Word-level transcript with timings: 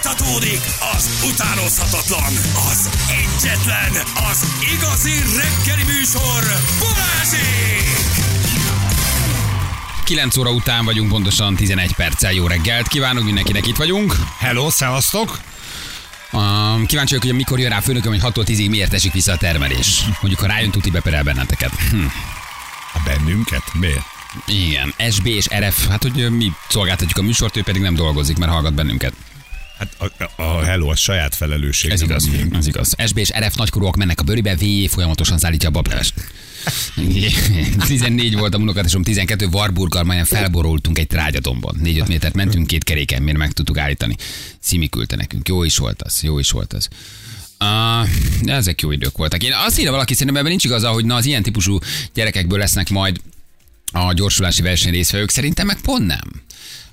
Fújtatódik 0.00 0.60
az 0.96 1.28
utánozhatatlan, 1.32 2.32
az 2.70 2.90
egyetlen, 3.08 3.92
az 4.30 4.46
igazi 4.74 5.12
reggeli 5.12 5.84
műsor, 5.84 6.42
Balázsék! 6.78 7.86
9 10.04 10.36
óra 10.36 10.50
után 10.50 10.84
vagyunk, 10.84 11.10
pontosan 11.10 11.54
11 11.54 11.94
perccel. 11.94 12.32
Jó 12.32 12.46
reggelt 12.46 12.88
kívánok 12.88 13.24
mindenkinek, 13.24 13.66
itt 13.66 13.76
vagyunk. 13.76 14.16
Hello, 14.38 14.70
szevasztok! 14.70 15.40
Um, 16.32 16.86
kíváncsi 16.86 17.14
vagyok, 17.14 17.22
hogy 17.22 17.34
mikor 17.34 17.58
jön 17.58 17.70
rá 17.70 17.76
a 17.76 17.80
főnököm, 17.80 18.12
hogy 18.12 18.32
6-tól 18.32 18.46
10-ig 18.46 18.70
miért 18.70 18.92
esik 18.92 19.12
vissza 19.12 19.32
a 19.32 19.36
termelés. 19.36 20.04
Mondjuk, 20.06 20.40
ha 20.40 20.46
rájön, 20.46 20.70
tuti 20.70 20.90
beperel 20.90 21.22
benneteket. 21.22 21.72
Hm. 21.90 22.06
A 22.92 22.98
bennünket? 23.04 23.62
Miért? 23.72 24.04
Igen, 24.46 24.94
SB 25.10 25.26
és 25.26 25.46
RF, 25.58 25.88
hát 25.88 26.02
hogy 26.02 26.30
mi 26.30 26.52
szolgáltatjuk 26.68 27.18
a 27.18 27.22
műsort, 27.22 27.56
ő 27.56 27.62
pedig 27.62 27.82
nem 27.82 27.94
dolgozik, 27.94 28.38
mert 28.38 28.52
hallgat 28.52 28.74
bennünket. 28.74 29.12
Hát 29.78 29.96
a, 29.98 30.42
a 30.42 30.62
hello, 30.62 30.88
a 30.88 30.96
saját 30.96 31.34
felelősség. 31.34 31.90
Ez 31.90 32.02
igaz, 32.02 32.26
miénk. 32.26 32.54
ez 32.54 32.66
igaz. 32.66 32.94
SB 33.06 33.18
és 33.18 33.30
RF 33.38 33.54
nagykorúak 33.54 33.96
mennek 33.96 34.20
a 34.20 34.22
bőribe, 34.22 34.56
VJ 34.56 34.86
folyamatosan 34.86 35.38
szállítja 35.38 35.68
a 35.68 35.72
bablást. 35.72 36.14
14 37.86 38.36
volt 38.36 38.54
a 38.54 38.58
unokatásom, 38.58 39.02
12 39.02 39.46
Warburgal, 39.46 40.04
majdnem 40.04 40.26
felborultunk 40.26 40.98
egy 40.98 41.06
trágyadomban. 41.06 41.80
4-5 41.84 42.08
métert 42.08 42.34
mentünk, 42.34 42.66
két 42.66 42.84
keréken, 42.84 43.22
miért 43.22 43.38
meg 43.38 43.52
tudtuk 43.52 43.78
állítani. 43.78 44.16
Szimi 44.60 44.88
küldte 44.88 45.16
nekünk. 45.16 45.48
Jó 45.48 45.62
is 45.62 45.76
volt 45.76 46.02
az, 46.02 46.22
jó 46.22 46.38
is 46.38 46.50
volt 46.50 46.72
az. 46.72 46.88
Uh, 47.60 48.08
ezek 48.56 48.80
jó 48.80 48.90
idők 48.90 49.16
voltak. 49.16 49.42
Én 49.42 49.52
azt 49.66 49.78
írja 49.78 49.90
valaki, 49.90 50.12
szerintem 50.12 50.36
ebben 50.36 50.50
nincs 50.50 50.64
igaza, 50.64 50.88
hogy 50.88 51.04
na 51.04 51.14
az 51.14 51.24
ilyen 51.24 51.42
típusú 51.42 51.78
gyerekekből 52.14 52.58
lesznek 52.58 52.88
majd 52.88 53.20
a 53.92 54.12
gyorsulási 54.12 54.62
verseny 54.62 54.92
részvevők. 54.92 55.30
Szerintem 55.30 55.66
meg 55.66 55.80
pont 55.80 56.06
nem. 56.06 56.42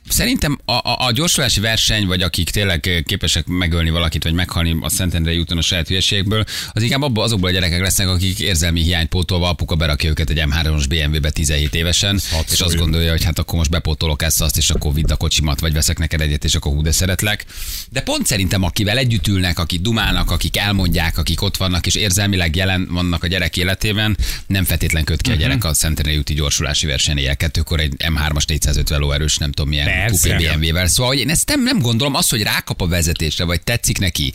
Szerintem 0.09 0.59
a, 0.65 0.71
a, 0.71 1.05
a 1.05 1.11
gyorsulási 1.11 1.59
verseny, 1.59 2.05
vagy 2.05 2.21
akik 2.21 2.49
tényleg 2.49 3.03
képesek 3.05 3.45
megölni 3.47 3.89
valakit, 3.89 4.23
vagy 4.23 4.33
meghalni 4.33 4.77
a 4.81 4.89
Szentendrei 4.89 5.37
úton 5.37 5.57
a 5.57 5.61
saját 5.61 5.87
hülyeségből, 5.87 6.43
az 6.71 6.81
inkább 6.81 7.01
abból, 7.01 7.23
azokból 7.23 7.49
a 7.49 7.51
gyerekek 7.51 7.81
lesznek, 7.81 8.07
akik 8.07 8.39
érzelmi 8.39 8.81
hiánypótolva 8.81 9.49
apuka 9.49 9.75
berakja 9.75 10.09
őket 10.09 10.29
egy 10.29 10.41
M3-as 10.45 10.85
BMW-be 10.89 11.29
17 11.29 11.75
évesen, 11.75 12.19
hat 12.31 12.51
és 12.51 12.59
azt 12.59 12.75
gondolja, 12.75 13.11
hogy 13.11 13.23
hát 13.23 13.39
akkor 13.39 13.57
most 13.57 13.69
bepótolok 13.69 14.23
ezt, 14.23 14.41
azt, 14.41 14.57
és 14.57 14.69
akkor 14.69 14.93
vidd 14.93 15.11
a 15.11 15.15
kocsimat, 15.15 15.59
vagy 15.59 15.73
veszek 15.73 15.97
neked 15.97 16.21
egyet, 16.21 16.43
és 16.43 16.55
akkor 16.55 16.71
hú, 16.71 16.81
de 16.81 16.91
szeretlek. 16.91 17.45
De 17.89 18.01
pont 18.01 18.25
szerintem, 18.25 18.63
akivel 18.63 18.97
együtt 18.97 19.27
ülnek, 19.27 19.59
akik 19.59 19.81
dumálnak, 19.81 20.31
akik 20.31 20.57
elmondják, 20.57 21.17
akik 21.17 21.41
ott 21.41 21.57
vannak, 21.57 21.85
és 21.85 21.95
érzelmileg 21.95 22.55
jelen 22.55 22.87
vannak 22.91 23.23
a 23.23 23.27
gyerek 23.27 23.57
életében, 23.57 24.17
nem 24.47 24.63
feltétlen 24.63 25.03
köt 25.03 25.21
ki 25.21 25.31
a 25.31 25.35
gyerek 25.35 25.63
a 25.63 25.73
Szentendrei 25.73 26.17
úti 26.17 26.33
gyorsulási 26.33 26.85
versenyél. 26.85 27.35
Kettőkor 27.35 27.79
egy 27.79 27.93
M3-as 27.97 28.47
450 28.47 28.99
lóerős, 28.99 29.37
nem 29.37 29.51
tudom 29.51 29.69
milyen 29.69 30.11
kupé 30.11 30.54
BMW-vel. 30.59 30.87
Szóval 30.87 31.11
hogy 31.11 31.19
én 31.21 31.29
ezt 31.29 31.47
nem, 31.47 31.63
nem 31.63 31.79
gondolom, 31.79 32.15
az, 32.15 32.29
hogy 32.29 32.41
rákap 32.41 32.81
a 32.81 32.87
vezetésre, 32.87 33.43
vagy 33.43 33.61
tetszik 33.61 33.97
neki, 33.99 34.33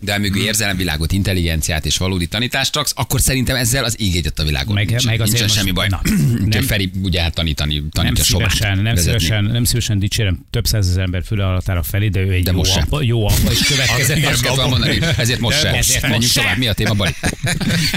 de 0.00 0.18
mögé 0.18 0.42
érzelemvilágot, 0.42 1.12
intelligenciát 1.12 1.86
és 1.86 1.96
valódi 1.96 2.26
tanítást 2.26 2.74
raksz, 2.74 2.92
akkor 2.96 3.20
szerintem 3.20 3.56
ezzel 3.56 3.84
az 3.84 4.00
ég 4.00 4.32
a 4.36 4.42
világon. 4.42 4.74
Meg- 4.74 4.88
nincsen, 4.88 5.10
meg 5.18 5.28
nincsen 5.28 5.48
semmi 5.48 5.70
baj. 5.70 5.88
na, 5.88 6.00
nem, 6.38 6.48
nem- 6.48 6.62
Feri 6.62 6.90
ugye 7.02 7.22
hát 7.22 7.34
tanítani, 7.34 7.74
Nem 7.74 7.90
tanítja 7.90 8.24
Sobát 8.24 8.50
szívesen, 8.50 8.78
nem 8.82 8.94
vezetni. 8.94 9.20
szívesen, 9.20 9.44
nem 9.44 9.64
szívesen 9.64 9.98
dicsérem 9.98 10.46
több 10.50 10.66
százezer 10.66 11.02
ember 11.02 11.22
füle 11.24 11.46
alatára 11.46 11.82
felé, 11.82 12.08
de 12.08 12.20
ő 12.20 12.32
egy 12.32 12.42
De 12.44 12.50
jó, 12.50 12.56
most 12.56 12.76
apa, 12.76 13.02
jó 13.02 13.26
apa, 13.28 13.50
és 13.50 13.58
következetes. 13.58 14.24
Azt 14.24 14.42
kell 14.42 14.66
mondani, 14.66 14.98
ezért 15.16 15.40
most 15.40 15.60
sem. 15.60 15.72
Menjünk 15.72 16.14
Most 16.14 16.32
sem. 16.32 16.42
tovább. 16.42 16.58
Mi 16.58 16.66
a 16.68 16.72
téma, 16.72 16.94
Bali? 16.94 17.14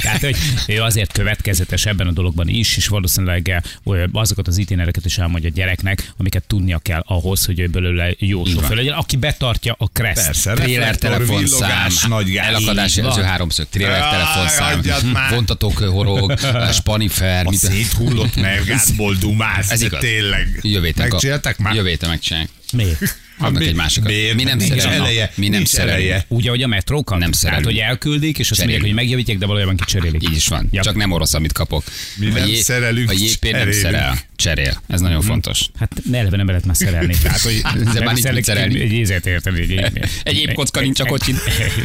Tehát, 0.01 0.21
hogy 0.25 0.35
ő 0.67 0.81
azért 0.81 1.11
következetes 1.11 1.85
ebben 1.85 2.07
a 2.07 2.11
dologban 2.11 2.47
is, 2.47 2.77
és 2.77 2.87
valószínűleg 2.87 3.63
azokat 4.11 4.47
az 4.47 4.57
itinereket 4.57 5.05
is 5.05 5.17
elmondja 5.17 5.49
a 5.49 5.51
gyereknek, 5.55 6.11
amiket 6.17 6.43
tudnia 6.47 6.77
kell 6.77 7.03
ahhoz, 7.07 7.45
hogy 7.45 7.64
ő 7.65 7.67
belőle 7.67 8.15
jó 8.19 8.45
sofőr 8.45 8.75
legyen, 8.75 8.93
aki 8.93 9.15
betartja 9.15 9.75
a 9.77 9.87
kreszt. 9.87 10.25
Persze, 10.25 10.53
Tréler 10.53 10.97
telefonszám, 10.97 11.87
nagy 12.07 12.35
elakadás 12.35 12.95
jelző 12.95 13.21
háromszög, 13.21 13.67
tréler 13.69 14.09
telefonszám, 14.09 14.81
vontatók 15.29 15.77
horog, 15.77 16.33
spanifer, 16.79 17.45
A 17.45 17.53
széthullott 17.53 18.35
mergátból 18.35 19.15
dumálsz, 19.19 19.71
Ez 19.71 19.81
igaz. 19.81 19.99
tényleg. 19.99 20.59
Jövő 20.61 20.85
héten 20.85 21.07
Megcsinálták 21.07 21.57
már? 21.57 21.73
Jövő 21.73 21.87
héten 21.87 22.09
megcsinálják. 22.09 22.49
Miért? 22.75 23.17
Adnak 23.37 23.61
mi- 23.61 23.67
egy 23.67 23.75
másikat. 23.75 24.09
miért? 24.09 24.35
Mi 24.35 24.43
nem 24.43 24.57
Nincs 24.57 24.69
szerelünk. 24.71 25.01
eleje, 25.01 25.31
Mi 25.35 25.47
nem 25.47 25.65
szerelünk. 25.65 25.97
eleje. 25.97 26.25
Úgy, 26.27 26.47
ahogy 26.47 26.63
a 26.63 26.67
metrókat? 26.67 27.09
Nem 27.19 27.19
Tehát, 27.19 27.35
szerelünk. 27.35 27.65
hogy 27.65 27.77
elküldik, 27.77 28.39
és 28.39 28.51
azt 28.51 28.59
mondják, 28.59 28.81
hogy 28.81 28.93
megjavítják, 28.93 29.37
de 29.37 29.45
valójában 29.45 29.75
kicserélik. 29.75 30.23
Így 30.23 30.35
is 30.35 30.47
van. 30.47 30.67
Ja. 30.71 30.81
Csak 30.83 30.95
nem 30.95 31.11
orosz, 31.11 31.33
amit 31.33 31.51
kapok. 31.51 31.83
Mi 32.17 32.25
nem 32.25 32.47
Jé- 32.47 32.63
szerelünk, 32.63 33.09
A 33.09 33.13
JP 33.17 33.51
nem 33.51 33.71
szerel. 33.71 34.19
Cserél. 34.35 34.81
Ez 34.87 35.01
nagyon 35.01 35.21
fontos. 35.21 35.65
Hát 35.79 35.91
eleve 36.13 36.37
nem 36.37 36.47
lehet 36.47 36.65
már 36.65 36.75
szerelni. 36.75 37.15
Tehát, 37.21 37.39
hogy 37.39 37.61
Ezzel 37.87 38.03
már 38.03 38.13
nincs 38.13 38.31
mit 38.31 38.43
szerelni. 38.43 38.79
Egy 38.81 38.91
ízet 38.93 39.25
érted. 39.25 39.55
Egy, 39.57 39.71
egy, 39.71 39.99
Egy 40.23 40.37
épp 40.37 40.53
kocka 40.53 40.81
nincs 40.81 40.99
a 40.99 41.05
kocsin. 41.05 41.35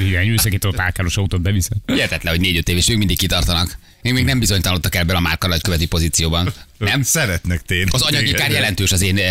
Igen, 0.06 0.38
ott 0.66 0.78
ákáros 0.78 1.16
autót 1.16 1.40
beviszed. 1.42 1.76
Hihetetlen, 1.86 2.32
hogy 2.32 2.42
négy-öt 2.42 2.68
év, 2.68 2.76
és 2.76 2.88
ők 2.88 2.96
mindig 2.98 3.18
kitartanak. 3.18 3.78
Én 4.02 4.12
még 4.12 4.24
nem 4.24 4.38
bizonytalanodtak 4.38 4.94
el 4.94 5.04
bele 5.04 5.18
a 5.18 5.22
márka 5.22 5.46
nagyköveti 5.46 5.86
pozícióban. 5.86 6.52
Nem? 6.78 7.02
Szeretnek 7.02 7.62
tényleg. 7.62 7.94
Az 7.94 8.02
anyagi 8.02 8.32
kár 8.32 8.50
jelentős 8.50 8.92
az 8.92 9.02
én 9.02 9.16
eh, 9.16 9.24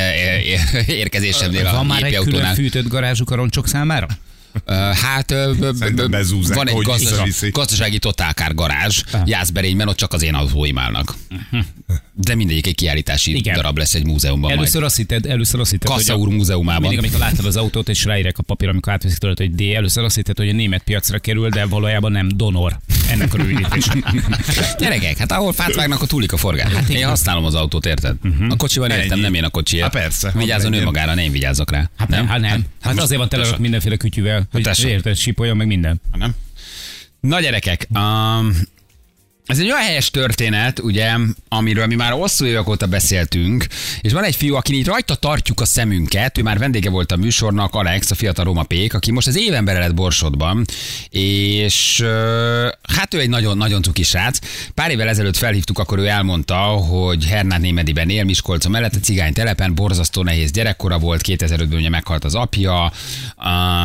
eh, 0.74 0.90
érkezésemnél 0.90 1.66
a 1.66 1.72
Van 1.72 1.86
már 1.86 2.04
egy 2.04 2.16
külön 2.16 2.54
fűtött 2.54 2.88
garázsuk 2.88 3.32
a 3.32 3.36
roncsok 3.36 3.68
számára? 3.68 4.08
Hát 4.94 5.34
bezúzzák, 6.10 6.56
van 6.58 6.68
egy 6.68 6.74
hogy 6.74 6.86
gazdaság, 6.86 7.24
visszaviszi. 7.26 7.50
gazdasági 7.50 8.00
totálkár 8.00 8.54
garázs 8.54 9.02
Jászberényben, 9.26 9.88
ott 9.88 9.98
csak 9.98 10.14
az 10.14 10.22
én 10.22 10.34
autóim 10.34 10.78
állnak. 10.78 11.16
De 12.14 12.36
mindegyik 12.36 12.68
egy 12.68 12.76
kiállítási 12.76 13.36
Igen. 13.36 13.56
darab 13.56 13.78
lesz 13.78 13.94
egy 13.94 14.06
múzeumban 14.06 14.50
majd. 14.50 14.58
Először 14.58 14.84
azt 14.84 14.96
hitted, 14.96 15.26
először 15.26 15.60
azt 15.60 15.72
hitted, 15.72 15.90
Kassa 15.90 16.14
hogy 16.14 16.22
úr 16.22 16.28
a, 16.28 16.36
múzeumában. 16.36 16.82
mindig, 16.82 16.98
amikor 17.00 17.20
láttad 17.20 17.46
az 17.46 17.56
autót, 17.56 17.90
és 17.90 18.04
ráírják 18.04 18.38
a 18.38 18.44
papír, 18.44 18.70
amikor 18.70 18.94
átveszik 18.94 19.18
tőled, 19.18 19.38
hogy 19.38 19.56
D, 19.56 19.62
először 19.62 20.04
azt 20.04 20.16
hitted, 20.16 20.38
hogy 20.38 20.50
a 20.50 20.54
német 20.54 20.84
piacra 20.84 21.20
kerül, 21.20 21.50
de 21.50 21.66
valójában 21.66 22.12
nem 22.12 22.28
donor. 22.36 22.80
Ennek 23.10 23.34
a 23.34 23.38
rövidítése. 23.38 23.94
Gyerekek, 24.80 25.18
hát 25.18 25.32
ahol 25.32 25.54
fát 25.54 25.76
vágnak, 25.76 26.02
a 26.02 26.06
túlik 26.06 26.32
a 26.32 26.38
forgás. 26.38 26.74
Hát 26.74 26.90
én 26.90 27.08
használom 27.08 27.46
az 27.46 27.56
autót, 27.56 27.86
érted? 27.86 28.16
A 28.50 28.56
kocsival 28.56 28.90
értem, 28.90 29.12
Ennyi. 29.12 29.22
nem 29.22 29.34
én 29.34 29.44
a 29.44 29.50
kocsiért. 29.50 29.94
Há, 29.94 30.00
persze, 30.02 30.32
Vigyázzon 30.36 30.74
hadd 30.74 30.82
ő 30.82 30.84
magára, 30.84 31.14
ne 31.14 31.24
én 31.24 31.32
vigyázzak 31.32 31.72
rá. 31.72 31.90
Hát 31.98 32.08
nem, 32.08 32.28
hát 32.28 32.40
nem. 32.40 32.66
Hát 32.82 32.94
most 32.94 33.04
azért 33.04 33.20
van 33.20 33.30
tele 33.30 33.58
mindenféle 33.58 33.96
kütyüvel, 33.96 34.48
hogy 34.52 34.62
tessék. 34.62 34.86
érted, 34.90 35.16
sípoljon 35.16 35.58
meg 35.58 35.68
minden. 35.68 36.02
Nem? 36.18 36.36
Na 37.20 37.40
gyerekek, 37.40 37.88
um, 37.90 38.56
ez 39.50 39.60
egy 39.60 39.66
olyan 39.66 39.82
helyes 39.82 40.12
történet, 40.12 40.80
ugye, 40.80 41.16
amiről 41.48 41.86
mi 41.86 41.96
már 41.96 42.12
hosszú 42.12 42.46
évek 42.46 42.68
óta 42.68 42.86
beszéltünk, 42.86 43.66
és 44.02 44.12
van 44.12 44.24
egy 44.24 44.36
fiú, 44.36 44.56
aki 44.56 44.74
így 44.74 44.86
rajta 44.86 45.16
tartjuk 45.16 45.62
a 45.62 45.66
szemünket, 45.66 46.38
ő 46.38 46.42
már 46.42 46.58
vendége 46.58 46.90
volt 46.90 47.12
a 47.12 47.16
műsornak, 47.16 47.76
Alex, 47.76 48.12
a 48.12 48.16
fiatal 48.16 48.46
Roma 48.46 48.64
Pék, 48.64 48.94
aki 48.94 49.12
most 49.12 49.28
az 49.28 49.38
évember 49.38 49.80
lett 49.80 49.94
Borsodban, 49.94 50.66
és 51.10 52.04
hát 52.96 53.14
ő 53.14 53.20
egy 53.20 53.30
nagyon-nagyon 53.30 53.82
cuki 53.82 54.04
srác. 54.04 54.40
Pár 54.74 54.92
évvel 54.92 55.08
ezelőtt 55.08 55.38
felhívtuk, 55.38 55.80
akkor 55.80 56.00
ő 56.00 56.06
elmondta, 56.06 56.56
hogy 56.56 57.26
Hernát 57.26 57.62
Némediben 57.62 58.10
él 58.10 58.24
Miskolca 58.24 58.70
mellett, 58.70 58.96
a 58.96 59.00
cigány 59.00 59.34
telepen, 59.34 59.76
borzasztó 59.76 60.24
nehéz 60.24 60.52
gyerekkora 60.52 60.98
volt, 60.98 61.22
2005-ben 61.28 61.80
ugye 61.80 61.90
meghalt 61.90 62.24
az 62.24 62.36
apja, 62.36 62.92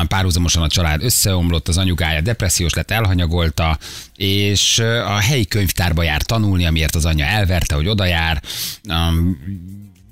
párhuzamosan 0.08 0.62
a 0.62 0.68
család 0.68 1.04
összeomlott, 1.04 1.68
az 1.68 1.78
anyukája 1.78 2.20
depressziós 2.20 2.74
lett, 2.74 2.90
elhanyagolta, 2.90 3.78
és 4.16 4.78
a 5.06 5.18
helyi 5.18 5.44
könyvtárba 5.54 6.02
jár 6.02 6.22
tanulni, 6.22 6.66
amiért 6.66 6.94
az 6.94 7.04
anyja 7.04 7.24
elverte, 7.24 7.74
hogy 7.74 7.88
oda 7.88 8.04
jár. 8.04 8.42
Um, 8.88 9.38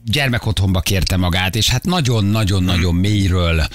gyermekotthonba 0.04 0.80
kérte 0.80 1.16
magát, 1.16 1.56
és 1.56 1.68
hát 1.68 1.84
nagyon-nagyon-nagyon 1.84 2.94
mélyről, 2.94 3.66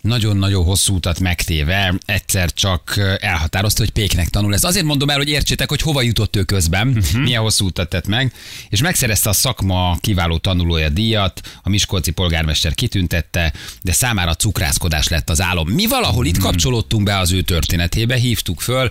nagyon-nagyon 0.00 0.64
hosszú 0.64 0.94
utat 0.94 1.20
megtéve 1.20 1.94
egyszer 2.04 2.52
csak 2.52 3.00
elhatározta, 3.20 3.82
hogy 3.82 3.90
péknek 3.90 4.28
tanul. 4.28 4.54
Ez 4.54 4.64
azért 4.64 4.84
mondom 4.84 5.10
el, 5.10 5.16
hogy 5.16 5.28
értsétek, 5.28 5.68
hogy 5.68 5.80
hova 5.80 6.02
jutott 6.02 6.36
ő 6.36 6.42
közben, 6.42 6.88
uh-huh. 6.88 7.22
milyen 7.22 7.42
hosszú 7.42 7.66
utat 7.66 7.88
tett 7.88 8.06
meg, 8.06 8.32
és 8.68 8.80
megszerezte 8.80 9.28
a 9.28 9.32
szakma 9.32 9.96
kiváló 10.00 10.38
tanulója 10.38 10.88
díjat, 10.88 11.40
a 11.62 11.68
Miskolci 11.68 12.10
polgármester 12.10 12.74
kitüntette, 12.74 13.52
de 13.82 13.92
számára 13.92 14.34
cukrászkodás 14.34 15.08
lett 15.08 15.30
az 15.30 15.40
álom. 15.40 15.68
Mi 15.68 15.86
valahol 15.86 16.26
itt 16.26 16.38
kapcsolódtunk 16.38 17.04
be 17.04 17.18
az 17.18 17.32
ő 17.32 17.42
történetébe, 17.42 18.16
hívtuk 18.16 18.60
föl, 18.60 18.88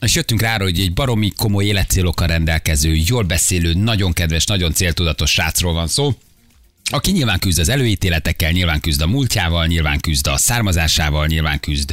és 0.00 0.14
jöttünk 0.14 0.40
rá, 0.40 0.58
hogy 0.58 0.80
egy 0.80 0.92
baromi 0.92 1.30
komoly 1.36 1.64
életcélokkal 1.64 2.26
rendelkező, 2.26 2.94
jól 3.06 3.22
beszélő, 3.22 3.74
nagyon 3.74 4.12
kedves, 4.12 4.44
nagyon 4.44 4.72
céltudatos 4.72 5.30
srácról 5.30 5.72
van 5.72 5.88
szó, 5.88 6.14
aki 6.90 7.10
nyilván 7.10 7.38
küzd 7.38 7.58
az 7.58 7.68
előítéletekkel, 7.68 8.50
nyilván 8.50 8.80
küzd 8.80 9.00
a 9.00 9.06
múltjával, 9.06 9.66
nyilván 9.66 10.00
küzd 10.00 10.26
a 10.26 10.36
származásával, 10.36 11.26
nyilván 11.26 11.60
küzd 11.60 11.92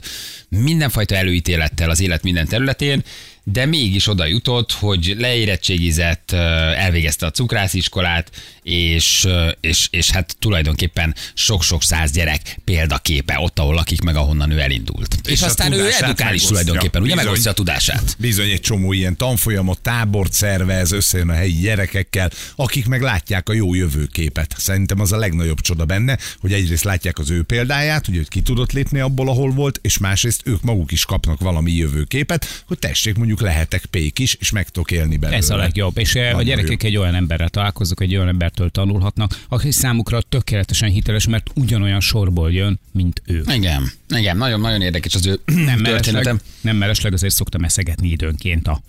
mindenfajta 0.50 1.16
előítélettel 1.16 1.90
az 1.90 2.00
élet 2.00 2.24
minden 2.24 2.48
területén, 2.48 3.04
de 3.44 3.66
mégis 3.66 4.08
oda 4.08 4.26
jutott, 4.26 4.72
hogy 4.72 5.16
leérettségizett, 5.18 6.32
elvégezte 6.32 7.26
a 7.26 7.32
cukrásziskolát, 7.32 8.32
és, 8.64 9.28
és, 9.62 9.88
és 9.92 10.10
hát 10.10 10.36
tulajdonképpen 10.40 11.16
sok-sok 11.34 11.84
száz 11.84 12.12
gyerek 12.12 12.60
példaképe 12.64 13.40
ott, 13.40 13.60
ahol 13.60 13.74
lakik, 13.74 14.02
meg 14.02 14.16
ahonnan 14.16 14.52
ő 14.52 14.60
elindult. 14.60 15.16
És, 15.24 15.32
és 15.32 15.42
aztán 15.42 15.72
ő 15.72 15.90
edukál 16.00 16.34
is 16.34 16.44
tulajdonképpen, 16.44 17.02
ugye 17.02 17.12
Bizony. 17.12 17.26
megosztja 17.26 17.52
a 17.52 17.54
tudását. 17.54 18.16
Bizony 18.18 18.50
egy 18.50 18.62
csomó 18.62 18.94
ilyen 18.94 19.18
tanfolyamot, 19.18 19.82
tábort 19.82 20.34
szervez, 20.34 20.92
összejön 20.92 21.30
a 21.30 21.34
helyi 21.34 21.60
gyerekekkel, 21.60 22.32
akik 22.56 22.88
meg 22.88 23.02
látják 23.02 23.50
a 23.50 23.54
jó 23.54 23.74
jövőképet. 23.74 24.56
Szerintem 24.58 25.00
az 25.00 25.12
a 25.12 25.18
legnagyobb 25.18 25.62
csoda 25.62 25.86
benne, 25.86 26.18
hogy 26.40 26.54
egyrészt 26.54 26.84
látják 26.84 27.20
az 27.20 27.30
ő 27.30 27.44
példáját, 27.44 28.06
hogy 28.06 28.28
ki 28.28 28.42
tudott 28.42 28.72
lépni 28.72 29.00
abból, 29.00 29.30
ahol 29.30 29.52
volt, 29.52 29.80
és 29.82 29.98
másrészt 29.98 30.42
ők 30.46 30.62
maguk 30.62 30.92
is 30.92 31.06
kapnak 31.06 31.40
valami 31.40 31.72
jövőképet, 31.72 32.64
hogy 32.68 32.80
tessék, 32.80 33.16
mondjuk 33.16 33.31
lehetek 33.40 33.86
pék 33.86 34.20
is, 34.20 34.34
és 34.40 34.52
meg 34.52 34.70
tudok 34.70 34.92
élni 34.92 35.18
belőle. 35.18 35.38
Ez 35.38 35.50
a 35.50 35.56
legjobb. 35.56 35.98
És 35.98 36.16
eh, 36.16 36.28
a 36.28 36.32
Nagyon 36.32 36.44
gyerekek 36.46 36.84
egy 36.84 36.98
olyan 36.98 37.16
emberrel 37.16 37.50
találkoznak, 37.50 38.02
egy 38.02 38.16
olyan 38.16 38.28
embertől 38.28 38.70
tanulhatnak, 38.70 39.40
aki 39.50 39.72
számukra 39.72 40.22
tökéletesen 40.22 40.90
hiteles, 40.90 41.28
mert 41.28 41.50
ugyanolyan 41.56 42.00
sorból 42.00 42.52
jön, 42.52 42.80
mint 42.92 43.22
ő. 43.26 43.44
Igen, 43.54 43.92
igen, 44.16 44.38
nagyon-nagyon 44.38 44.82
érdekes 44.82 45.16
az 45.16 45.26
ő 45.26 45.40
Nem 45.46 45.84
történetem. 45.94 46.40
nem 46.62 46.76
mellesleg 46.76 47.14
azért 47.14 47.34
szoktam 47.34 47.64
eszegetni 47.64 48.10
időnként 48.10 48.68
a, 48.68 48.82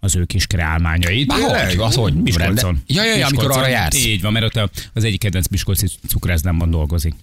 az 0.00 0.16
ő 0.16 0.24
kis 0.24 0.46
kreálmányait. 0.46 1.26
Már 1.26 1.40
hogy? 1.66 1.76
Az 1.78 1.94
hogy? 1.94 2.14
Miskolcon. 2.14 2.82
Ja, 2.86 3.04
ja, 3.04 3.16
ja, 3.16 3.26
amikor 3.26 3.50
arra 3.50 3.68
jársz. 3.68 4.04
Így 4.06 4.20
van, 4.22 4.32
mert 4.32 4.44
ott 4.44 4.56
a- 4.56 4.70
az 4.92 5.04
egyik 5.04 5.20
kedvenc 5.20 5.48
Miskolci 5.48 5.86
cukrászdámban 6.08 6.70
dolgozik. 6.70 7.14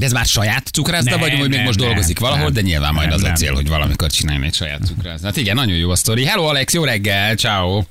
De 0.00 0.04
ez 0.04 0.12
már 0.12 0.24
saját 0.26 0.66
cukrászda, 0.66 1.10
Nem, 1.10 1.20
vagy 1.20 1.30
hogy 1.30 1.40
még 1.40 1.48
nem, 1.50 1.64
most 1.64 1.78
nem, 1.78 1.86
dolgozik 1.86 2.18
valahol, 2.18 2.44
nem. 2.44 2.52
de 2.52 2.60
nyilván 2.60 2.94
majd 2.94 3.08
Nem, 3.08 3.16
az 3.16 3.22
a 3.22 3.32
cél, 3.32 3.54
hogy 3.54 3.68
valamikor 3.68 4.10
csinálni 4.10 4.46
egy 4.46 4.54
saját 4.54 4.80
cukrászda. 4.86 5.26
Hát 5.26 5.36
igen, 5.36 5.54
nagyon 5.54 5.76
jó 5.76 5.90
a 5.90 5.96
sztori. 5.96 6.24
Hello 6.24 6.44
Alex, 6.44 6.72
jó 6.74 6.84
reggel, 6.84 7.34
ciao. 7.34 7.82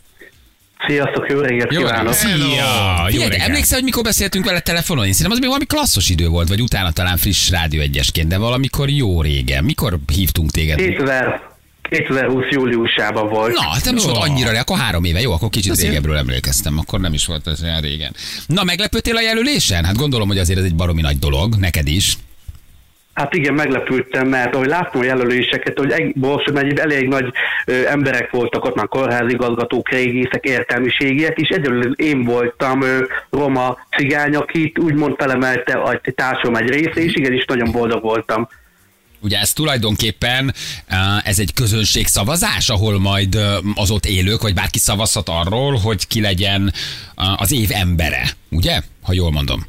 Sziasztok, 0.88 1.30
jó 1.30 1.40
reggelt 1.40 1.72
Jó 1.74 1.80
kívánok! 1.80 2.13
reggelt. 2.13 2.40
Szia! 2.40 2.98
Jó 3.00 3.06
Figyelj, 3.06 3.30
reggel. 3.30 3.46
emlékszel, 3.46 3.75
hogy 3.75 3.84
mikor 3.84 4.04
beszéltünk 4.04 4.46
vele 4.46 4.60
telefonon? 4.60 5.06
Én 5.06 5.12
szerintem 5.12 5.31
az 5.31 5.40
még 5.40 5.48
valami 5.48 5.66
klasszos 5.66 6.10
idő 6.10 6.28
volt, 6.28 6.48
vagy 6.48 6.62
utána 6.62 6.92
talán 6.92 7.18
friss 7.18 7.50
rádió 7.50 7.81
egyesként, 7.81 8.28
de 8.28 8.38
valamikor 8.38 8.90
jó 8.90 9.22
régen. 9.22 9.63
Mikor 9.63 10.00
hívtunk 10.13 10.51
téged? 10.51 10.78
2000, 10.78 11.42
2020 11.90 12.44
júliusában 12.50 13.28
volt. 13.30 13.54
Na, 13.54 13.62
hát 13.70 13.86
nem 13.86 13.96
is 13.96 14.04
volt 14.04 14.18
annyira, 14.18 14.50
ré- 14.50 14.60
akkor 14.60 14.78
három 14.78 15.04
éve, 15.04 15.20
jó, 15.22 15.32
akkor 15.32 15.50
kicsit 15.50 15.72
Azért- 15.72 15.88
régebről 15.90 16.18
emlékeztem, 16.18 16.78
akkor 16.80 17.00
nem 17.00 17.14
is 17.14 17.26
volt 17.26 17.48
ez 17.48 17.64
olyan 17.64 17.82
régen. 17.82 18.12
Na, 18.48 18.64
meglepődtél 18.64 19.16
a 19.16 19.22
jelölésen? 19.22 19.84
Hát 19.86 19.96
gondolom, 19.98 20.28
hogy 20.28 20.38
azért 20.38 20.60
ez 20.60 20.66
egy 20.66 20.76
baromi 20.76 21.02
nagy 21.02 21.20
dolog, 21.20 21.56
neked 21.56 21.88
is. 21.88 22.18
Hát 23.14 23.34
igen, 23.34 23.54
meglepődtem, 23.54 24.28
mert 24.28 24.56
ahogy 24.56 24.68
láttam 24.68 25.02
a 25.02 25.04
jelöléseket, 25.04 25.78
hogy 25.78 25.92
egy- 25.92 26.14
Borsod 26.16 26.54
megyében 26.54 26.92
elég 26.92 27.08
nagy 27.08 27.26
ö, 27.66 27.88
emberek 27.88 28.32
voltak 28.32 28.66
ott, 28.66 28.76
már 28.76 28.88
kórházigazgatók, 28.88 29.90
régészek, 29.90 30.44
értelmiségiek, 30.44 31.38
és 31.38 31.48
egyedül 31.50 31.94
én 31.94 32.24
voltam 32.24 32.82
ö, 32.82 33.04
roma 33.30 33.78
cigány, 33.98 34.36
akit 34.36 34.80
úgymond 34.80 35.16
felemelte 35.18 35.74
a 35.74 36.02
társadalom 36.16 36.56
egy 36.56 36.70
része, 36.70 37.04
és 37.04 37.14
igenis 37.16 37.46
nagyon 37.46 37.72
boldog 37.72 38.02
voltam. 38.02 38.48
Ugye 39.25 39.39
ez 39.39 39.54
tulajdonképpen 39.54 40.54
ez 41.24 41.39
egy 41.39 41.54
közönségszavazás, 41.54 42.69
ahol 42.69 43.00
majd 43.00 43.38
az 43.75 43.92
ott 43.92 44.06
élők, 44.06 44.42
vagy 44.42 44.54
bárki 44.54 44.80
szavazhat 44.80 45.30
arról, 45.30 45.75
hogy 45.75 46.07
ki 46.07 46.22
legyen 46.22 46.74
az 47.38 47.51
év 47.51 47.69
embere, 47.72 48.30
ugye? 48.50 48.81
Ha 49.04 49.13
jól 49.13 49.31
mondom. 49.31 49.66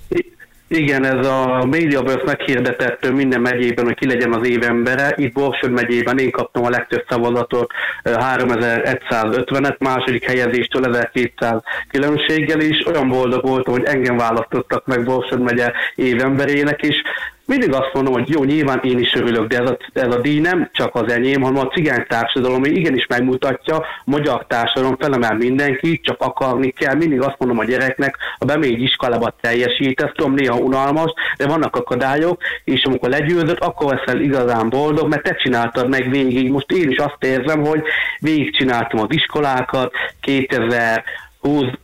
Igen, 0.68 1.04
ez 1.04 1.26
a 1.26 1.66
MediaBus 1.70 2.22
meghirdetett 2.24 3.12
minden 3.12 3.40
megyében, 3.40 3.84
hogy 3.84 3.94
ki 3.94 4.06
legyen 4.06 4.32
az 4.32 4.48
évembere. 4.48 5.14
Itt 5.16 5.32
Borsod 5.32 5.70
megyében 5.70 6.18
én 6.18 6.30
kaptam 6.30 6.64
a 6.64 6.70
legtöbb 6.70 7.04
szavazatot, 7.08 7.70
ö, 8.02 8.12
3150-et, 8.18 9.78
második 9.78 10.24
helyezéstől 10.24 10.84
1200 10.84 11.60
különbséggel 11.88 12.60
is. 12.60 12.86
Olyan 12.86 13.08
boldog 13.08 13.46
voltam, 13.46 13.74
hogy 13.74 13.84
engem 13.84 14.16
választottak 14.16 14.86
meg 14.86 15.04
Borsod 15.04 15.42
megye 15.42 15.72
évemberének 15.94 16.82
is. 16.82 17.02
Mindig 17.46 17.72
azt 17.72 17.90
mondom, 17.92 18.12
hogy 18.12 18.28
jó, 18.28 18.44
nyilván 18.44 18.80
én 18.82 18.98
is 18.98 19.14
örülök, 19.14 19.46
de 19.46 19.58
ez 19.58 19.70
a, 19.70 19.76
ez 19.92 20.14
a 20.14 20.20
díj 20.20 20.40
nem 20.40 20.70
csak 20.72 20.94
az 20.94 21.12
enyém, 21.12 21.42
hanem 21.42 21.66
a 21.66 21.70
cigány 21.70 22.04
társadalom, 22.08 22.64
igenis 22.64 23.06
megmutatja, 23.06 23.76
a 23.76 23.86
magyar 24.04 24.46
társadalom 24.46 24.96
felemel 24.98 25.34
mindenki, 25.34 26.00
csak 26.00 26.20
akarni 26.20 26.70
kell. 26.70 26.94
Mindig 26.94 27.20
azt 27.20 27.38
mondom 27.38 27.58
a 27.58 27.64
gyereknek, 27.64 28.16
a 28.38 28.44
bemegy 28.44 28.82
iskolába 28.82 29.34
teljesít, 29.40 30.02
ez 30.02 30.10
tudom, 30.14 30.34
néha 30.34 30.56
unalmas, 30.56 31.12
de 31.36 31.46
vannak 31.46 31.76
akadályok, 31.76 32.42
és 32.64 32.84
amikor 32.84 33.08
legyőzött, 33.08 33.60
akkor 33.60 33.94
leszel 33.94 34.20
igazán 34.20 34.68
boldog, 34.68 35.08
mert 35.08 35.22
te 35.22 35.34
csináltad 35.34 35.88
meg 35.88 36.10
végig. 36.10 36.50
Most 36.50 36.72
én 36.72 36.90
is 36.90 36.98
azt 36.98 37.24
érzem, 37.24 37.64
hogy 37.64 37.82
végigcsináltam 38.20 39.00
az 39.00 39.08
iskolákat, 39.08 39.92
2000 40.20 41.04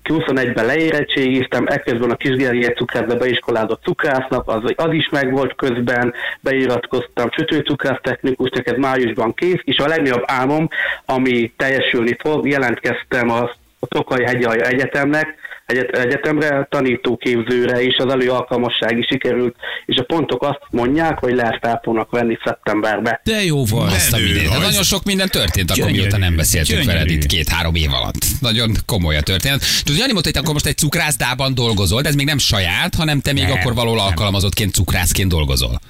21-ben 0.05 0.67
leérettségiztem, 0.67 1.67
ekközben 1.67 2.11
a 2.11 2.17
kisgerjét 2.17 2.77
cukrászba 2.77 3.17
beiskolázott 3.17 3.83
cukrásznak, 3.83 4.49
az, 4.49 4.63
az 4.77 4.93
is 4.93 5.09
megvolt 5.09 5.55
közben, 5.55 6.15
beiratkoztam 6.41 7.31
sütőcukrász 7.31 8.01
technikusnak, 8.03 8.67
ez 8.67 8.77
májusban 8.77 9.35
kész, 9.35 9.61
és 9.65 9.79
a 9.79 9.87
legnagyobb 9.87 10.23
álmom, 10.27 10.69
ami 11.05 11.53
teljesülni 11.57 12.17
fog, 12.19 12.49
jelentkeztem 12.49 13.31
a, 13.31 13.43
a 13.79 13.87
Tokai 13.87 14.25
Hegyalja 14.25 14.65
Egyetemnek, 14.65 15.35
egyet, 15.73 15.97
egyetemre, 15.99 16.67
tanítóképzőre 16.71 17.83
is 17.83 17.97
az 17.97 18.13
előalkalmassági 18.13 19.07
sikerült, 19.11 19.57
és 19.87 19.97
a 19.97 20.03
pontok 20.03 20.43
azt 20.43 20.61
mondják, 20.71 21.19
hogy 21.19 21.35
lehet 21.35 21.59
fel 21.61 21.81
fognak 21.85 22.11
venni 22.11 22.39
szeptemberbe. 22.45 23.21
De 23.25 23.45
jó 23.45 23.65
volt. 23.65 23.93
Azt 23.93 24.13
a 24.13 24.17
mindent. 24.17 24.49
Hát. 24.49 24.59
Nagyon 24.61 24.83
sok 24.83 25.05
minden 25.05 25.29
történt 25.29 25.71
akkor, 25.71 25.83
Gyönyörű. 25.85 26.01
mióta 26.01 26.19
nem 26.19 26.37
beszéltünk 26.37 26.79
Gyönyörű. 26.79 26.99
veled 26.99 27.11
itt 27.11 27.27
két-három 27.27 27.75
év 27.75 27.93
alatt. 27.93 28.25
Nagyon 28.41 28.73
komoly 28.87 29.17
a 29.17 29.21
történet. 29.21 29.61
Tudod, 29.85 30.01
Jani 30.01 30.13
mondta, 30.13 30.23
hogy 30.25 30.33
te 30.33 30.39
akkor 30.41 30.53
most 30.53 30.67
egy 30.67 30.77
cukrászdában 30.77 31.55
dolgozol, 31.55 32.01
de 32.03 32.09
ez 32.09 32.15
még 32.15 32.27
nem 32.27 32.39
saját, 32.39 32.95
hanem 32.95 33.21
te 33.21 33.33
még 33.33 33.43
Nem, 33.43 33.53
akkor 33.53 33.75
nem. 33.75 33.89
alkalmazottként 33.89 34.73
cukrászként 34.75 35.29
dolgozol. 35.29 35.81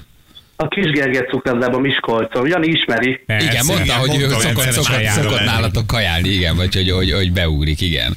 A 0.63 0.69
Kisgerget 0.69 1.29
cukrászában 1.29 1.81
Miskolcon, 1.81 2.49
Jani 2.49 2.67
ismeri. 2.67 3.21
Persze. 3.27 3.47
igen, 3.51 3.65
mondta, 3.67 3.93
hogy 3.93 4.17
ő 4.17 4.19
mondta, 4.19 4.41
szokott, 4.41 4.45
rendszeresen 4.45 4.83
szokott, 4.83 5.07
szokott 5.07 5.31
velem. 5.31 5.45
nálatok 5.45 5.87
kajálni, 5.87 6.29
igen, 6.29 6.57
vagy 6.57 6.75
hogy, 6.75 6.91
hogy, 6.91 7.13
hogy 7.13 7.33
beugrik, 7.33 7.81
igen. 7.81 8.17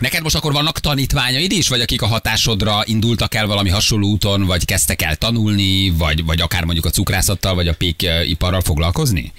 Neked 0.00 0.22
most 0.22 0.36
akkor 0.36 0.52
vannak 0.52 0.78
tanítványaid 0.78 1.52
is, 1.52 1.68
vagy 1.68 1.80
akik 1.80 2.02
a 2.02 2.06
hatásodra 2.06 2.80
indultak 2.84 3.34
el 3.34 3.46
valami 3.46 3.70
hasonló 3.70 4.08
úton, 4.08 4.46
vagy 4.46 4.64
kezdtek 4.64 5.02
el 5.02 5.16
tanulni, 5.16 5.92
vagy, 5.98 6.24
vagy 6.24 6.40
akár 6.40 6.64
mondjuk 6.64 6.84
a 6.84 6.90
cukrászattal, 6.90 7.54
vagy 7.54 7.68
a 7.68 7.74
pékiparral 7.74 8.60
foglalkozni? 8.60 9.32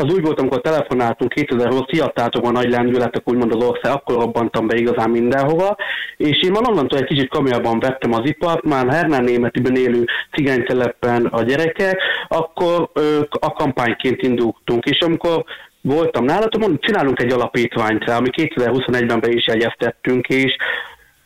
Az 0.00 0.12
úgy 0.12 0.22
volt, 0.22 0.40
amikor 0.40 0.60
telefonáltunk 0.60 1.32
2020, 1.32 1.80
fiataltok 1.88 2.44
a 2.44 2.50
nagy 2.50 2.70
lendületek, 2.70 3.28
úgymond 3.28 3.54
az 3.54 3.64
ország, 3.64 3.92
akkor 3.92 4.14
robbantam 4.14 4.66
be 4.66 4.76
igazán 4.76 5.10
mindenhova, 5.10 5.76
és 6.16 6.42
én 6.42 6.50
már 6.50 6.62
onnantól 6.68 6.98
egy 6.98 7.04
kicsit 7.04 7.28
komolyabban 7.28 7.78
vettem 7.78 8.12
az 8.12 8.20
ipart, 8.22 8.62
már 8.62 8.88
Hernán 8.88 9.24
Németiben 9.24 9.76
élő 9.76 10.04
cigánytelepen 10.32 11.26
a 11.26 11.42
gyerekek, 11.42 12.00
akkor 12.28 12.90
ö, 12.92 13.20
a 13.40 13.52
kampányként 13.52 14.22
indultunk, 14.22 14.84
és 14.84 15.00
amikor 15.00 15.44
voltam 15.80 16.24
nálatok, 16.24 16.60
mondom, 16.60 16.78
csinálunk 16.80 17.20
egy 17.20 17.32
alapítványt 17.32 18.04
rá, 18.04 18.16
ami 18.16 18.28
2021-ben 18.32 19.20
be 19.20 19.28
is 19.28 19.46
jegyeztettünk, 19.46 20.28
és 20.28 20.56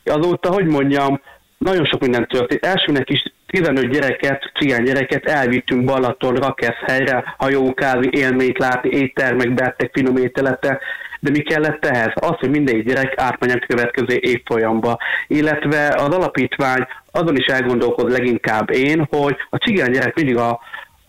azóta, 0.04 0.52
hogy 0.52 0.66
mondjam, 0.66 1.20
nagyon 1.58 1.84
sok 1.84 2.00
minden 2.00 2.26
történt. 2.26 2.64
Elsőnek 2.64 3.10
is 3.10 3.22
15 3.52 3.90
gyereket, 3.90 4.52
cigány 4.58 4.84
gyereket 4.84 5.24
elvittünk 5.24 5.84
Balatonra, 5.84 6.54
helyre, 6.86 7.34
hajókázni, 7.38 8.08
élményt 8.10 8.58
látni, 8.58 8.90
éttermek, 8.90 9.54
bettek, 9.54 9.90
finom 9.92 10.16
ételete, 10.16 10.80
de 11.20 11.30
mi 11.30 11.42
kellett 11.42 11.84
ehhez? 11.84 12.12
Az, 12.14 12.36
hogy 12.38 12.50
minden 12.50 12.82
gyerek 12.82 13.14
átmenjen 13.16 13.58
a 13.62 13.66
következő 13.66 14.18
évfolyamba. 14.20 14.98
Illetve 15.26 15.86
az 15.86 16.14
alapítvány 16.14 16.86
azon 17.10 17.36
is 17.36 17.46
elgondolkod 17.46 18.10
leginkább 18.10 18.70
én, 18.70 19.06
hogy 19.10 19.36
a 19.50 19.56
cigány 19.56 19.90
gyerek 19.90 20.14
mindig 20.14 20.36
a, 20.36 20.60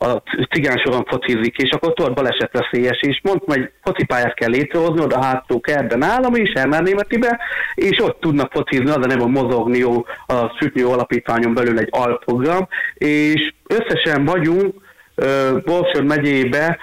a 0.03 0.23
cigány 0.49 0.77
soron 0.77 1.05
focizik, 1.05 1.57
és 1.57 1.69
akkor 1.71 1.93
ott 2.01 2.13
balesetveszélyes, 2.13 2.99
és 3.01 3.19
mondtam, 3.23 3.55
hogy 3.55 3.71
focipályát 3.83 4.33
kell 4.33 4.49
létrehozni, 4.49 5.03
oda 5.03 5.23
hátul 5.23 5.61
kertben 5.61 6.03
állam 6.03 6.35
is, 6.35 6.51
Hernán 6.55 6.83
Németibe, 6.83 7.39
és 7.75 7.99
ott 8.03 8.19
tudnak 8.19 8.51
focizni, 8.51 8.89
az 8.89 8.95
a 8.95 9.07
neve 9.07 9.25
mozogni 9.25 9.77
jó, 9.77 10.05
a 10.27 10.55
sütni 10.59 10.81
jó 10.81 10.91
alapítványon 10.91 11.53
belül 11.53 11.79
egy 11.79 11.87
alprogram, 11.91 12.67
és 12.93 13.53
összesen 13.67 14.25
vagyunk 14.25 14.73
Borsod 15.65 16.05
megyébe, 16.05 16.79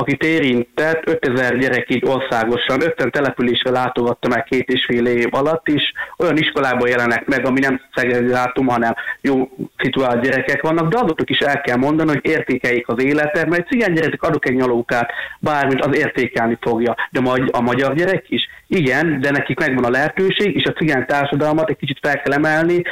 akit 0.00 0.22
érintett, 0.22 1.08
5000 1.08 1.58
gyerek 1.58 1.90
így 1.90 2.04
országosan, 2.06 2.82
50 2.82 3.10
településre 3.10 3.70
látogattam 3.70 4.32
el 4.32 4.42
két 4.42 4.68
és 4.68 4.84
fél 4.84 5.06
év 5.06 5.28
alatt 5.30 5.68
is, 5.68 5.92
olyan 6.18 6.36
iskolában 6.36 6.88
jelenek 6.88 7.26
meg, 7.26 7.46
ami 7.46 7.60
nem 7.60 7.80
szegregátum, 7.94 8.66
hanem 8.66 8.94
jó 9.20 9.48
szituált 9.78 10.22
gyerekek 10.22 10.62
vannak, 10.62 10.88
de 10.88 10.96
azoknak 10.96 11.30
is 11.30 11.38
el 11.38 11.60
kell 11.60 11.76
mondani, 11.76 12.08
hogy 12.08 12.30
értékeljék 12.30 12.88
az 12.88 13.02
életet, 13.02 13.48
mert 13.48 13.60
egy 13.62 13.66
cigány 13.66 13.92
gyereknek 13.92 14.22
adok 14.22 14.48
egy 14.48 14.54
nyalókát, 14.54 15.10
bármit 15.40 15.84
az 15.84 15.96
értékelni 15.96 16.58
fogja, 16.60 16.94
de 17.10 17.20
majd 17.20 17.48
a 17.52 17.60
magyar 17.60 17.94
gyerek 17.94 18.24
is 18.28 18.48
Igen, 18.72 19.20
de 19.20 19.30
nekik 19.30 19.58
megvan 19.58 19.84
a 19.84 19.90
lehetőség, 19.90 20.56
és 20.56 20.64
a 20.64 20.72
cigány 20.72 21.06
társadalmat 21.06 21.70
egy 21.70 21.76
kicsit 21.76 21.98
fel 22.02 22.20
kell 22.20 22.32
emelni, 22.32 22.82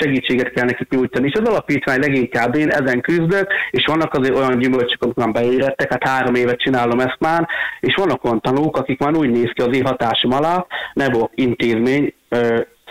segítséget 0.00 0.52
kell 0.52 0.64
nekik 0.64 0.88
nyújtani. 0.90 1.26
És 1.26 1.40
az 1.40 1.48
alapítvány 1.48 1.98
leginkább 1.98 2.56
én 2.56 2.68
ezen 2.68 3.00
küzdök, 3.00 3.52
és 3.70 3.84
vannak 3.86 4.14
azért 4.14 4.36
olyan 4.36 4.58
gyümölcsök, 4.58 5.02
amik 5.02 5.16
már 5.16 5.30
beérettek, 5.30 5.90
hát 5.90 6.08
három 6.08 6.34
évet 6.34 6.60
csinálom 6.60 7.00
ezt 7.00 7.16
már, 7.18 7.48
és 7.80 7.94
vannak 7.94 8.24
olyan 8.24 8.40
tanúk, 8.40 8.76
akik 8.76 8.98
már 8.98 9.16
úgy 9.16 9.30
néz 9.30 9.50
ki 9.54 9.62
az 9.62 9.76
én 9.76 9.84
hatásom 9.84 10.32
alá, 10.32 10.66
ne 10.92 11.08
volt 11.08 11.32
intézmény, 11.34 12.14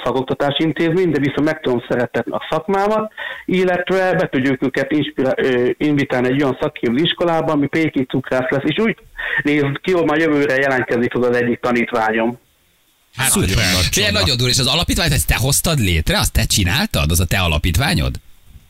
szakoktatási 0.04 0.64
intézmény, 0.64 1.12
de 1.12 1.20
viszont 1.20 1.44
meg 1.44 1.60
tudom 1.60 1.84
szeretetni 1.90 2.32
a 2.32 2.48
szakmámat, 2.50 3.12
illetve 3.46 4.14
be 4.14 4.30
tudjuk 4.30 4.64
őket 4.64 4.92
inspirá- 4.92 5.40
invitálni 5.78 6.28
egy 6.28 6.44
olyan 6.44 6.58
szakképző 6.62 7.04
iskolába, 7.04 7.52
ami 7.52 7.68
péki 7.68 8.06
cukrász 8.06 8.50
lesz, 8.50 8.64
és 8.66 8.78
úgy 8.78 8.98
néz 9.44 9.64
ki, 9.82 9.92
hogy 9.92 10.06
már 10.06 10.18
jövőre 10.18 10.56
jelentkezik 10.56 11.12
fog 11.12 11.24
az 11.24 11.36
egyik 11.36 11.60
tanítványom. 11.60 12.40
Hát 13.16 13.30
Szuper. 13.30 13.48
nagyon, 13.48 13.72
Nagy 13.96 14.14
nagyon 14.14 14.38
durva, 14.38 14.52
és 14.52 14.60
az 14.60 14.68
alapítványt 14.68 15.14
ezt 15.14 15.28
te 15.28 15.36
hoztad 15.36 15.80
létre, 15.80 16.20
azt 16.20 16.34
te 16.34 16.44
csináltad? 16.44 17.12
Az 17.12 17.20
a 17.20 17.26
te 17.26 17.40
alapítványod? 17.40 18.16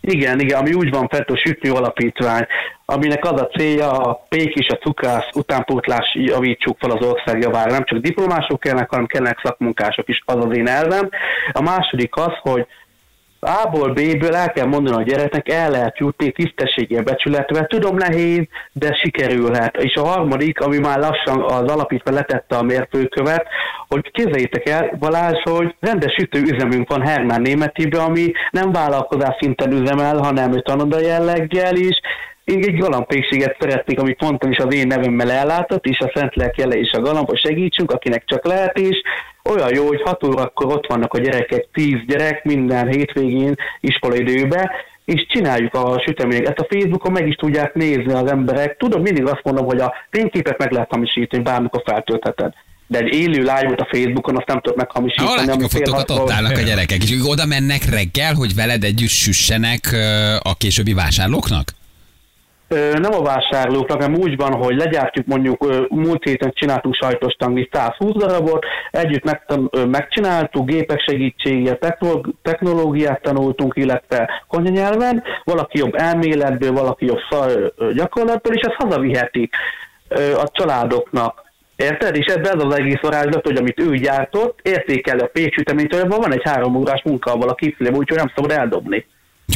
Igen, 0.02 0.40
igen, 0.40 0.60
ami 0.60 0.74
úgy 0.74 0.90
van 0.90 1.08
fent, 1.08 1.28
hogy 1.28 1.40
sütő 1.40 1.72
alapítvány, 1.72 2.46
aminek 2.86 3.26
az 3.26 3.42
a 3.42 3.48
célja, 3.48 3.92
a 3.92 4.26
pék 4.30 4.54
és 4.54 4.68
a 4.68 4.78
cukrász 4.78 5.30
utánpótlás 5.34 6.16
javítsuk 6.16 6.78
fel 6.80 6.92
az 6.92 7.06
ország 7.06 7.42
javára. 7.42 7.72
Nem 7.72 7.86
csak 7.86 8.00
diplomások 8.00 8.60
kellnek, 8.60 8.90
hanem 8.90 9.06
kellnek 9.06 9.40
szakmunkások 9.44 10.10
is, 10.10 10.22
az 10.26 10.46
az 10.46 10.58
én 10.58 10.68
elvem. 10.68 11.10
A 11.52 11.62
második 11.62 12.16
az, 12.16 12.34
hogy 12.42 12.66
A-ból 13.40 13.94
B-ből 13.94 14.36
el 14.36 14.52
kell 14.52 14.66
mondani 14.66 14.96
a 14.96 15.06
gyereknek, 15.06 15.50
el 15.50 15.70
lehet 15.70 15.98
jutni 15.98 16.32
tisztességgel 16.32 17.04
becsületve. 17.04 17.66
Tudom, 17.66 17.96
nehéz, 17.96 18.48
de 18.72 18.94
sikerülhet. 18.94 19.76
És 19.78 19.94
a 19.96 20.06
harmadik, 20.06 20.60
ami 20.60 20.78
már 20.78 21.00
lassan 21.00 21.42
az 21.42 21.72
alapítva 21.72 22.12
letette 22.12 22.58
a 22.58 22.64
mérfőkövet, 22.64 23.46
hogy 23.88 24.12
képzeljétek 24.12 24.70
el, 24.70 24.96
Balázs, 25.00 25.42
hogy 25.44 25.76
rendes 25.80 26.14
sütőüzemünk 26.14 26.90
van 26.90 27.08
Hermán 27.08 27.42
Németibe, 27.42 28.02
ami 28.02 28.32
nem 28.52 28.72
vállalkozás 28.72 29.36
szinten 29.40 29.72
üzemel, 29.72 30.18
hanem 30.18 30.62
tanoda 30.62 31.00
jelleggel 31.00 31.76
is, 31.76 32.00
egy 32.50 32.78
galambpékséget 32.78 33.58
szeretnék, 33.60 34.00
amit 34.00 34.22
mondtam 34.22 34.52
is 34.52 34.58
az 34.58 34.74
én 34.74 34.88
nevemmel 34.88 35.32
ellátott, 35.32 35.86
és 35.86 35.98
a 36.00 36.12
Szentlélek 36.14 36.58
jele 36.58 36.76
és 36.76 36.92
a 36.92 37.02
galamb, 37.02 37.28
hogy 37.28 37.40
segítsünk, 37.40 37.92
akinek 37.92 38.24
csak 38.26 38.46
lehet 38.46 38.78
is. 38.78 39.02
Olyan 39.44 39.74
jó, 39.74 39.88
hogy 39.88 40.02
6 40.02 40.24
órakor 40.24 40.66
ott 40.66 40.88
vannak 40.88 41.14
a 41.14 41.20
gyerekek, 41.20 41.68
10 41.74 41.94
gyerek 42.08 42.44
minden 42.44 42.88
hétvégén 42.88 43.56
iskolaidőbe, 43.80 44.72
és 45.06 45.26
csináljuk 45.30 45.74
a 45.74 46.02
süteményeket. 46.06 46.50
Ezt 46.50 46.70
a 46.70 46.76
Facebookon 46.76 47.12
meg 47.12 47.28
is 47.28 47.36
tudják 47.36 47.74
nézni 47.74 48.14
az 48.14 48.30
emberek. 48.30 48.78
Tudom, 48.78 49.02
mindig 49.02 49.26
azt 49.26 49.44
mondom, 49.44 49.66
hogy 49.66 49.80
a 49.80 49.94
fényképet 50.12 50.58
meg 50.58 50.72
lehet 50.72 50.90
hamisítani, 50.92 51.44
bármikor 51.44 51.82
feltöltheted. 51.86 52.54
De 52.88 52.98
egy 52.98 53.14
élő 53.14 53.40
live-ot 53.40 53.80
a 53.80 53.88
Facebookon 53.92 54.36
azt 54.38 54.48
nem 54.48 54.60
tudod 54.62 54.78
meghamisítani. 54.78 55.28
Ahol 55.28 55.46
látjuk 55.46 55.64
a 55.64 55.70
fotókat, 55.70 56.10
ott 56.10 56.32
állnak 56.32 56.58
a 56.58 56.62
gyerekek, 56.62 57.04
és 57.04 57.16
oda 57.24 57.46
mennek 57.46 57.84
reggel, 57.90 58.34
hogy 58.34 58.56
veled 58.56 58.84
együtt 58.84 59.10
süssenek 59.10 59.96
a 60.40 60.58
későbbi 60.58 60.94
vásárlóknak? 60.94 61.78
Nem 62.78 63.14
a 63.14 63.22
vásárlóknak, 63.22 64.02
hanem 64.02 64.20
úgy 64.20 64.36
van, 64.36 64.54
hogy 64.54 64.76
legyártjuk 64.76 65.26
mondjuk 65.26 65.90
múlt 65.90 66.24
héten 66.24 66.52
csináltunk 66.54 66.96
sajtos 66.96 67.34
tanglit 67.34 67.70
120 67.74 68.14
darabot, 68.14 68.66
együtt 68.92 69.38
megcsináltuk, 69.88 70.70
gépek 70.70 71.00
segítségével 71.00 71.78
technológ- 71.78 72.34
technológiát 72.42 73.22
tanultunk, 73.22 73.74
illetve 73.76 74.44
konyanyelven, 74.48 75.24
valaki 75.44 75.78
jobb 75.78 75.96
elméletből, 75.96 76.72
valaki 76.72 77.06
jobb 77.06 77.20
gyakorlatból, 77.94 78.54
és 78.54 78.62
ezt 78.68 78.82
hazavihetik 78.84 79.56
a 80.36 80.50
családoknak. 80.52 81.48
Érted? 81.76 82.16
És 82.16 82.26
ebben 82.26 82.58
ez 82.58 82.64
az 82.64 82.78
egész 82.78 83.02
varázslat, 83.02 83.46
hogy 83.46 83.58
amit 83.58 83.80
ő 83.80 83.96
gyártott, 83.96 84.60
értékelő 84.62 85.20
a 85.20 85.30
péksüteményt, 85.34 85.96
hogy 85.96 86.10
van 86.10 86.34
egy 86.34 86.44
három 86.44 86.76
órás 86.76 87.02
munkával 87.04 87.50
a 87.50 87.56
kiflém, 87.56 87.96
úgyhogy 87.96 88.18
nem 88.18 88.32
szabad 88.36 88.52
eldobni. 88.52 89.06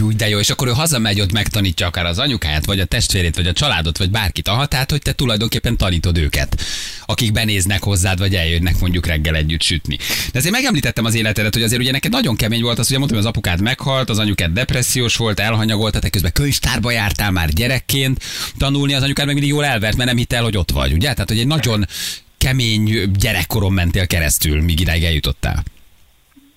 Úgy, 0.02 0.16
de 0.16 0.30
jó, 0.30 0.40
és 0.40 0.50
akkor 0.50 0.68
ő 0.68 0.72
hazamegy, 0.72 1.22
ott 1.22 1.32
megtanítja 1.32 1.88
akár 1.88 2.06
az 2.06 2.20
anyukáját, 2.20 2.66
vagy 2.66 2.80
a 2.80 2.86
testvérét, 2.86 3.36
vagy 3.36 3.48
a 3.48 3.54
családot, 3.54 3.98
vagy 3.98 4.10
bárkit. 4.10 4.48
Aha, 4.48 4.66
tehát, 4.66 4.92
hogy 4.92 5.02
te 5.02 5.12
tulajdonképpen 5.12 5.78
tanítod 5.78 6.18
őket, 6.18 6.62
akik 7.06 7.32
benéznek 7.32 7.84
hozzád, 7.84 8.20
vagy 8.20 8.36
eljönnek 8.36 8.80
mondjuk 8.80 9.06
reggel 9.06 9.36
együtt 9.36 9.62
sütni. 9.62 9.98
De 10.32 10.40
azért 10.40 10.54
megemlítettem 10.54 11.06
az 11.06 11.16
életedet, 11.16 11.54
hogy 11.54 11.64
azért 11.64 11.82
ugye 11.82 11.92
neked 11.92 12.12
nagyon 12.12 12.36
kemény 12.36 12.62
volt 12.62 12.80
az, 12.80 12.88
ugye 12.88 12.98
mondtam, 12.98 13.18
hogy 13.18 13.28
az 13.28 13.34
apukád 13.34 13.62
meghalt, 13.62 14.10
az 14.10 14.20
anyukád 14.20 14.52
depressziós 14.52 15.16
volt, 15.16 15.40
elhanyagolt, 15.40 16.00
te 16.00 16.10
közben 16.10 16.32
könyvtárba 16.32 16.92
jártál 16.92 17.32
már 17.32 17.50
gyerekként 17.50 18.24
tanulni, 18.58 18.94
az 18.94 19.04
anyukád 19.04 19.26
meg 19.26 19.36
mindig 19.36 19.54
jól 19.54 19.66
elvert, 19.66 19.96
mert 19.96 20.10
nem 20.10 20.18
hitt 20.18 20.34
el, 20.34 20.44
hogy 20.44 20.58
ott 20.58 20.72
vagy, 20.72 20.94
ugye? 20.94 21.14
Tehát, 21.14 21.30
hogy 21.30 21.40
egy 21.40 21.48
nagyon 21.48 21.88
kemény 22.38 23.12
gyerekkoron 23.12 23.74
mentél 23.74 24.08
keresztül, 24.08 24.62
míg 24.62 24.80
idáig 24.80 25.04
eljutottál. 25.04 25.64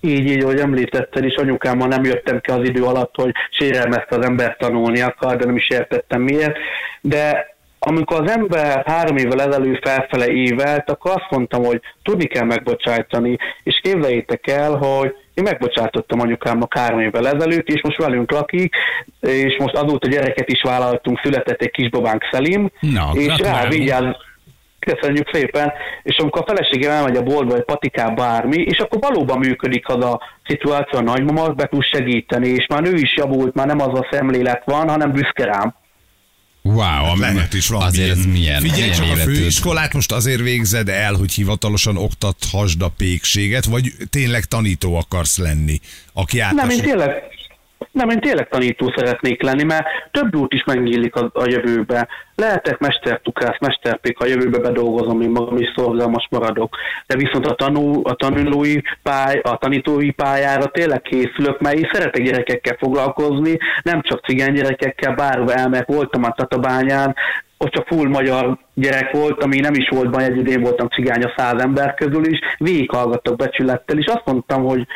Így, 0.00 0.30
így, 0.30 0.42
ahogy 0.42 0.58
említetted 0.58 1.24
is, 1.24 1.34
anyukámmal 1.34 1.88
nem 1.88 2.04
jöttem 2.04 2.40
ki 2.40 2.50
az 2.50 2.68
idő 2.68 2.82
alatt, 2.82 3.14
hogy 3.14 3.32
sérelmezte 3.50 4.16
az 4.16 4.24
ember 4.24 4.56
tanulni 4.56 5.00
akar, 5.00 5.36
de 5.36 5.44
nem 5.44 5.56
is 5.56 5.68
értettem 5.68 6.22
miért. 6.22 6.56
De 7.00 7.54
amikor 7.78 8.20
az 8.20 8.30
ember 8.30 8.82
három 8.86 9.16
évvel 9.16 9.40
ezelőtt 9.40 9.88
felfele 9.88 10.26
évelt, 10.26 10.90
akkor 10.90 11.10
azt 11.10 11.30
mondtam, 11.30 11.64
hogy 11.64 11.80
tudni 12.02 12.24
kell 12.24 12.44
megbocsájtani, 12.44 13.36
és 13.62 13.80
képzeljétek 13.82 14.46
el, 14.46 14.74
hogy 14.74 15.14
én 15.34 15.44
megbocsátottam 15.44 16.20
anyukámnak 16.20 16.78
három 16.78 17.00
évvel 17.00 17.28
ezelőtt, 17.28 17.68
és 17.68 17.82
most 17.82 17.98
velünk 17.98 18.30
lakik, 18.30 18.74
és 19.20 19.56
most 19.58 19.74
azóta 19.74 20.08
gyereket 20.08 20.48
is 20.48 20.62
vállaltunk, 20.62 21.20
született 21.22 21.60
egy 21.60 21.70
kisbabánk 21.70 22.22
Szelim, 22.30 22.70
Na, 22.80 23.10
és 23.14 23.38
rá 23.38 23.68
vigyáz, 23.68 24.16
Köszönjük 24.94 25.30
szépen. 25.32 25.72
És 26.02 26.16
amikor 26.16 26.42
a 26.42 26.54
feleségem 26.54 26.90
elmegy 26.90 27.16
a 27.16 27.22
boltba, 27.22 27.52
vagy 27.54 27.64
patikába 27.64 28.14
bármi, 28.14 28.62
és 28.62 28.78
akkor 28.78 28.98
valóban 29.00 29.38
működik 29.38 29.88
az 29.88 30.04
a 30.04 30.20
szituáció, 30.46 30.98
a 30.98 31.02
nagymama 31.02 31.48
be 31.48 31.66
tud 31.66 31.82
segíteni, 31.84 32.48
és 32.48 32.66
már 32.68 32.84
ő 32.84 32.94
is 32.94 33.16
javult, 33.16 33.54
már 33.54 33.66
nem 33.66 33.80
az 33.80 33.98
a 33.98 34.06
szemlélet 34.10 34.62
van, 34.64 34.88
hanem 34.88 35.12
büszke 35.12 35.44
rám. 35.44 35.74
Wow, 36.62 37.04
ami- 37.10 37.20
Lehet 37.20 37.54
is 37.54 37.68
van. 37.68 37.82
Azért 37.82 38.10
ez 38.10 38.24
milyen, 38.26 38.60
Figyelj 38.60 38.80
milyen 38.80 38.96
csak, 38.96 39.04
a 39.04 39.08
életű. 39.08 39.34
főiskolát 39.34 39.92
most 39.92 40.12
azért 40.12 40.40
végzed 40.40 40.88
el, 40.88 41.14
hogy 41.14 41.32
hivatalosan 41.32 41.96
oktathasd 41.96 42.82
a 42.82 42.88
pékséget, 42.96 43.64
vagy 43.64 43.92
tényleg 44.10 44.44
tanító 44.44 44.94
akarsz 44.96 45.38
lenni, 45.38 45.80
aki 46.12 46.38
Nem, 46.54 46.70
én 46.70 46.80
tényleg, 46.80 47.22
nem, 47.96 48.08
én 48.08 48.20
tényleg 48.20 48.48
tanító 48.48 48.92
szeretnék 48.96 49.42
lenni, 49.42 49.64
mert 49.64 49.86
több 50.10 50.36
út 50.36 50.52
is 50.52 50.64
megnyílik 50.64 51.14
a, 51.14 51.30
a 51.32 51.44
jövőbe. 51.48 52.08
Lehetek 52.34 52.78
mestertukász, 52.78 53.58
mesterpék, 53.60 54.18
a 54.18 54.26
jövőbe 54.26 54.58
bedolgozom, 54.58 55.20
én 55.20 55.30
magam 55.30 55.56
is 55.56 55.72
szorgalmas 55.76 56.26
maradok. 56.30 56.76
De 57.06 57.16
viszont 57.16 57.46
a, 57.46 57.54
tanul, 57.54 58.00
a 58.04 58.14
tanulói 58.14 58.80
pály, 59.02 59.40
a 59.42 59.56
tanítói 59.56 60.10
pályára 60.10 60.66
tényleg 60.66 61.02
készülök, 61.02 61.60
mert 61.60 61.76
én 61.76 61.90
szeretek 61.92 62.22
gyerekekkel 62.22 62.76
foglalkozni, 62.78 63.58
nem 63.82 64.02
csak 64.02 64.24
cigány 64.24 64.52
gyerekekkel, 64.52 65.14
bárhova 65.14 65.52
elmegyek, 65.52 65.86
voltam 65.86 66.24
a 66.24 66.32
Tatabányán, 66.32 67.14
ott 67.58 67.72
csak 67.72 67.86
full 67.86 68.08
magyar 68.08 68.58
gyerek 68.74 69.12
volt, 69.12 69.42
ami 69.42 69.60
nem 69.60 69.74
is 69.74 69.88
volt 69.88 70.10
baj, 70.10 70.24
egy 70.24 70.48
én 70.48 70.60
voltam 70.60 70.88
cigány 70.88 71.22
a 71.22 71.32
száz 71.36 71.62
ember 71.62 71.94
közül 71.94 72.26
is, 72.26 72.38
végighallgattak 72.58 73.36
becsülettel, 73.36 73.98
és 73.98 74.06
azt 74.06 74.26
mondtam, 74.26 74.64
hogy 74.64 74.86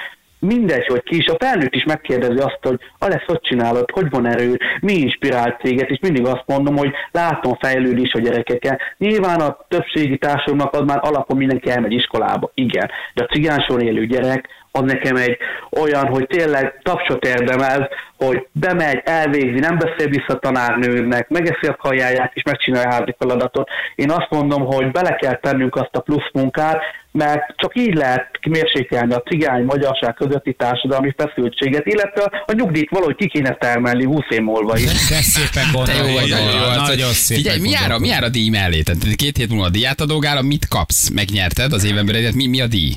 mindegy, 0.40 0.86
hogy 0.86 1.02
ki 1.02 1.16
is, 1.16 1.26
a 1.26 1.36
felnőtt 1.38 1.74
is 1.74 1.84
megkérdezi 1.84 2.38
azt, 2.38 2.58
hogy 2.62 2.80
Alex, 2.98 3.24
hogy 3.26 3.40
csinálod, 3.40 3.90
hogy 3.90 4.10
van 4.10 4.26
erő, 4.26 4.58
mi 4.80 4.92
inspirált 4.92 5.58
téged, 5.58 5.90
és 5.90 5.98
mindig 6.00 6.26
azt 6.26 6.44
mondom, 6.46 6.76
hogy 6.76 6.92
látom 7.10 7.54
fejlődés 7.54 8.12
a 8.12 8.18
gyerekeken. 8.18 8.78
Nyilván 8.98 9.40
a 9.40 9.58
többségi 9.68 10.18
társadalomnak 10.18 10.74
az 10.74 10.82
már 10.86 10.98
alapon 11.02 11.36
mindenki 11.36 11.70
elmegy 11.70 11.92
iskolába, 11.92 12.50
igen, 12.54 12.90
de 13.14 13.22
a 13.22 13.32
cigánson 13.32 13.80
élő 13.80 14.06
gyerek, 14.06 14.48
az 14.72 14.82
nekem 14.82 15.16
egy 15.16 15.36
olyan, 15.70 16.06
hogy 16.06 16.26
tényleg 16.26 16.80
tapsot 16.82 17.24
érdemel, 17.24 17.88
hogy 18.16 18.46
bemegy, 18.52 19.00
elvégzi, 19.04 19.58
nem 19.58 19.78
beszél 19.78 20.08
vissza 20.08 20.32
a 20.34 20.38
tanárnőnek, 20.38 21.28
megeszi 21.28 21.66
a 21.66 21.76
kajáját 21.76 22.30
és 22.34 22.42
megcsinálja 22.42 22.88
a 22.88 22.92
házi 22.92 23.14
feladatot. 23.18 23.68
Én 23.94 24.10
azt 24.10 24.30
mondom, 24.30 24.64
hogy 24.64 24.90
bele 24.90 25.14
kell 25.14 25.36
tennünk 25.36 25.76
azt 25.76 25.96
a 25.96 26.00
plusz 26.00 26.30
munkát, 26.32 26.80
mert 27.12 27.54
csak 27.56 27.76
így 27.76 27.94
lehet 27.94 28.30
mérsékelni 28.48 29.12
a 29.12 29.22
cigány 29.22 29.64
magyarság 29.64 30.14
közötti 30.14 30.52
társadalmi 30.52 31.14
feszültséget, 31.16 31.86
illetve 31.86 32.44
a 32.46 32.52
nyugdíjt 32.52 32.90
valahogy 32.90 33.16
ki 33.16 33.28
kéne 33.28 33.54
termelni 33.54 34.04
20 34.04 34.24
év 34.28 34.40
múlva 34.40 34.76
is. 34.76 34.84
De 34.84 35.20
szépen 35.22 35.84
Te 35.84 35.92
jó 35.92 36.02
vagy, 36.02 36.28
gondolod. 36.28 36.28
nagyon 36.28 36.60
jó. 36.60 36.68
arc. 36.68 36.88
Nagyon 36.88 37.12
szépen 37.12 37.42
Figyelj, 37.42 37.60
mi 37.60 37.70
jár, 37.70 37.98
mi 37.98 38.08
jár 38.08 38.22
a 38.22 38.28
díj 38.28 38.48
mellé? 38.48 38.82
Tehát 38.82 39.14
két 39.14 39.36
hét 39.36 39.48
múlva 39.48 39.64
a 39.64 39.70
díját 39.70 40.00
adógál, 40.00 40.42
mit 40.42 40.68
kapsz? 40.68 41.08
Megnyerted 41.08 41.72
az 41.72 41.84
évenből, 41.84 42.16
mi, 42.34 42.46
mi 42.46 42.60
a 42.60 42.66
díj? 42.66 42.92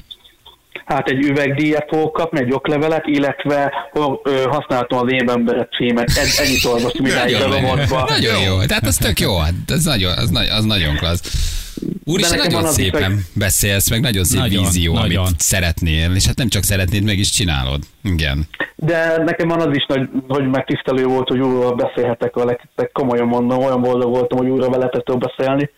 Hát 0.86 1.08
egy 1.10 1.25
üvegdíjat 1.25 1.86
fogok 1.90 2.13
kapni, 2.13 2.40
egy 2.40 2.52
oklevelet, 2.54 3.06
illetve 3.08 3.74
ö, 4.24 4.44
használhatom 4.50 5.00
az 5.00 5.12
én 5.12 5.30
ember 5.30 5.68
címet. 5.78 6.10
Ez, 6.10 6.40
ennyit 6.46 6.66
olvastam 6.66 7.06
idáig 7.12 7.36
a 7.36 7.48
Nagyon, 7.48 7.62
rovatba. 7.62 8.06
nagyon 8.10 8.42
jó. 8.42 8.63
Tehát 8.66 8.86
az 8.88 8.96
tök 8.98 9.20
jó. 9.20 9.38
Hát 9.38 9.54
Ez 9.68 9.84
nagyon, 9.84 10.12
az, 10.18 10.30
nagy, 10.30 10.48
az 10.48 10.63
nagyon 10.66 10.96
klassz. 10.96 11.52
Úristen, 12.06 12.38
nagyon 12.38 12.63
az 12.63 12.74
szépen 12.74 13.04
hogy- 13.04 13.22
beszélsz, 13.36 13.90
meg 13.90 14.00
nagyon 14.02 14.24
szép 14.24 14.40
Nagyon, 14.40 14.63
vízió, 14.63 14.94
nagyon. 14.94 15.25
amit 15.25 15.40
szeretnél, 15.40 16.16
és 16.16 16.25
hát 16.25 16.36
nem 16.38 16.48
csak 16.50 16.63
szeretnéd, 16.63 17.04
meg 17.04 17.18
is 17.18 17.30
csinálod. 17.32 17.80
Igen. 18.04 18.48
De 18.75 19.18
nekem 19.25 19.48
van 19.48 19.60
az 19.62 19.75
is, 19.75 19.84
hogy, 19.88 20.10
hogy 20.28 20.48
megtisztelő 20.50 21.06
volt, 21.06 21.28
hogy 21.28 21.40
újra 21.40 21.72
beszélhetek 21.72 22.34
veletek. 22.36 22.90
Komolyan 22.94 23.28
mondom, 23.28 23.63
olyan 23.63 23.82
boldog 23.82 24.10
voltam, 24.10 24.38
hogy 24.38 24.48
újra 24.50 24.70
veletek 24.70 25.04
tudok 25.04 25.22
beszélni. 25.36 25.70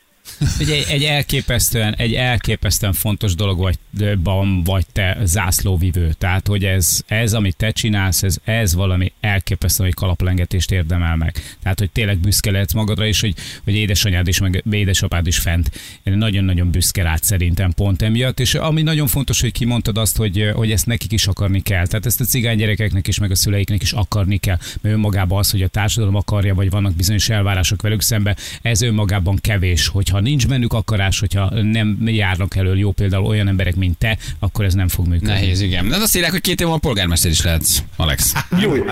Egy, 0.60 0.86
egy, 0.90 1.04
elképesztően, 1.04 1.96
egy 1.96 2.14
elképesztően 2.14 2.94
fontos 2.94 3.36
dolog 3.36 3.58
vagy, 3.58 3.78
ban 4.24 4.64
vagy 4.64 4.86
te 4.92 5.18
zászlóvivő. 5.24 6.14
Tehát, 6.18 6.48
hogy 6.48 6.66
ez, 6.66 7.02
ez 7.06 7.34
amit 7.34 7.56
te 7.56 7.72
csinálsz, 7.72 8.24
ez, 8.24 8.38
ez 8.44 8.76
valami 8.76 9.12
elképesztő, 9.20 9.84
hogy 9.84 9.94
kalaplengetést 9.94 10.72
érdemel 10.72 11.16
meg. 11.16 11.58
Tehát, 11.64 11.80
hogy 11.80 11.92
tényleg 11.92 12.18
büszke 12.18 12.52
lehetsz 12.52 12.74
magadra, 12.74 13.06
és 13.06 13.22
hogy, 13.22 13.34
hogy 13.64 13.76
édesanyád 13.76 14.28
is, 14.28 14.40
meg 14.40 14.64
édesapád 14.72 15.28
is 15.28 15.38
fent. 15.38 15.72
Én 16.04 16.14
nagyon-nagyon 16.14 16.72
büszke 16.72 17.04
rád 17.04 17.24
szerintem 17.24 17.72
pont 17.72 18.02
emiatt. 18.02 18.40
És 18.40 18.56
ami 18.56 18.82
nagyon 18.82 19.08
fontos, 19.08 19.42
hogy 19.42 19.52
kimondtad 19.52 19.98
azt, 19.98 20.18
hogy, 20.18 20.52
hogy 20.54 20.72
ezt 20.72 20.86
nekik 20.86 21.12
is 21.12 21.28
akarni 21.28 21.62
kell. 21.62 21.88
Tehát 21.88 22.06
ezt 22.06 22.22
a 22.22 22.26
cigány 22.26 22.58
gyerekeknek 22.58 23.08
is, 23.08 23.20
meg 23.20 23.32
a 23.32 23.36
szüleiknek 23.36 23.82
is 23.82 23.92
akarni 23.92 24.38
kell. 24.38 24.58
Mert 24.82 24.96
önmagában 24.96 25.40
az, 25.40 25.52
hogy 25.52 25.62
a 25.62 25.68
társadalom 25.68 26.16
akarja, 26.16 26.56
vagy 26.56 26.70
vannak 26.70 26.96
bizonyos 26.96 27.30
elvárások 27.30 27.82
velük 27.82 28.02
szembe, 28.02 28.36
ez 28.62 28.82
önmagában 28.82 29.38
kevés. 29.42 29.88
Hogyha 29.88 30.15
nincs 30.20 30.48
bennük 30.48 30.74
akarás, 30.74 31.20
hogyha 31.20 31.50
nem 31.62 31.98
járnak 32.06 32.56
elől 32.56 32.78
jó 32.78 32.92
például 32.92 33.26
olyan 33.26 33.48
emberek, 33.48 33.76
mint 33.76 33.98
te, 33.98 34.18
akkor 34.40 34.66
ez 34.66 34.74
nem 34.74 34.88
fog 34.88 35.08
működni. 35.08 35.28
Nehéz, 35.34 35.62
igen. 35.62 35.90
De 35.90 35.96
azt 35.96 36.16
írják, 36.16 36.32
hogy 36.32 36.42
két 36.42 36.60
év 36.60 36.66
múlva 36.66 36.80
polgármester 36.80 37.32
is 37.32 37.42
lehetsz, 37.42 37.78
Alex. 37.96 38.34
Jó, 38.62 38.76
jó, 38.76 38.84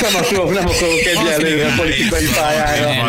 nem 0.00 0.14
akarok, 0.22 0.54
nem 0.54 0.66
akarok 0.66 0.98
egyelőre 1.14 1.74
politikai 1.76 2.26
pályára. 2.34 3.08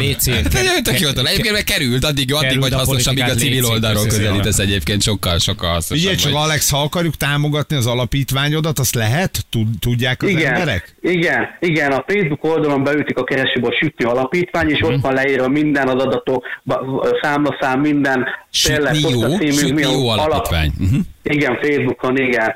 Te 0.49 0.81
tök 0.83 0.99
jó, 0.99 1.09
egyébként 1.09 1.51
meg 1.53 1.63
került, 1.63 2.03
addig, 2.03 2.33
addig 2.33 2.59
vagy 2.59 2.73
hasznos, 2.73 3.07
amíg 3.07 3.23
a 3.23 3.33
civil 3.33 3.65
oldalról 3.65 4.03
közelítesz 4.07 4.57
egyébként 4.57 5.01
sokkal, 5.01 5.39
sokkal 5.39 5.73
hasznosabb. 5.73 6.07
Ugye 6.07 6.15
csak. 6.15 6.33
Alex, 6.33 6.69
ha 6.69 6.81
akarjuk 6.81 7.15
támogatni 7.15 7.75
az 7.75 7.85
alapítványodat, 7.85 8.79
azt 8.79 8.95
lehet? 8.95 9.45
Tud- 9.49 9.79
Tudják 9.79 10.23
az 10.23 10.29
Igen, 10.29 10.53
emberek? 10.53 10.95
igen, 11.01 11.47
igen, 11.59 11.91
a 11.91 12.03
Facebook 12.07 12.43
oldalon 12.43 12.83
beütik 12.83 13.17
a 13.17 13.23
keresőbe 13.23 13.67
a 13.67 13.77
sütni 13.79 14.05
alapítvány, 14.05 14.69
és 14.69 14.81
ott 14.81 15.01
van 15.01 15.13
leírva 15.13 15.47
minden 15.47 15.87
az 15.87 16.03
adatok, 16.03 16.45
ba- 16.63 17.17
számlaszám, 17.39 17.79
minden 17.79 18.25
Sütni 18.50 19.00
jó, 19.00 19.74
mi 19.74 19.84
a 19.84 19.91
jó 19.91 20.10
alap- 20.10 20.25
alapítvány. 20.25 20.72
Mhm. 20.77 21.00
Igen, 21.24 21.58
Facebookon, 21.62 22.17
igen. 22.17 22.53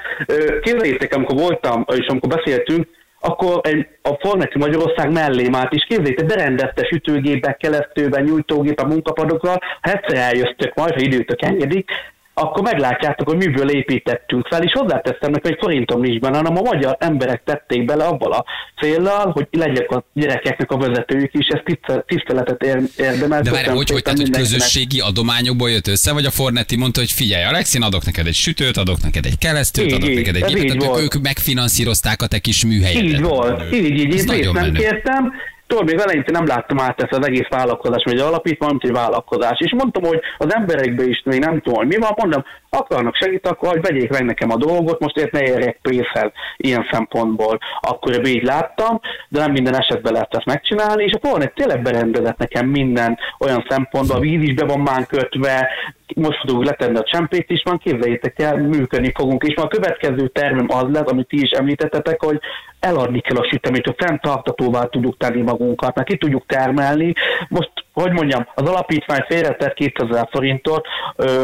Képzeljétek, 0.61 1.15
amikor 1.15 1.35
voltam, 1.35 1.85
és 1.95 2.05
amikor 2.07 2.29
beszéltünk, 2.29 2.87
akkor 3.19 3.59
egy, 3.63 3.87
a 4.01 4.17
Forneti 4.19 4.57
Magyarország 4.57 5.11
mellém 5.11 5.55
állt, 5.55 5.73
és 5.73 5.85
képzeljétek, 5.87 6.25
berendezte 6.25 6.85
sütőgépek, 6.85 7.57
keresztőben, 7.57 8.23
nyújtógépek, 8.23 8.85
munkapadokkal, 8.85 9.59
ha 9.81 9.91
egyszer 9.91 10.17
eljöttek 10.17 10.75
majd, 10.75 10.93
ha 10.93 10.99
időtök 10.99 11.41
engedik, 11.41 11.89
akkor 12.33 12.63
meglátjátok, 12.63 13.29
hogy 13.29 13.37
miből 13.37 13.69
építettünk 13.69 14.47
fel, 14.47 14.63
és 14.63 14.71
hozzáteszem 14.71 15.31
neki, 15.31 15.47
hogy 15.47 15.57
forintom 15.59 16.01
nincs 16.01 16.19
benne, 16.19 16.37
hanem 16.37 16.57
a 16.57 16.61
magyar 16.61 16.97
emberek 16.99 17.41
tették 17.45 17.85
bele 17.85 18.03
abban 18.05 18.31
a 18.31 18.43
céllal, 18.81 19.31
hogy 19.31 19.47
legyek 19.51 19.91
a 19.91 20.03
gyerekeknek 20.13 20.71
a 20.71 20.77
vezetőjük 20.77 21.33
is, 21.33 21.47
ez 21.47 21.59
tisztel- 21.63 22.05
tiszteletet 22.05 22.63
ér- 22.63 22.89
érdemel. 22.97 23.41
De 23.41 23.51
várj, 23.51 23.67
hogy, 23.67 23.89
hogy, 23.89 24.01
tehát, 24.01 24.19
hogy 24.19 24.29
közösségi 24.29 24.99
adományokból 24.99 25.69
jött 25.69 25.87
össze, 25.87 26.13
vagy 26.13 26.25
a 26.25 26.31
Fornetti 26.31 26.77
mondta, 26.77 26.99
hogy 26.99 27.11
figyelj, 27.11 27.43
Alex, 27.43 27.75
én 27.75 27.81
adok 27.81 28.05
neked 28.05 28.27
egy 28.27 28.33
sütőt, 28.33 28.77
adok 28.77 29.01
neked 29.01 29.25
egy 29.25 29.37
keresztőt, 29.37 29.85
Így, 29.85 29.93
adok 29.93 30.09
így, 30.09 30.15
neked 30.15 30.35
egy 30.35 30.53
gépet, 30.53 30.77
tehát 30.77 30.99
ők, 30.99 31.21
megfinanszírozták 31.21 32.21
a 32.21 32.27
te 32.27 32.39
kis 32.39 32.65
műhelyedet. 32.65 33.03
Így 33.03 33.21
volt, 33.21 33.73
így, 33.73 33.83
így, 33.83 33.99
így, 33.99 34.11
részt 34.11 34.53
nem 34.53 34.73
kértem, 34.73 35.33
Tudod, 35.67 35.85
még 35.85 35.99
eleinte 35.99 36.31
nem 36.31 36.45
láttam 36.45 36.79
át 36.79 37.01
ezt 37.01 37.13
az 37.13 37.27
egész 37.27 37.47
vállalkozás, 37.49 38.03
vagy 38.03 38.19
alapítvány, 38.19 38.69
mint 38.69 38.83
egy 38.83 38.91
vállalkozás. 38.91 39.59
És 39.59 39.73
mondtam, 39.73 40.03
hogy 40.03 40.19
az 40.37 40.53
emberekbe 40.53 41.03
is 41.03 41.21
még 41.25 41.39
nem 41.39 41.61
tudom, 41.61 41.77
hogy 41.77 41.87
mi 41.87 41.97
van, 41.97 42.11
mondom, 42.15 42.43
akarnak 42.75 43.15
segít, 43.15 43.47
akkor 43.47 43.69
hogy 43.69 43.81
vegyék 43.81 44.09
meg 44.09 44.23
nekem 44.23 44.51
a 44.51 44.57
dolgot, 44.57 44.99
most 44.99 45.17
ért 45.17 45.31
ne 45.31 45.41
érjek 45.41 45.79
pénzhez 45.81 46.31
ilyen 46.57 46.87
szempontból. 46.91 47.59
Akkor 47.79 48.13
ebből 48.13 48.31
így 48.31 48.43
láttam, 48.43 48.99
de 49.29 49.39
nem 49.39 49.51
minden 49.51 49.75
esetben 49.75 50.13
lehet 50.13 50.35
ezt 50.35 50.45
megcsinálni, 50.45 51.03
és 51.03 51.13
a 51.13 51.27
Fornet 51.27 51.55
tényleg 51.55 51.81
berendezett 51.81 52.37
nekem 52.37 52.67
minden 52.67 53.17
olyan 53.39 53.65
szempontból, 53.69 54.17
a 54.17 54.19
víz 54.19 54.41
is 54.41 54.53
be 54.53 54.65
van 54.65 54.79
már 54.79 55.05
kötve, 55.05 55.69
most 56.15 56.39
fogunk 56.45 56.65
letenni 56.65 56.97
a 56.97 57.03
csempét 57.03 57.49
is, 57.49 57.63
már 57.63 57.77
képzeljétek 57.77 58.39
el, 58.39 58.57
működni 58.57 59.11
fogunk, 59.15 59.43
és 59.43 59.55
már 59.55 59.65
a 59.65 59.75
következő 59.75 60.27
termem 60.27 60.67
az 60.69 60.85
lesz, 60.91 61.11
amit 61.11 61.27
ti 61.27 61.41
is 61.41 61.49
említettetek, 61.49 62.21
hogy 62.21 62.39
eladni 62.79 63.19
kell 63.21 63.37
a 63.37 63.47
süteményt, 63.51 63.85
hogy 63.85 64.05
fenntartatóvá 64.05 64.83
tudjuk 64.83 65.17
tenni 65.17 65.41
magunkat, 65.41 65.95
mert 65.95 66.07
ki 66.07 66.17
tudjuk 66.17 66.45
termelni. 66.45 67.13
Most, 67.49 67.71
hogy 67.93 68.11
mondjam, 68.11 68.47
az 68.55 68.69
alapítvány 68.69 69.25
félretett 69.27 69.73
2000 69.73 70.27
forintot 70.31 70.87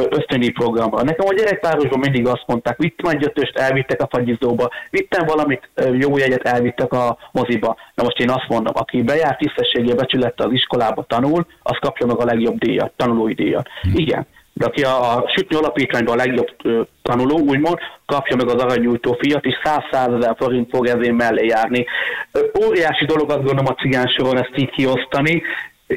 ösztöni 0.09 0.49
programra. 0.49 1.03
Nekem 1.03 1.27
a 1.27 1.33
gyerekvárosban 1.33 1.99
mindig 1.99 2.27
azt 2.27 2.43
mondták, 2.47 2.77
vittem 2.77 3.11
egy 3.11 3.23
ötöst, 3.23 3.57
elvittek 3.57 4.01
a 4.01 4.07
fagyizóba, 4.11 4.69
vittem 4.89 5.25
valamit, 5.25 5.69
jó 5.91 6.17
jegyet, 6.17 6.47
elvittek 6.47 6.93
a 6.93 7.17
moziba. 7.31 7.77
Na 7.95 8.03
most 8.03 8.19
én 8.19 8.29
azt 8.29 8.47
mondom, 8.47 8.73
aki 8.75 9.01
bejár 9.01 9.35
tisztességgel 9.35 9.95
becsülette 9.95 10.43
az 10.43 10.51
iskolába 10.51 11.03
tanul, 11.03 11.45
az 11.61 11.77
kapja 11.81 12.05
meg 12.05 12.19
a 12.19 12.25
legjobb 12.25 12.57
díjat, 12.57 12.93
tanulói 12.95 13.33
díjat. 13.33 13.67
Igen. 13.93 14.27
De 14.53 14.65
aki 14.65 14.81
a, 14.81 15.15
a 15.15 15.31
sütni 15.35 15.55
alapítványban 15.55 16.19
a 16.19 16.23
legjobb 16.25 16.47
ö, 16.63 16.81
tanuló, 17.01 17.39
úgymond, 17.39 17.77
kapja 18.05 18.35
meg 18.35 18.47
az 18.47 18.61
aranyújtó 18.63 19.17
fiat, 19.19 19.45
és 19.45 19.55
100 19.63 20.13
ezer 20.13 20.35
forint 20.37 20.69
fog 20.69 20.87
ezért 20.87 21.17
mellé 21.17 21.45
járni. 21.45 21.85
Ö, 22.31 22.39
óriási 22.65 23.05
dolog 23.05 23.29
azt 23.29 23.43
gondolom 23.43 23.65
a 23.67 23.81
cigány 23.81 24.07
soron 24.17 24.37
ezt 24.37 24.57
így 24.57 24.69
kiosztani. 24.69 25.41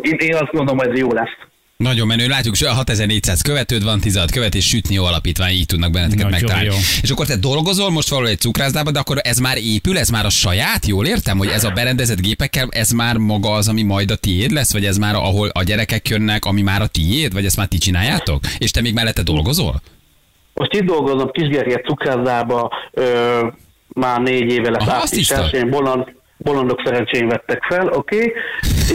Én, 0.01 0.17
én 0.19 0.35
azt 0.35 0.51
gondolom, 0.53 0.79
hogy 0.79 0.89
ez 0.89 0.99
jó 0.99 1.13
lesz. 1.13 1.31
Nagyon 1.77 2.07
menő, 2.07 2.27
látjuk, 2.29 2.57
hogy 2.59 2.67
6400 2.69 3.41
követőd 3.43 3.85
van, 3.85 4.01
16 4.01 4.31
követ, 4.31 4.55
és 4.55 4.67
sütni 4.69 4.95
jó 4.95 5.05
alapítvány, 5.05 5.53
így 5.53 5.67
tudnak 5.67 5.91
benneteket 5.91 6.25
Nagyon 6.25 6.41
megtalálni. 6.41 6.69
jó. 6.69 6.75
És 7.03 7.11
akkor 7.11 7.27
te 7.27 7.37
dolgozol 7.37 7.91
most 7.91 8.09
valahol 8.09 8.31
egy 8.31 8.39
cukrászdában, 8.39 8.93
de 8.93 8.99
akkor 8.99 9.19
ez 9.23 9.39
már 9.39 9.57
épül, 9.57 9.99
ez 9.99 10.09
már 10.09 10.25
a 10.25 10.29
saját, 10.31 10.87
jól 10.87 11.07
értem, 11.07 11.39
hogy 11.39 11.49
ez 11.49 11.65
a 11.65 11.71
berendezett 11.71 12.21
gépekkel, 12.21 12.69
ez 12.71 12.91
már 12.91 13.17
maga 13.17 13.51
az, 13.53 13.69
ami 13.69 13.83
majd 13.83 14.11
a 14.11 14.17
tiéd 14.17 14.51
lesz, 14.51 14.73
vagy 14.73 14.85
ez 14.85 14.97
már 14.97 15.15
ahol 15.15 15.49
a 15.53 15.63
gyerekek 15.63 16.09
jönnek, 16.09 16.45
ami 16.45 16.63
már 16.63 16.81
a 16.83 16.87
tiéd, 16.87 17.33
vagy 17.33 17.45
ezt 17.45 17.57
már 17.57 17.67
ti 17.67 17.79
csináljátok? 17.79 18.41
És 18.59 18.71
te 18.71 18.81
még 18.81 18.95
mellette 18.95 19.23
dolgozol? 19.23 19.83
Most 20.55 20.73
itt 20.73 20.85
dolgozom 20.87 21.31
Kisgerje 21.31 21.81
cukrászdába, 21.81 22.71
ö, 22.93 23.47
már 23.89 24.21
négy 24.21 24.53
éve 24.53 24.71
lesz 24.71 24.83
Aha, 24.87 24.91
azt 24.97 25.05
április 25.05 25.27
tiszta. 25.27 25.43
elsőjén, 25.43 25.71
bolond, 25.71 26.05
bolondok 26.43 26.83
szerencsén 26.85 27.29
vettek 27.29 27.63
fel, 27.63 27.87
oké? 27.87 28.17
Okay? 28.17 28.33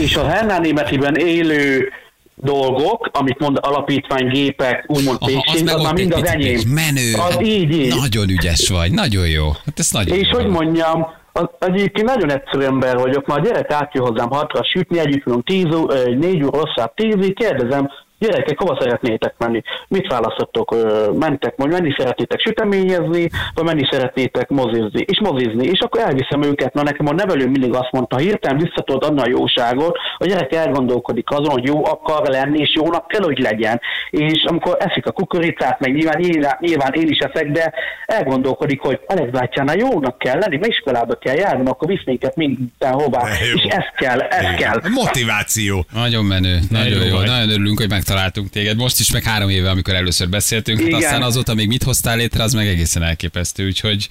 És 0.04 0.16
a 0.16 0.28
Hernán 0.28 0.60
Németiben 0.60 1.16
élő 1.16 1.92
dolgok, 2.34 3.10
amit 3.12 3.38
mond 3.38 3.58
alapítvány, 3.60 4.28
gépek, 4.28 4.84
úgymond 4.86 5.18
meg 5.20 5.34
az 5.74 5.82
már 5.82 5.94
mind 5.94 6.12
az 6.12 6.26
enyém. 6.26 6.60
Menő. 6.68 7.12
Az 7.28 7.38
így, 7.42 7.72
így. 7.72 7.94
Nagyon 7.94 8.28
ügyes 8.28 8.68
vagy, 8.68 8.92
nagyon 8.92 9.28
jó. 9.28 9.46
Hát 9.64 9.78
ez 9.78 9.90
nagyon 9.90 10.18
És 10.18 10.28
jó. 10.32 10.38
hogy 10.38 10.48
mondjam, 10.48 11.06
az, 11.32 11.46
egyébként 11.58 12.06
nagyon 12.06 12.30
egyszerű 12.30 12.64
ember 12.64 12.96
vagyok, 12.96 13.26
már 13.26 13.38
a 13.38 13.42
gyerek 13.42 13.72
átjön 13.72 14.04
hozzám 14.04 14.28
hatra 14.28 14.64
sütni, 14.64 14.98
együtt 14.98 15.26
ö, 15.26 16.14
négy 16.14 16.44
óra 16.44 16.58
hosszát 16.58 16.92
tízig, 16.94 17.34
kérdezem, 17.34 17.90
gyerekek, 18.18 18.58
hova 18.58 18.76
szeretnétek 18.80 19.34
menni? 19.38 19.62
Mit 19.88 20.06
választottok? 20.06 20.74
Mentek, 21.18 21.56
majd 21.56 21.72
menni 21.72 21.94
szeretnétek 21.98 22.40
süteményezni, 22.40 23.30
vagy 23.54 23.64
menni 23.64 23.88
szeretnétek 23.90 24.48
mozizni? 24.48 25.04
És 25.06 25.20
mozizni. 25.20 25.66
És 25.66 25.80
akkor 25.80 26.00
elviszem 26.00 26.42
őket, 26.42 26.74
na 26.74 26.82
nekem 26.82 27.06
a 27.06 27.12
nevelő 27.12 27.46
mindig 27.46 27.74
azt 27.74 27.92
mondta, 27.92 28.16
ha 28.16 28.22
hirtelen 28.22 28.58
vissza 28.58 28.82
tudod 28.82 29.04
adni 29.04 29.20
a 29.20 29.28
jóságot, 29.28 29.98
a 30.18 30.26
gyerek 30.26 30.52
elgondolkodik 30.52 31.30
azon, 31.30 31.50
hogy 31.50 31.66
jó 31.66 31.84
akar 31.86 32.28
lenni, 32.28 32.58
és 32.58 32.72
jónak 32.74 33.08
kell, 33.08 33.22
hogy 33.22 33.38
legyen. 33.38 33.80
És 34.10 34.44
amikor 34.46 34.76
eszik 34.78 35.06
a 35.06 35.12
kukoricát, 35.12 35.80
meg 35.80 35.94
nyilván, 35.94 36.20
nyilván, 36.20 36.56
nyilván 36.60 36.92
én 36.92 37.08
is 37.08 37.18
eszek, 37.18 37.50
de 37.50 37.72
elgondolkodik, 38.06 38.80
hogy 38.80 39.00
Alex 39.06 39.30
bátyánál 39.30 39.76
jónak 39.76 40.18
kell 40.18 40.38
lenni, 40.38 40.56
mert 40.56 40.72
iskolába 40.72 41.14
kell 41.14 41.36
járni, 41.36 41.68
akkor 41.68 41.88
visz 41.88 42.04
minket 42.04 42.36
mindenhová. 42.36 43.22
De 43.22 43.46
jó. 43.50 43.54
És 43.54 43.62
ez 43.62 43.84
kell, 43.96 44.20
ez 44.20 44.54
kell. 44.56 44.80
Motiváció. 44.94 45.84
Nagyon 45.92 46.24
menő, 46.24 46.58
nagyon 46.70 47.02
jó 47.02 47.08
jó, 47.08 47.16
vagy. 47.16 47.26
nagyon 47.26 47.50
örülünk, 47.50 47.78
hogy 47.78 47.88
megtaláltunk 48.08 48.50
téged. 48.50 48.76
Most 48.76 49.00
is 49.00 49.12
meg 49.12 49.22
három 49.22 49.48
éve, 49.48 49.70
amikor 49.70 49.94
először 49.94 50.28
beszéltünk, 50.28 50.78
hát 50.78 50.88
Igen. 50.88 50.98
aztán 51.00 51.22
azóta 51.22 51.54
még 51.54 51.68
mit 51.68 51.82
hoztál 51.82 52.16
létre, 52.16 52.42
az 52.42 52.52
meg 52.52 52.66
egészen 52.66 53.02
elképesztő, 53.02 53.66
úgyhogy 53.66 54.08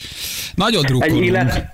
nagyon 0.55 0.83
Egy 0.83 0.89
drukkolunk. 0.89 1.25
élet, 1.25 1.65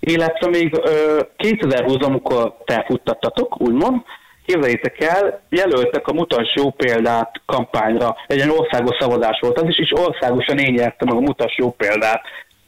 illetve 0.00 0.48
még 0.48 0.74
ö, 0.84 1.20
2020 1.36 1.96
amikor 2.00 2.56
te 2.64 2.84
futtattatok, 2.88 3.60
úgymond, 3.60 4.00
képzeljétek 4.46 5.00
el, 5.00 5.42
jelöltek 5.48 6.06
a 6.06 6.12
Mutass 6.12 6.54
jó 6.54 6.70
példát 6.70 7.40
kampányra. 7.46 8.16
Egy 8.26 8.36
ilyen 8.36 8.50
országos 8.50 8.96
szavazás 9.00 9.38
volt 9.40 9.60
az 9.60 9.68
is, 9.68 9.78
és 9.78 9.92
országosan 9.94 10.58
én 10.58 10.72
nyertem 10.72 11.08
meg 11.08 11.16
a 11.16 11.20
Mutass 11.20 11.56
jó 11.56 11.70
példát 11.70 12.22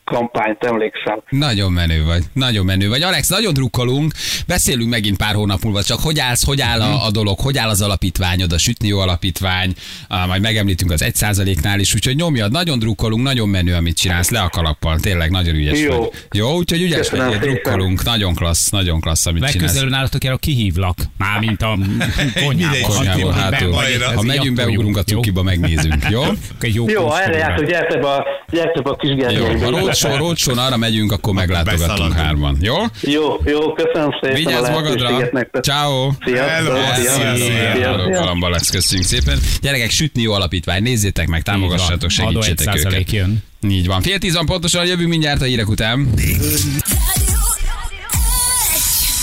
kampányt, 0.05 0.65
emlékszem. 0.65 1.23
Nagyon 1.29 1.73
menő 1.73 2.05
vagy, 2.05 2.23
nagyon 2.33 2.65
menő 2.65 2.89
vagy. 2.89 3.03
Alex, 3.03 3.29
nagyon 3.29 3.53
drukkolunk, 3.53 4.13
beszélünk 4.47 4.91
megint 4.91 5.17
pár 5.17 5.35
hónap 5.35 5.63
múlva, 5.63 5.83
csak 5.83 6.01
hogy 6.01 6.19
állsz, 6.19 6.45
hogy 6.45 6.61
áll 6.61 6.81
a, 6.81 7.07
a 7.07 7.11
dolog, 7.11 7.39
hogy 7.41 7.59
áll 7.59 7.69
az 7.69 7.83
alapítványod, 7.83 8.53
a 8.53 8.59
Sütni 8.59 8.89
Jó 8.89 8.99
Alapítvány, 8.99 9.73
ah, 10.09 10.27
majd 10.27 10.43
megemlítünk 10.43 10.91
az 10.91 11.03
egy 11.03 11.15
százaléknál 11.15 11.81
is, 11.81 11.95
úgyhogy 11.95 12.17
nyomjad, 12.17 12.53
nagyon 12.53 12.79
drukkolunk, 12.79 13.23
nagyon 13.23 13.49
menő, 13.49 13.75
amit 13.75 13.97
csinálsz, 13.97 14.31
le 14.31 14.41
a 14.41 14.49
kalappal, 14.49 15.01
tényleg 15.01 15.31
nagyon 15.31 15.55
ügyes 15.55 15.81
Jó. 15.81 15.99
vagy. 15.99 16.11
Jó, 16.33 16.57
úgyhogy 16.57 16.83
ügyes 16.83 17.09
Köszönöm 17.09 17.29
vagy, 17.29 17.39
drukkolunk, 17.39 18.05
nagyon 18.05 18.35
klassz, 18.35 18.71
nagyon 18.71 19.01
klassz, 19.01 19.27
amit 19.27 19.43
csinálsz. 19.43 19.55
Legközelebb 19.55 19.91
nálatok 19.91 20.25
el 20.25 20.33
a 20.33 20.37
kihívlak. 20.37 20.97
Mármint 21.19 21.63
a 21.63 21.79
konyhából. 22.45 22.97
Konyhából, 22.97 23.33
hátul. 23.33 23.73
Ha 24.15 24.23
megyünk, 24.23 24.57
beugrunk 24.57 24.97
a 24.97 25.03
cukiba, 25.03 25.43
megnézünk, 25.43 26.07
jó? 26.11 26.23
Jó 26.61 26.89
Jó, 26.89 27.15
erre 27.15 27.37
jártok, 27.37 27.67
gyertek 27.67 28.01
be 28.01 28.09
a 28.09 28.25
Gyertek 28.51 28.87
a 28.87 28.97
Jó, 29.31 29.89
rócsó, 30.03 30.17
rócsón 30.17 30.59
arra 30.59 30.77
megyünk, 30.77 31.13
akkor 31.13 31.35
meglátogatunk 31.35 32.13
hárman. 32.13 32.57
Jó? 32.61 32.75
Jó, 33.01 33.37
jó, 33.45 33.73
köszönöm 33.73 34.11
szépen 34.21 34.37
Vigyázz 34.37 34.69
magadra! 34.69 35.31
Ciao. 35.61 36.11
Sziasztok, 36.25 36.79
sziasztok, 36.95 37.37
szia, 37.37 37.37
szia. 37.37 37.75
sziasztok. 37.75 38.13
Galamba 38.13 38.49
lesz, 38.49 38.71
köszönjük 38.71 39.07
szépen. 39.07 39.39
Gyerekek, 39.61 39.91
sütni 39.91 40.23
jó 40.23 40.33
alapítvány, 40.33 40.83
nézzétek 40.83 41.27
meg. 41.27 41.43
Adó 41.45 42.09
segítsétek 42.09 42.75
1% 42.75 42.87
őket. 42.87 43.13
jön. 43.13 43.43
Így 43.69 43.87
van. 43.87 44.03
Fél 44.03 44.19
tíz 44.19 44.35
van 44.35 44.47
pontosan, 44.47 44.87
jövünk 44.87 45.09
mindjárt 45.09 45.41
a 45.41 45.45
hírek 45.45 45.69
után. 45.69 46.09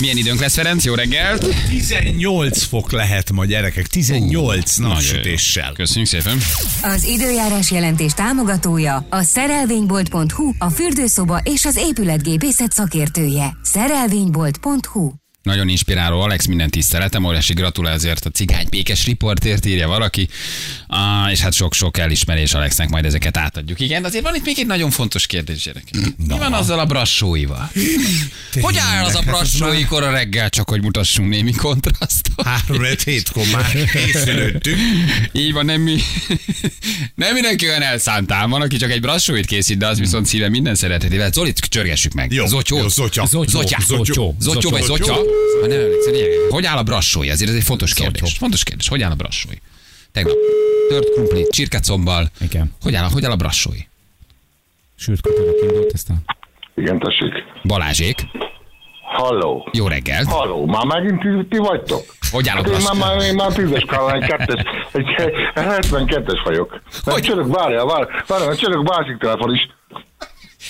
Milyen 0.01 0.17
időnk 0.17 0.39
lesz, 0.39 0.53
Ferenc? 0.53 0.83
Jó 0.85 0.93
reggelt! 0.93 1.45
18 1.69 2.63
fok 2.63 2.91
lehet 2.91 3.31
ma 3.31 3.45
gyerekek, 3.45 3.87
18 3.87 4.75
Nagyon 4.77 4.89
jó. 4.89 4.93
napsütéssel. 4.95 5.71
Köszönjük 5.73 6.09
szépen. 6.09 6.37
Az 6.81 7.03
időjárás 7.03 7.71
jelentés 7.71 8.13
támogatója 8.13 9.05
a 9.09 9.21
szerelvénybolt.hu, 9.21 10.51
a 10.57 10.69
fürdőszoba 10.69 11.39
és 11.43 11.65
az 11.65 11.75
épületgépészet 11.75 12.71
szakértője. 12.71 13.57
Szerelvénybolt.hu 13.61 15.20
Nagyon 15.43 15.67
inspiráló, 15.67 16.21
Alex, 16.21 16.45
minden 16.45 16.69
tiszteletem, 16.69 17.23
óriási 17.25 17.53
gratulál 17.53 17.93
ezért 17.93 18.25
a 18.25 18.29
cigány 18.29 18.69
pékes 18.69 19.05
riportért 19.05 19.65
írja 19.65 19.87
valaki, 19.87 20.27
ah, 20.87 21.31
és 21.31 21.39
hát 21.39 21.53
sok-sok 21.53 21.97
elismerés 21.97 22.53
Alexnek, 22.53 22.89
majd 22.89 23.05
ezeket 23.05 23.37
átadjuk. 23.37 23.79
Igen, 23.79 24.01
de 24.01 24.07
azért 24.07 24.23
van 24.23 24.35
itt 24.35 24.45
még 24.45 24.59
egy 24.59 24.65
nagyon 24.65 24.89
fontos 24.89 25.25
kérdés, 25.25 25.63
gyerek. 25.63 25.83
Mi 26.27 26.37
van 26.37 26.53
azzal 26.53 26.79
a 26.79 26.85
brassóival? 26.85 27.71
Hogy 28.61 28.77
áll 28.77 29.05
az 29.05 29.15
a 29.15 29.21
brassói 29.21 29.85
kora 29.85 30.11
reggel, 30.11 30.49
csak 30.49 30.69
hogy 30.69 30.81
mutassunk 30.81 31.29
némi 31.29 31.51
kontrasztot? 31.51 32.45
Három 32.45 32.83
öt 32.83 33.03
hétkor 33.03 33.43
már 33.51 33.71
készülöttünk. 33.91 34.77
Így 35.31 35.53
van, 35.53 35.65
nem 35.65 35.81
mi. 35.81 35.97
Nem 37.15 37.33
mindenki 37.33 37.67
olyan 37.67 37.81
elszántál. 37.81 38.47
Van, 38.47 38.61
aki 38.61 38.77
csak 38.77 38.91
egy 38.91 39.01
brassóit 39.01 39.45
készít, 39.45 39.77
de 39.77 39.87
az 39.87 39.99
viszont 39.99 40.25
szíve 40.25 40.49
minden 40.49 40.75
szeretetével. 40.75 41.31
Zolit 41.31 41.59
csörgessük 41.59 42.13
meg. 42.13 42.31
Jó, 42.31 42.45
Zotyó. 42.45 42.87
zotya. 42.87 43.25
Zotyó, 43.25 43.59
Zotya. 43.61 43.77
zotyó, 43.87 44.35
Zotyó 44.39 44.69
vagy 44.69 44.83
zotyó. 44.83 45.05
zotya? 45.05 45.30
Ha 45.61 45.67
nem 45.67 45.79
emlékszel, 45.79 46.11
lényeg. 46.13 46.29
Hogy 46.49 46.65
áll 46.65 46.77
a 46.77 46.83
brassói? 46.83 47.29
Azért 47.29 47.49
ez 47.49 47.55
egy 47.55 47.63
fontos 47.63 47.93
kérdés. 47.93 48.37
Fontos 48.37 48.63
kérdés. 48.63 48.87
Hogy 48.87 49.01
áll 49.01 49.11
a 49.11 49.15
brassói? 49.15 49.55
Tegnap 50.11 50.35
tört 50.89 51.11
krumpli, 51.11 51.47
csirkecombbal. 51.49 52.29
Igen. 52.39 52.73
Hogy 52.81 52.95
áll, 52.95 53.09
hogy 53.11 53.25
áll 53.25 53.31
a 53.31 53.35
brassói? 53.35 53.79
Sült 54.95 55.21
kupolat 55.21 55.61
indult 55.61 55.91
ezt 55.93 56.09
a... 56.09 56.13
Igen, 56.75 56.99
tessék. 56.99 57.33
Balázsék. 57.63 58.25
Halló. 59.11 59.69
Jó 59.71 59.87
reggelt. 59.87 60.27
Halló, 60.27 60.65
már 60.65 60.85
megint 60.85 61.19
ti, 61.19 61.27
ti 61.49 61.57
vagytok? 61.57 62.03
Hogy 62.31 62.47
áll 62.47 62.57
a 62.57 62.61
Hát 62.63 62.79
én 62.79 62.83
már, 62.83 63.15
már, 63.15 63.21
én 63.21 63.35
már 63.35 63.53
tízes 63.53 63.81
egy 64.11 64.25
kettes, 64.25 64.63
egy, 64.91 65.05
egy 65.17 65.33
72-es 65.53 66.41
vagyok. 66.43 66.81
Hogy? 67.03 67.13
Hogy? 67.13 67.23
Csörök, 67.23 67.55
várjál, 67.55 67.85
várjál, 67.85 68.23
várjál, 68.27 68.55
csörök 68.55 68.83
másik 68.83 69.17
telefon 69.17 69.53
is. 69.53 69.69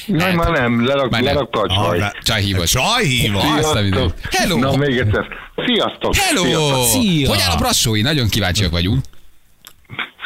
Jaj, 0.07 0.17
Lehet. 0.17 0.35
már 0.35 0.49
nem, 0.49 0.85
lerak, 0.85 1.09
Már 1.09 1.21
nem. 1.21 1.33
lerakta 1.33 1.59
a 1.61 1.67
csaj. 1.67 1.97
Arra- 1.99 2.17
Csaj 2.23 2.41
hívott. 2.41 2.65
Csaj 2.65 3.05
hívott. 3.05 3.43
Azt 3.59 3.75
a 3.75 3.81
mindenit. 3.81 4.13
Hello. 4.31 4.57
Na, 4.59 4.75
még 4.75 4.97
egyszer. 4.97 5.25
Sziasztok. 5.65 6.15
Hello! 6.15 6.43
Sziasztok. 6.43 6.85
Szia! 7.01 7.29
Hogy 7.29 7.39
áll 7.47 7.51
a 7.51 7.57
brassói? 7.57 8.01
Nagyon 8.01 8.29
kíváncsiak 8.29 8.71
vagyunk. 8.71 9.03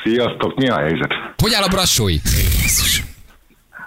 Sziasztok, 0.04 0.56
mi 0.56 0.68
a 0.68 0.78
helyzet? 0.78 1.14
Hogy 1.38 1.54
áll 1.54 1.64
a 1.64 1.68
brassói? 1.68 2.18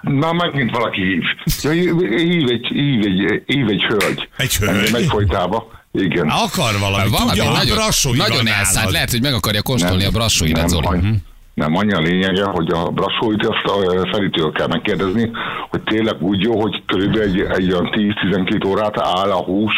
Na, 0.01 0.33
megint 0.33 0.71
valaki 0.71 1.01
hív. 1.01 1.21
Ja, 1.61 1.71
hív, 1.71 2.49
egy, 2.49 2.65
hív, 2.67 3.05
egy, 3.05 3.41
hív 3.45 3.67
egy 3.67 3.81
hölgy. 3.81 4.29
Egy 4.37 4.55
hölgy? 4.55 4.77
Engem 4.77 4.95
Egyfolytába. 4.95 5.71
Igen. 5.93 6.27
Akar 6.29 6.79
valami, 6.79 7.09
Valami 7.09 7.29
tudja, 7.29 7.51
nagyon, 7.51 7.75
brassói 7.75 8.17
nagyon 8.17 8.47
elszállt. 8.47 8.91
Lehet, 8.91 9.11
hogy 9.11 9.21
meg 9.21 9.33
akarja 9.33 9.61
kóstolni 9.61 10.03
a 10.05 10.11
brassóidat, 10.11 10.69
Zoli. 10.69 10.85
annyi, 10.85 11.13
nem 11.59 11.75
annyi 11.75 11.93
a 11.93 11.99
lényege, 11.99 12.45
hogy 12.45 12.71
a 12.71 12.89
brassóit 12.89 13.45
azt 13.45 13.73
a 13.73 14.07
Feritől 14.11 14.51
kell 14.51 14.67
megkérdezni, 14.67 15.31
hogy 15.69 15.81
tényleg 15.83 16.21
úgy 16.21 16.41
jó, 16.41 16.61
hogy 16.61 16.83
körülbelül 16.85 17.23
egy, 17.23 17.39
egy 17.39 17.71
olyan 17.71 17.89
10-12 17.91 18.67
órát 18.67 18.99
áll 18.99 19.31
a 19.31 19.43
hús, 19.43 19.73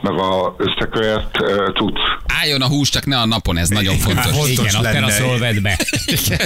meg 0.00 0.18
a 0.18 0.54
összekölyett 0.56 1.40
uh, 1.40 1.72
cucc. 1.72 1.98
Álljon 2.42 2.62
a 2.62 2.66
hús, 2.66 2.88
csak 2.88 3.06
ne 3.06 3.18
a 3.18 3.26
napon, 3.26 3.58
ez 3.58 3.68
nagyon 3.68 3.96
fontos. 3.96 4.24
Fontos 4.24 4.50
Igen, 4.50 4.74
a 4.74 4.80
lenne. 4.80 4.94
teraszról 4.94 5.38
vedd 5.38 5.62
be. 5.62 5.78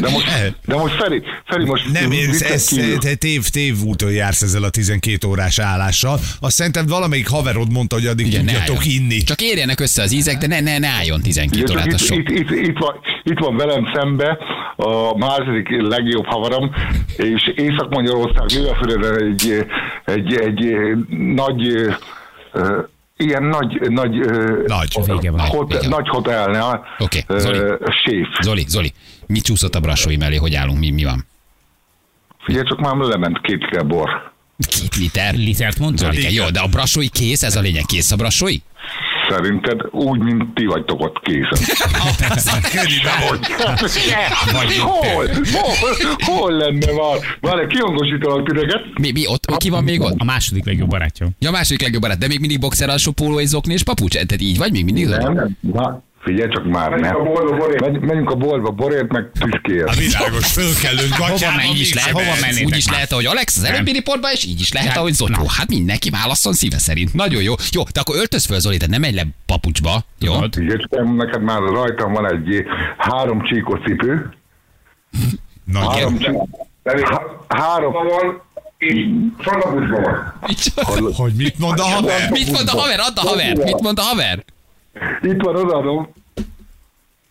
De 0.00 0.10
most, 0.10 0.26
de 0.66 0.74
most 0.76 0.94
Feri, 0.94 1.22
Feri 1.46 1.64
most 1.64 1.92
Nem, 1.92 2.10
ez, 2.10 2.42
ez, 2.42 2.64
te 2.98 3.14
tév, 3.14 3.48
tévúton 3.48 4.12
jársz 4.12 4.42
ezzel 4.42 4.62
a 4.62 4.70
12 4.70 5.26
órás 5.26 5.58
állással. 5.58 6.20
Azt 6.40 6.54
szerintem 6.54 6.86
valamelyik 6.86 7.28
haverod 7.28 7.72
mondta, 7.72 7.94
hogy 7.94 8.06
addig 8.06 8.26
Igen, 8.26 8.44
ne 8.44 8.52
tudjatok 8.52 8.86
inni. 8.86 9.22
Csak 9.22 9.40
érjenek 9.40 9.80
össze 9.80 10.02
az 10.02 10.12
ízek, 10.12 10.38
de 10.38 10.46
ne, 10.46 10.60
ne, 10.60 10.78
ne 10.78 10.88
álljon 10.88 11.20
12 11.20 11.58
Igen, 11.60 11.76
órát, 11.76 11.86
itt, 11.86 11.98
sok. 11.98 12.16
itt, 12.16 12.28
itt, 12.28 12.50
itt, 12.50 12.78
van, 12.78 12.94
itt 13.22 13.38
van 13.38 13.56
velem 13.56 13.90
szembe 13.94 14.38
a 14.76 15.16
második 15.16 15.68
legjobb 15.68 16.26
havaram, 16.26 16.70
és 17.16 17.52
Észak-Magyarország 17.54 18.50
Lillafüreden 18.50 19.22
egy, 19.22 19.66
egy, 20.04 20.34
egy, 20.34 20.76
nagy 21.34 21.66
ö, 22.52 22.78
ilyen 23.16 23.42
nagy, 23.42 23.80
nagy, 23.90 24.18
ö, 24.18 24.62
Nagy. 24.66 24.98
Vége 25.06 25.30
van. 25.30 25.40
hotel, 25.40 25.78
Vége 25.80 25.90
van. 25.90 25.98
nagy 26.00 26.08
hotelnál 26.08 26.84
Oké, 26.98 27.24
ö, 27.26 27.38
Zoli. 27.38 27.58
séf. 28.04 28.26
Zoli, 28.42 28.64
Zoli, 28.68 28.92
mi 29.26 29.40
csúszott 29.40 29.74
a 29.74 29.80
brassói 29.80 30.16
mellé, 30.16 30.36
hogy 30.36 30.54
állunk, 30.54 30.78
mi, 30.78 30.90
mi 30.90 31.04
van? 31.04 31.26
Figyelj, 32.44 32.64
csak 32.64 32.80
már 32.80 32.96
lement 32.96 33.40
két 33.40 33.60
liter 33.62 33.86
bor. 33.86 34.32
Két 34.68 34.96
liter? 34.96 35.34
Litert 35.34 35.78
mondtál? 35.78 36.12
Zolike, 36.12 36.30
jó, 36.30 36.50
de 36.50 36.60
a 36.60 36.66
brassói 36.66 37.08
kész, 37.08 37.42
ez 37.42 37.56
a 37.56 37.60
lényeg, 37.60 37.84
kész 37.84 38.10
a 38.12 38.16
brassói? 38.16 38.56
Szerinted 39.28 39.80
úgy, 39.90 40.18
mint 40.18 40.54
ti 40.54 40.64
vagytok 40.66 41.00
ott 41.00 41.20
készen. 41.22 41.76
Hogy? 44.52 44.76
Hol? 44.78 45.26
Hol? 45.52 46.16
Hol 46.18 46.52
lenne 46.52 46.92
már? 46.92 47.18
Várj, 47.40 47.66
kihangosítalak 47.66 48.46
titeket. 48.46 48.82
Mi, 49.00 49.10
mi 49.10 49.26
ott, 49.26 49.56
ki 49.56 49.70
van 49.70 49.84
még 49.84 50.00
ott? 50.00 50.14
A 50.18 50.24
második 50.24 50.64
legjobb 50.64 50.88
barátja. 50.88 51.28
Ja, 51.38 51.48
a 51.48 51.52
második 51.52 51.82
legjobb 51.82 52.02
barát, 52.02 52.18
de 52.18 52.26
még 52.26 52.40
mindig 52.40 52.60
boxer 52.60 52.88
alsó 52.88 53.12
póló 53.12 53.40
és 53.40 53.48
zokni 53.48 53.72
és 53.72 53.82
papucs, 53.82 54.12
tehát 54.12 54.40
így 54.40 54.58
vagy 54.58 54.72
még 54.72 54.84
mindig? 54.84 55.06
Nem, 55.06 55.56
nem. 55.60 56.04
Figyelj 56.26 56.48
csak 56.50 56.64
már, 56.66 56.90
nem. 56.90 57.16
Menj- 57.80 58.00
Menjünk 58.04 58.30
a 58.30 58.34
boltba 58.34 58.70
borért, 58.70 59.12
meg 59.12 59.30
A 59.34 59.38
tüskéért. 59.38 59.94
világos, 59.98 60.46
fölkelünk 60.52 61.14
Hova 61.14 61.30
gatyába. 61.30 61.56
menj 61.56 61.78
is 61.78 61.94
lehet, 61.94 62.10
hova 62.10 62.34
menni? 62.40 62.64
Úgy 62.64 62.76
is 62.76 62.88
lehet, 62.88 63.12
ahogy 63.12 63.26
Alex 63.26 63.56
az 63.56 63.64
előbbi 63.64 63.92
riportban, 63.92 64.30
és 64.32 64.44
így 64.44 64.60
is 64.60 64.72
lehet, 64.72 64.88
Hát, 64.88 64.96
ahogy 64.98 65.12
Zotó. 65.12 65.32
na. 65.42 65.50
Hát 65.50 65.68
mindenki 65.68 66.10
válasszon 66.10 66.52
szíve 66.52 66.78
szerint. 66.78 67.14
Nagyon 67.14 67.42
jó. 67.42 67.54
Jó, 67.70 67.82
de 67.92 68.00
akkor 68.00 68.16
öltöz 68.16 68.44
föl, 68.46 68.58
Zoli, 68.60 68.76
de 68.76 68.86
nem 68.86 69.00
menj 69.00 69.14
le 69.14 69.26
papucsba. 69.46 70.04
Jó? 70.18 70.32
Figyelj 70.52 70.76
neked 71.16 71.42
már 71.42 71.60
rajtam 71.60 72.12
van 72.12 72.30
egy 72.32 72.64
három 72.98 73.42
csíkos 73.42 73.80
cipő. 73.84 74.30
Na, 75.64 75.90
Három 75.90 76.18
csíkos. 76.18 76.48
Három. 77.48 77.92
van, 77.92 78.42
és 78.78 78.94
csalapucsban 79.44 80.02
van. 80.02 80.34
Mit- 80.46 81.14
Hogy 81.16 81.32
mit 81.32 81.58
mond 81.58 81.78
a 81.78 81.82
haver? 81.84 82.30
Mit 82.30 82.50
mond 82.52 82.68
a 82.68 82.78
haver? 82.80 82.98
Add 83.00 83.16
a 83.16 83.20
haver. 83.28 83.56
Mit 83.56 83.80
mond 83.80 83.98
a 83.98 84.02
haver? 84.02 84.44
Itt 85.22 85.40
van, 85.42 85.56
odaadom. 85.56 86.12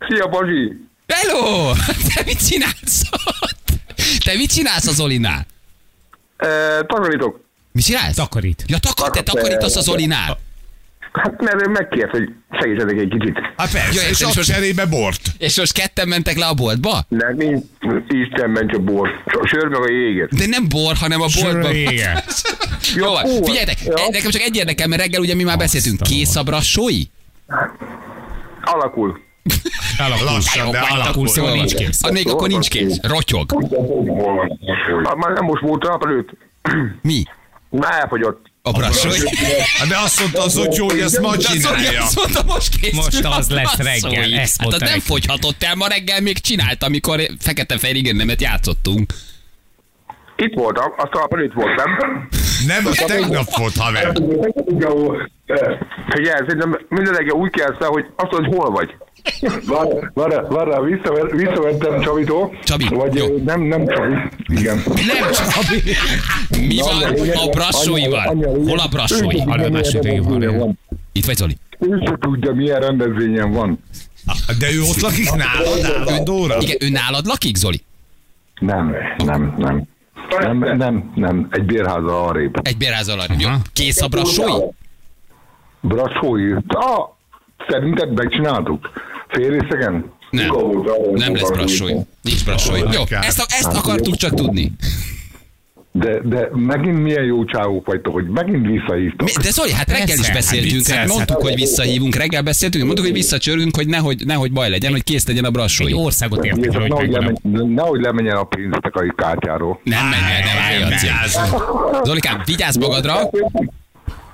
Szia, 0.07 0.27
Bazsi! 0.27 0.71
Hello! 1.07 1.71
Te 2.15 2.21
mit 2.25 2.47
csinálsz 2.47 3.01
ott? 3.41 3.69
Te 4.25 4.33
mit 4.35 4.53
csinálsz 4.53 4.87
az 4.87 4.95
Zolinál? 4.95 5.45
E, 6.37 6.47
takarítok. 6.87 7.39
Mit 7.71 7.83
csinálsz? 7.85 8.15
Takarít. 8.15 8.63
Ja, 8.67 8.77
takar, 8.77 9.09
te 9.09 9.21
takarítasz 9.23 9.75
az 9.75 9.83
Zolinál. 9.83 10.39
Hát 11.11 11.41
mert 11.41 11.67
ő 11.67 11.69
megkért, 11.71 12.09
hogy 12.09 12.29
segítsenek 12.59 12.97
egy 12.99 13.07
kicsit. 13.09 13.37
Hát 13.57 13.71
persze, 13.71 13.93
Jó, 14.03 14.09
és 14.09 14.19
és 14.19 14.25
most- 14.35 14.43
cserébe 14.43 14.85
bort. 14.85 15.21
És 15.37 15.57
most 15.57 15.71
ketten 15.73 16.07
mentek 16.07 16.37
le 16.37 16.45
a 16.45 16.53
boltba? 16.53 17.05
Nem, 17.07 17.35
nincs 17.35 17.63
Isten 18.07 18.49
ment 18.49 18.71
a 18.73 18.79
bor. 18.79 19.09
A 19.25 19.47
sör 19.47 19.67
meg 19.67 19.81
a 19.81 19.91
jéget. 19.91 20.35
De 20.35 20.45
nem 20.47 20.69
bor, 20.69 20.95
hanem 20.95 21.21
a 21.21 21.27
boltba. 21.41 21.71
Igen. 21.71 22.23
Jó, 22.95 23.11
van. 23.11 23.23
bor. 23.23 23.45
figyeljetek, 23.45 23.77
Ja. 23.85 23.93
nekem 24.11 24.31
csak 24.31 24.41
egy 24.41 24.55
érdekel, 24.55 24.87
mert 24.87 25.01
reggel 25.01 25.21
ugye 25.21 25.35
mi 25.35 25.43
már 25.43 25.57
beszéltünk. 25.57 26.01
Azt 26.01 26.11
a 26.11 26.13
Kész 26.13 26.35
a 26.35 26.43
brassói? 26.43 27.01
Alakul. 28.63 29.19
Lassan, 30.25 30.71
de 30.71 30.77
Jó, 30.89 30.95
alakul. 30.95 31.27
akkor 31.27 31.51
nincs 31.51 31.73
van. 31.73 31.83
kész. 31.85 32.03
Ah, 32.03 32.11
Még 32.11 32.27
akkor 32.27 32.47
nincs 32.47 32.67
kész. 32.69 32.97
Rotyog. 33.01 33.51
Hát 35.03 35.15
már 35.15 35.31
nem 35.33 35.43
most 35.45 35.61
volt 35.61 35.83
nap 35.83 36.03
előtt. 36.05 36.29
Mi? 37.01 37.23
Már 37.69 37.93
elfogyott. 38.01 38.45
A 38.61 38.71
brassói? 38.71 39.17
Hát 39.77 39.87
De 39.87 39.97
azt 39.97 40.19
mondta 40.19 40.43
az 40.43 40.57
Otyó, 40.57 40.85
hogy 40.89 40.99
ezt 40.99 41.19
ma 41.19 41.37
csinálja. 41.37 42.03
azt 42.03 42.15
mondta, 42.15 42.43
most 42.53 42.79
készül 42.79 43.01
Most 43.03 43.25
az 43.25 43.49
lesz 43.49 43.77
reggel, 43.77 44.33
ezt 44.33 44.57
Hát 44.57 44.67
az 44.67 44.71
mondta 44.73 44.85
nem 44.85 44.99
fogyhatott 44.99 45.63
el, 45.63 45.75
ma 45.75 45.87
reggel 45.87 46.21
még 46.21 46.37
csinált, 46.39 46.83
amikor 46.83 47.21
fekete-fehér 47.39 47.95
igennemet 47.95 48.41
játszottunk. 48.41 49.13
Itt 50.35 50.53
voltam, 50.53 50.91
azt 50.97 51.13
nap 51.13 51.33
előtt 51.33 51.53
voltam. 51.53 51.91
Nem, 52.67 52.85
az 52.85 53.03
tegnap 53.07 53.55
volt 53.57 53.75
haver. 53.77 54.11
Figyelj, 56.09 56.45
szerintem 56.47 56.79
minden 56.89 57.13
reggel 57.13 57.35
úgy 57.35 57.49
kell 57.49 57.75
hogy 57.79 58.05
azt 58.15 58.31
mondod, 58.31 58.53
hogy 58.53 58.57
hol 58.57 58.71
vagy. 58.71 58.95
Várj, 60.13 60.35
várj, 60.49 60.93
visszaver, 60.93 61.35
visszavettem 61.35 62.01
Csavitól. 62.01 62.57
Csabi, 62.63 62.87
Vagy 62.89 63.15
jó. 63.15 63.25
nem, 63.45 63.61
nem 63.61 63.85
Csabi. 63.87 64.13
Igen. 64.47 64.83
Nem 64.85 65.31
csak 65.31 65.47
Mi 66.67 66.77
van 66.77 67.37
a 67.37 67.49
brassóival? 67.49 68.35
Hol 68.67 68.79
a 68.79 68.87
brassói? 68.87 69.41
Arra 69.45 69.69
másik 69.69 70.01
haver. 70.07 70.75
Itt 71.11 71.25
vagy 71.25 71.35
Zoli? 71.35 71.57
Ő 71.79 72.01
se 72.05 72.17
tudja, 72.19 72.53
milyen 72.53 72.79
rendezvényen 72.79 73.51
van. 73.51 73.79
De 74.59 74.71
ő 74.71 74.81
ott 74.81 74.99
lakik 74.99 75.31
nálad 75.31 75.83
állandóra? 75.83 76.57
Igen, 76.59 76.77
ő 76.79 76.89
nálad 76.89 77.25
lakik, 77.25 77.55
Zoli? 77.55 77.81
Nem, 78.59 78.95
nem, 79.17 79.55
nem. 79.57 79.83
Nem, 80.29 80.57
nem, 80.77 81.11
nem, 81.15 81.47
egy 81.51 81.63
bérháza 81.63 82.23
arrébb. 82.23 82.67
Egy 82.67 82.77
bérház 82.77 83.07
alatt. 83.07 83.41
Jó. 83.41 83.49
Kész 83.73 84.01
a 84.01 84.07
brassói? 84.07 84.61
Brassói. 85.81 86.51
Ah, 86.67 87.09
szerinted 87.67 88.13
megcsináltuk? 88.13 88.89
Fél 89.27 89.49
részegen? 89.49 90.13
Nem. 90.29 90.49
Nem 91.13 91.35
lesz 91.35 91.51
brassói. 91.51 91.93
Nincs 92.21 92.45
brassói. 92.45 92.79
Jó, 92.79 93.01
ezt, 93.09 93.45
ezt 93.47 93.73
akartuk 93.73 94.15
csak 94.15 94.33
tudni. 94.33 94.71
De, 95.97 96.19
de 96.23 96.49
megint 96.53 97.01
milyen 97.01 97.23
jó 97.23 97.43
csávók 97.45 97.85
vagytok, 97.85 98.13
hogy 98.13 98.27
megint 98.27 98.65
visszahívtok. 98.67 99.27
Mi, 99.27 99.43
de 99.43 99.51
Zoli, 99.51 99.71
hát 99.71 99.89
reggel 99.89 100.03
is 100.07 100.13
Persze, 100.15 100.25
hát 100.31 100.33
beszéltünk, 100.33 100.71
hát 100.71 100.79
viccelsz. 100.79 101.15
mondtuk, 101.15 101.41
hogy 101.41 101.55
visszahívunk, 101.55 102.15
reggel 102.15 102.41
beszéltünk, 102.41 102.83
mondtuk, 102.83 103.05
hogy 103.05 103.15
visszacsörgünk, 103.15 103.75
hogy 103.75 103.87
nehogy, 103.87 104.25
nehogy 104.25 104.51
baj 104.51 104.69
legyen, 104.69 104.91
hogy 104.91 105.03
kész 105.03 105.27
legyen 105.27 105.43
a 105.43 105.47
Egy 105.47 105.53
brassói. 105.53 105.93
országot 105.93 106.45
értek, 106.45 106.71
hogy 106.77 106.89
nehogy, 106.89 107.11
lemenjen, 107.11 107.67
nehogy 107.67 108.01
lemenjen 108.01 108.35
a 108.35 108.43
pénztek 108.43 108.95
a 108.95 109.13
kártyáról. 109.15 109.79
Nem 109.83 110.05
menj, 110.05 110.21
nem 110.21 110.89
Jancim. 110.89 111.59
Zolikám, 112.03 112.41
vigyázz 112.45 112.77
magadra, 112.77 113.13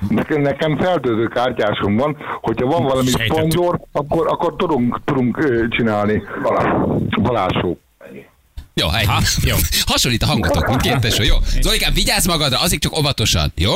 Nekem, 0.10 0.42
nekem 0.42 0.78
feltöltő 0.78 1.28
kártyásom 1.28 1.96
van, 1.96 2.18
hogyha 2.42 2.66
van 2.66 2.84
valami 2.84 3.08
Sejtettük. 3.10 3.34
szponzor, 3.36 3.80
akkor, 3.92 4.28
akkor 4.28 4.56
tudunk, 4.56 5.00
tudunk 5.06 5.68
csinálni. 5.70 6.24
Balázsó. 7.22 7.78
Jó, 8.74 8.92
egy. 8.94 9.06
Ha, 9.06 9.22
jó. 9.44 9.56
Hasonlít 9.86 10.24
a 10.24 10.26
hangotok, 10.26 10.68
mint 10.68 10.82
két 10.82 11.00
tesó. 11.00 11.24
Jó. 11.24 11.36
Zolikám, 11.62 11.94
vigyázz 11.94 12.28
magadra, 12.28 12.60
azért 12.60 12.82
csak 12.82 12.98
óvatosan. 12.98 13.52
Jó? 13.56 13.72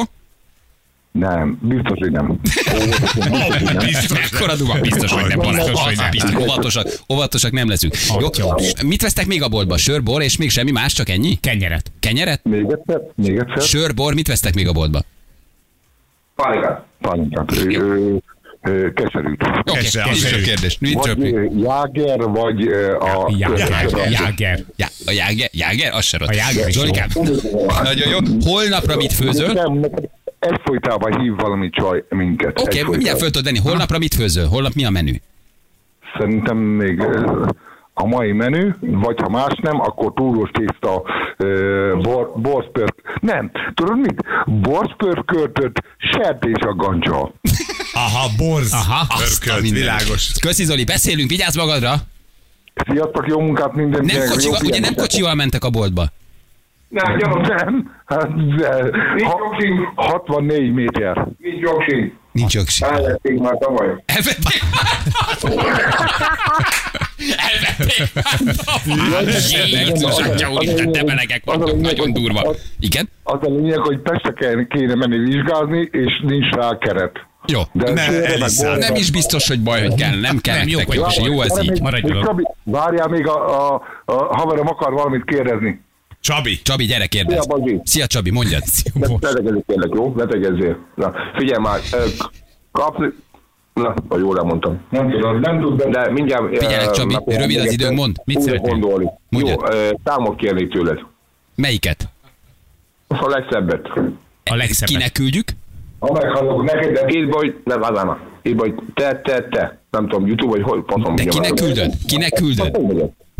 Nem, 1.11 1.57
biztos, 1.61 1.97
hogy 1.99 2.11
nem. 2.11 2.39
Biztos, 2.41 3.11
hogy 3.11 3.31
nem. 3.31 4.19
Mekkora 4.21 4.55
duma? 4.55 4.79
Biztos, 4.79 5.11
hogy 5.11 5.23
nem 5.27 5.39
Biztos, 5.39 5.71
Balázs. 5.71 5.85
hogy 5.85 5.95
nem. 5.97 6.09
Biztos, 6.09 6.35
óvatosak, 6.35 6.87
óvatosak 7.13 7.51
nem 7.51 7.69
leszünk. 7.69 7.95
Jó? 8.37 8.49
Mit 8.83 9.01
vesztek 9.01 9.25
még 9.27 9.41
a 9.41 9.47
boltba? 9.47 9.77
Sör, 9.77 10.03
bor 10.03 10.21
és 10.21 10.37
még 10.37 10.49
semmi 10.49 10.71
más, 10.71 10.93
csak 10.93 11.09
ennyi? 11.09 11.35
Kenyeret. 11.41 11.91
Kenyeret? 11.99 12.43
Még 12.43 12.65
egyszer, 12.71 13.01
még 13.15 13.37
egyszer. 13.37 13.61
Sör, 13.61 13.93
bor, 13.93 14.13
mit 14.13 14.27
vesztek 14.27 14.53
még 14.55 14.67
a 14.67 14.71
boltba? 14.71 15.01
Ö, 17.47 17.75
ö, 17.75 18.15
Keserűt. 18.93 19.43
Oké, 19.43 19.77
Keserű. 19.79 20.29
több 20.29 20.41
kérdés. 20.43 20.77
Nincs 20.77 21.05
Vagy 21.05 21.33
ö, 21.33 21.47
Jáger, 21.57 22.19
vagy 22.19 22.67
a... 22.99 23.33
Jáger. 23.37 24.11
Jáger. 24.11 24.59
Já, 24.75 24.87
a 25.05 25.11
Jáger, 25.11 25.49
Jáger, 25.51 25.93
az 25.93 26.05
se 26.05 26.17
rossz. 26.17 26.27
A 26.27 26.33
Jáger 26.33 26.67
is 26.67 26.73
Zolikám, 26.73 27.07
nagyon 27.83 28.09
jó. 28.09 28.17
Holnapra 28.51 28.95
mit 28.95 29.13
főzöl? 29.13 29.49
Oké, 29.49 30.09
egyfolytában 30.39 31.21
hív 31.21 31.35
valami 31.35 31.69
csaj 31.69 32.03
minket. 32.09 32.47
okay, 32.47 32.63
Egyfolytában. 32.63 32.91
mindjárt 32.91 33.19
föl 33.19 33.29
tudod 33.29 33.43
venni. 33.43 33.59
Holnapra 33.59 33.97
mit 33.97 34.13
főzöl? 34.13 34.47
Holnap 34.47 34.73
mi 34.73 34.85
a 34.85 34.89
menü? 34.89 35.13
Szerintem 36.17 36.57
még 36.57 37.01
a 37.97 38.05
mai 38.05 38.31
menü, 38.31 38.73
vagy 38.79 39.21
ha 39.21 39.29
más 39.29 39.53
nem, 39.61 39.79
akkor 39.79 40.13
túlós 40.13 40.49
tészta, 40.53 41.03
ö, 41.37 41.97
bor, 42.01 42.31
borszpört. 42.35 42.95
Nem, 43.21 43.51
tudod 43.73 43.97
mit? 43.97 44.23
Borszpörköltött 44.45 45.83
sertés 45.97 46.61
a 46.67 46.73
gancsa. 46.73 47.31
Aha, 47.93 48.27
borz. 48.37 48.73
Aha. 48.73 48.99
Azt 49.09 49.11
a 49.11 49.45
Pörkölt, 49.45 49.69
világos. 49.69 50.31
Köszi 50.41 50.63
Zoli, 50.63 50.83
beszélünk, 50.83 51.29
vigyázz 51.29 51.57
magadra. 51.57 51.93
Sziasztok, 52.91 53.27
jó 53.27 53.39
munkát 53.39 53.73
mindenkinek. 53.73 54.15
Nem 54.17 54.25
jó 54.25 54.31
kocsival, 54.31 54.57
ugye 54.61 54.69
nem 54.69 54.77
figyelmet. 54.77 54.99
kocsival 54.99 55.35
mentek 55.35 55.63
a 55.63 55.69
boltba? 55.69 56.05
Nem, 56.87 57.41
nem. 57.41 57.95
Hát, 58.05 58.55
de, 58.55 58.89
ha, 59.23 59.39
64 59.95 60.73
méter. 60.73 61.27
Nincs 61.37 61.59
jogsi. 61.59 62.13
Nincs 62.31 62.53
jogsi. 62.53 62.83
Elvették 62.83 63.39
már 63.39 63.57
tavaly. 63.57 63.87
Elvették. 64.05 64.61
Elvették. 67.37 68.11
Jézus, 69.67 70.17
atya 70.17 70.51
úristen, 70.51 70.91
te 70.91 71.03
melegek 71.03 71.41
vagytok, 71.45 71.79
nagyon 71.81 72.13
durva. 72.13 72.55
Igen? 72.79 73.09
Az 73.23 73.39
a 73.41 73.49
lényeg, 73.49 73.77
hogy 73.77 73.99
Pestre 73.99 74.33
kéne, 74.33 74.67
kéne 74.67 74.95
menni 74.95 75.17
vizsgázni, 75.17 75.89
és 75.91 76.21
nincs 76.23 76.49
rá 76.49 76.77
keret. 76.77 77.11
Jó. 77.47 77.61
De 77.71 77.91
Ne, 77.93 78.77
Nem 78.77 78.95
is 78.95 79.11
biztos, 79.11 79.47
hogy 79.47 79.61
baj, 79.61 79.81
hogy 79.81 79.95
kell. 79.95 80.19
Nem 80.19 80.37
kell 80.37 80.57
Nem, 80.57 80.67
jó 80.67 80.77
nektek, 80.77 81.05
és 81.09 81.19
jó 81.23 81.41
ez 81.41 81.63
így. 81.63 81.81
Maradj 81.81 82.05
még 82.07 82.15
oda. 82.15 82.25
Csabi, 82.25 82.43
Várjál 82.63 83.07
még 83.07 83.27
a, 83.27 83.73
a, 83.73 83.81
a 84.05 84.13
haverom 84.13 84.67
akar 84.67 84.93
valamit 84.93 85.23
kérdezni. 85.25 85.83
Csabi. 86.19 86.59
Csabi, 86.63 86.85
gyere, 86.85 87.05
kérdezz. 87.05 87.39
Szia, 87.39 87.55
Bazi. 87.57 87.79
Szia, 87.83 88.07
Csabi, 88.07 88.31
mondjad. 88.31 88.63
Betegezzél 89.19 89.63
kérlek, 89.67 89.89
jó? 89.93 90.11
Betegezzél. 90.11 90.77
Na, 90.95 91.13
figyelj 91.37 91.61
már, 91.61 91.79
kapni... 92.71 93.07
Na, 93.75 93.93
ha 94.09 94.17
jól 94.17 94.37
elmondtam. 94.37 94.81
Nem 94.89 95.09
tudom, 95.09 95.39
nem 95.39 95.61
tudom. 95.61 95.91
De 95.91 96.11
mindjárt... 96.11 96.57
Figyelek, 96.57 96.91
Csabi, 96.91 97.13
akkor 97.13 97.33
rövid 97.33 97.59
az 97.59 97.71
időnk, 97.71 97.97
mondd. 97.97 98.13
Mit 98.25 98.41
szeretnél? 98.41 98.71
gondolni. 98.71 99.09
Mondjad. 99.29 99.59
Jó, 99.61 99.77
ö, 99.77 99.89
számot 100.03 100.35
kérnék 100.35 100.69
tőled. 100.69 100.99
Melyiket? 101.55 102.09
A 103.07 103.27
legszebbet. 103.27 103.87
A 104.43 104.55
legszebb. 104.55 104.87
Kinek 104.87 105.11
küldjük? 105.11 105.47
Ha 105.99 106.11
meghallok 106.11 106.63
neked, 106.63 106.93
de... 106.93 107.25
Be, 107.25 107.35
hogy... 107.35 107.61
Nem, 107.63 107.81
az. 107.81 108.17
Írd 108.43 108.57
be, 108.57 108.61
hogy 108.61 108.75
te, 108.93 109.21
te, 109.23 109.47
te. 109.49 109.79
Nem 109.91 110.07
tudom, 110.07 110.27
YouTube 110.27 110.51
vagy 110.51 110.61
hol, 110.61 110.85
pontom. 110.85 111.15
De 111.15 111.23
kinek 111.23 111.53
küldöd? 111.53 111.93
Kinek 112.07 112.33
küldöd? 112.33 112.77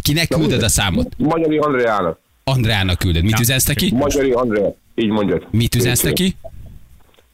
Kinek 0.02 0.28
küldöd 0.28 0.64
a 0.64 0.70
számot? 0.70 1.08
Magyari 1.18 1.58
Andreának. 1.58 2.20
Andrának 2.44 2.98
küldöd. 2.98 3.24
Mit 3.24 3.40
üzensz 3.40 3.66
neki? 3.68 3.94
Magyari 3.94 4.32
Andrea. 4.32 4.74
Így 4.96 5.10
mondjad. 5.10 5.48
Mit 5.52 5.76
üzensz 5.76 6.02
neki? 6.02 6.36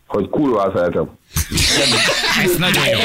Hogy 0.08 0.30
kurva 0.30 0.72
szeretem. 0.76 1.10
Ez 2.44 2.56
nagyon 2.58 2.88
jó. 2.88 3.00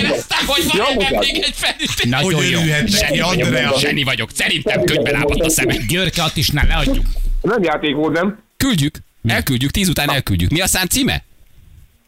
Hogy 0.47 0.65
Ja, 0.75 0.85
mutat. 0.95 1.23
egy 1.25 1.55
felütés? 1.55 2.05
Nagyon 2.09 2.35
Hogy 2.35 2.51
jó. 2.51 2.61
neki, 3.01 3.21
Andrea? 3.21 3.79
Zseni 3.79 4.03
vagyok. 4.03 4.31
Szerintem 4.35 4.85
könyvben 4.85 5.13
lábadt 5.13 5.41
a 5.41 5.51
szemem. 5.51 5.77
Györke 5.89 6.23
Attisnál 6.23 6.67
leadjuk. 6.67 7.07
Nem 7.43 7.63
játék 7.63 7.95
volt, 7.95 8.13
nem? 8.13 8.39
Küldjük. 8.57 8.99
Elküldjük, 9.27 9.71
tíz 9.71 9.89
után 9.89 10.11
elküldjük. 10.11 10.51
Mi 10.51 10.61
a 10.61 10.67
szám 10.67 10.87
címe? 10.87 11.25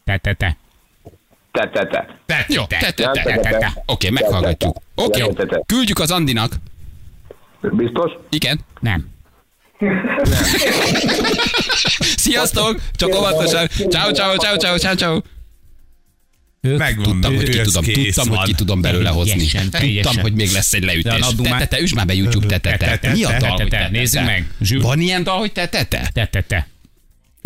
Te, 0.04 0.16
te, 0.16 0.32
te. 0.34 0.56
Te, 1.52 1.70
te, 1.72 1.86
te. 1.86 2.06
Te, 2.26 2.44
Jó, 2.48 2.64
te, 2.64 2.76
te, 2.78 2.92
te, 2.92 3.10
te, 3.22 3.38
te, 3.40 3.58
te. 3.58 3.82
Oké, 3.86 4.06
Te, 4.06 4.12
meghallgatjuk. 4.12 4.74
te, 4.94 5.02
Oké, 5.02 5.20
te, 5.20 5.32
te, 5.32 5.46
te. 5.46 5.62
küldjük 5.66 5.98
az 5.98 6.10
Andinak. 6.10 6.52
Biztos? 7.60 8.12
Igen. 8.30 8.60
Nem. 8.80 9.08
Sziasztok! 12.16 12.80
Csak 12.96 13.14
óvatosan. 13.14 13.68
Ciao, 13.68 14.10
ciao, 14.12 14.36
ciao, 14.36 14.56
ciao, 14.56 14.78
ciao, 14.78 14.94
ciao. 14.94 15.20
Megmondom, 16.60 17.12
Tudtam, 17.12 17.34
hogy 17.36 17.48
ki 17.48 17.60
tudom, 17.60 17.84
tudtam, 17.84 18.28
hogy 18.28 18.46
ki 18.46 18.52
tudom 18.54 18.80
belőle 18.80 19.08
hozni. 19.08 19.46
Tudtam, 19.70 20.18
hogy 20.18 20.32
még 20.34 20.50
lesz 20.52 20.72
egy 20.72 20.84
leütés. 20.84 21.26
Te, 21.68 21.80
üsd 21.80 21.94
már 21.94 22.06
be 22.06 22.14
YouTube, 22.14 22.46
te, 22.46 22.58
te, 22.58 22.76
te. 22.76 22.96
Te, 22.96 23.12
Mi 23.12 23.24
a 23.24 23.38
dal, 23.38 23.50
hogy 23.50 23.68
te, 23.68 23.88
nézzük 23.90 24.24
meg. 24.24 24.46
Van 24.80 25.00
ilyen 25.00 25.22
dal, 25.22 25.38
hogy 25.38 25.52
te, 25.52 25.66
te, 25.66 25.84
te? 25.84 26.10
Te, 26.12 26.26
te, 26.26 26.40
te. 26.40 26.68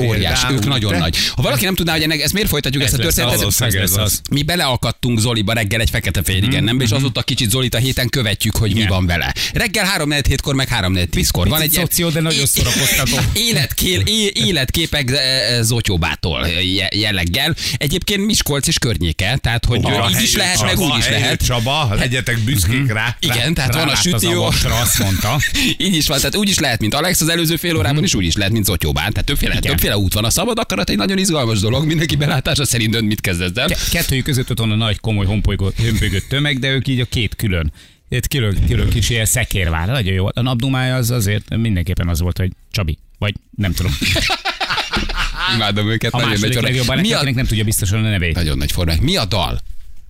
Óriás, 0.02 0.44
ők 0.50 0.66
nagyon 0.66 0.92
te? 0.92 0.98
nagy. 0.98 1.16
Ha 1.34 1.42
valaki 1.42 1.64
nem 1.64 1.74
tudná, 1.74 1.92
hogy 1.92 2.02
ennek, 2.02 2.20
ezt 2.20 2.32
miért 2.32 2.48
folytatjuk 2.48 2.82
ezt 2.82 2.94
a 2.94 2.96
történetet? 2.96 3.36
valószínűleg 3.36 3.82
ez 3.82 3.96
az. 3.96 4.20
Mi 4.30 4.42
beleakadtunk 4.42 5.18
Zoliba 5.18 5.52
reggel 5.52 5.80
egy 5.80 5.90
fekete 5.90 6.22
féligen, 6.22 6.64
nem? 6.64 6.80
És 6.80 6.90
azóta 6.90 7.22
kicsit 7.22 7.50
Zolit 7.50 7.74
a 7.74 7.78
héten 7.78 8.08
követjük, 8.08 8.56
hogy 8.56 8.74
mi 8.74 8.86
van 8.86 9.06
vele. 9.06 9.34
Reggel 9.52 9.84
3 9.84 10.08
4 10.08 10.26
hétkor 10.26 10.54
meg 10.54 10.68
3 10.68 10.92
4 10.92 11.08
10-kor. 11.12 11.48
Van 11.48 11.60
egy 11.60 11.70
szoció, 11.70 12.08
de 12.08 12.20
nagyon 12.20 12.46
szórakoztató. 12.46 13.16
Életkél, 13.48 14.00
életképek 14.32 15.10
eh, 15.10 15.62
Zotyóbától 15.62 16.46
je- 16.48 16.94
jelleggel. 16.94 17.54
Egyébként 17.76 18.26
Miskolc 18.26 18.66
és 18.66 18.78
környéke, 18.78 19.38
tehát 19.42 19.64
hogy 19.64 19.80
így 20.10 20.22
is 20.22 20.36
lehet, 20.36 20.62
meg 20.62 20.78
úgy 20.78 20.98
is 20.98 21.08
lehet. 21.08 21.44
Csaba, 21.44 21.94
legyetek 21.94 22.38
büszkék 22.38 22.92
rá. 22.92 23.16
Igen, 23.20 23.54
tehát 23.54 23.74
van 23.74 23.88
a 23.88 24.26
avasra, 24.26 24.80
azt 24.80 24.98
mondta. 24.98 25.40
Így 25.86 25.94
is 25.94 26.06
van, 26.06 26.16
tehát 26.16 26.36
úgy 26.36 26.48
is 26.48 26.58
lehet, 26.58 26.80
mint 26.80 26.94
Alex 26.94 27.20
az 27.20 27.28
előző 27.28 27.56
fél 27.56 27.76
órában, 27.76 28.02
és 28.02 28.14
úgy 28.14 28.24
is 28.24 28.34
lehet, 28.34 28.52
mint 28.52 28.64
Zotyóbán. 28.64 29.10
Tehát 29.10 29.26
többféle, 29.26 29.54
Igen. 29.56 29.76
Többféle 29.92 29.96
út 29.98 30.12
van. 30.14 30.24
A 30.24 30.30
szabad 30.30 30.58
akarat 30.58 30.90
egy 30.90 30.96
nagyon 30.96 31.18
izgalmas 31.18 31.60
dolog, 31.60 31.86
mindenki 31.86 32.16
belátása 32.16 32.64
szerint 32.64 32.90
dönt, 32.90 33.06
mit 33.06 33.20
kezd 33.20 33.40
ezzel. 33.40 33.66
Ke- 33.66 33.88
Kettőjük 33.90 34.24
között 34.24 34.50
ott 34.50 34.58
van 34.58 34.70
a 34.70 34.74
nagy, 34.74 35.00
komoly, 35.00 35.26
hompolygó- 35.26 35.72
hömpölygött 35.76 36.28
tömeg, 36.28 36.58
de 36.58 36.68
ők 36.68 36.88
így 36.88 37.00
a 37.00 37.04
két 37.04 37.36
külön. 37.36 37.72
Egy 38.08 38.28
külön, 38.28 38.66
külön 38.66 38.88
kis 38.88 39.10
ilyen 39.10 39.24
szekérvár. 39.24 39.88
Nagyon 39.88 40.12
jó. 40.12 40.26
A 40.26 40.40
napdumája 40.40 40.94
az 40.96 41.10
azért 41.10 41.56
mindenképpen 41.56 42.08
az 42.08 42.20
volt, 42.20 42.38
hogy 42.38 42.50
Csabi. 42.70 42.98
Vagy 43.18 43.34
nem 43.56 43.72
tudom. 43.72 43.92
Imádom 45.54 45.90
őket, 45.90 46.12
A 46.12 46.16
nagyon 46.16 46.30
nagy 46.32 46.40
második 46.40 46.62
legjobban 46.62 46.98
Mi 46.98 47.12
a, 47.12 47.22
nem 47.22 47.46
tudja 47.46 47.64
biztosan 47.64 48.04
a 48.04 48.08
nevét. 48.08 48.34
nagyon 48.34 48.58
nagy 48.58 48.72
formák. 48.72 49.00
Mi 49.00 49.16
a 49.16 49.24
dal? 49.24 49.60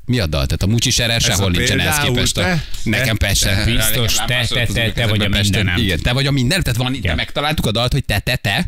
Mi 0.04 0.18
a 0.18 0.26
dal? 0.26 0.46
Tehát 0.46 0.62
a 0.62 0.66
Mucsi 0.66 0.90
Serer 0.90 1.20
sehol 1.20 1.44
a 1.46 1.48
nincsen 1.48 1.80
ehhez 1.80 1.98
képest. 1.98 2.38
A, 2.38 2.42
te? 2.42 2.64
nekem 2.82 3.16
Te? 3.16 3.26
Pesten. 3.26 3.64
Biztos, 3.74 4.14
te, 4.14 4.46
te, 4.48 4.66
te, 4.66 4.92
te 4.92 5.06
vagy 5.06 5.22
a 5.22 5.28
mindenem. 5.28 5.76
Igen, 5.78 6.00
te 6.00 6.12
vagy 6.12 6.26
a 6.26 6.30
minden, 6.30 6.62
tehát 6.62 6.78
van 6.78 6.94
itt, 6.94 7.14
megtaláltuk 7.14 7.66
a 7.66 7.70
dalt, 7.70 7.92
hogy 7.92 8.04
te, 8.04 8.18
te, 8.18 8.36
te. 8.36 8.66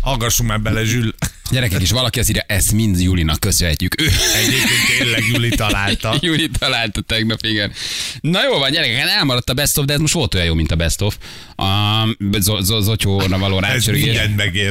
Hallgassunk 0.00 0.48
már 0.48 0.60
bele, 0.60 0.84
Zsül. 0.84 1.14
Gyerekek 1.50 1.82
is 1.82 1.90
valaki 1.90 2.18
az 2.18 2.28
írja, 2.28 2.42
ezt 2.46 2.72
mind 2.72 3.00
Julinak 3.00 3.40
köszönhetjük. 3.40 4.00
Ő 4.00 4.06
Egyébként 4.36 4.98
tényleg 4.98 5.24
Juli 5.32 5.48
találta. 5.48 6.16
Júli 6.20 6.48
találta 6.58 7.00
tegnap, 7.00 7.38
igen. 7.42 7.72
Na 8.20 8.42
jó 8.44 8.58
van, 8.58 8.70
gyerekek, 8.70 8.96
hát 8.96 9.08
elmaradt 9.08 9.50
a 9.50 9.54
best 9.54 9.78
of, 9.78 9.84
de 9.84 9.92
ez 9.92 10.00
most 10.00 10.12
volt 10.12 10.34
olyan 10.34 10.46
jó, 10.46 10.54
mint 10.54 10.70
a 10.70 10.76
best 10.76 11.00
of. 11.00 11.16
A 11.56 12.04
Zo- 12.40 12.82
Zotyóra 12.82 13.38
való 13.38 13.58
rácsörgés. 13.58 14.16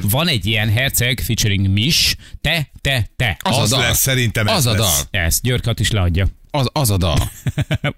Van 0.09 0.27
egy 0.27 0.45
ilyen 0.45 0.71
herceg 0.71 1.21
featuring 1.25 1.67
Mis, 1.69 2.15
te, 2.41 2.69
te, 2.81 3.09
te. 3.15 3.37
Az, 3.41 3.57
Az 3.57 3.71
a 3.73 3.77
dal. 3.77 3.93
szerintem 3.93 4.47
ez 4.47 4.55
Az 4.55 4.65
a 4.65 4.75
dal. 4.75 4.93
Ezt 5.11 5.41
Györkat 5.41 5.79
is 5.79 5.91
leadja. 5.91 6.27
Az, 6.55 6.69
az 6.71 6.89
a 6.89 6.97
dal. 6.97 7.17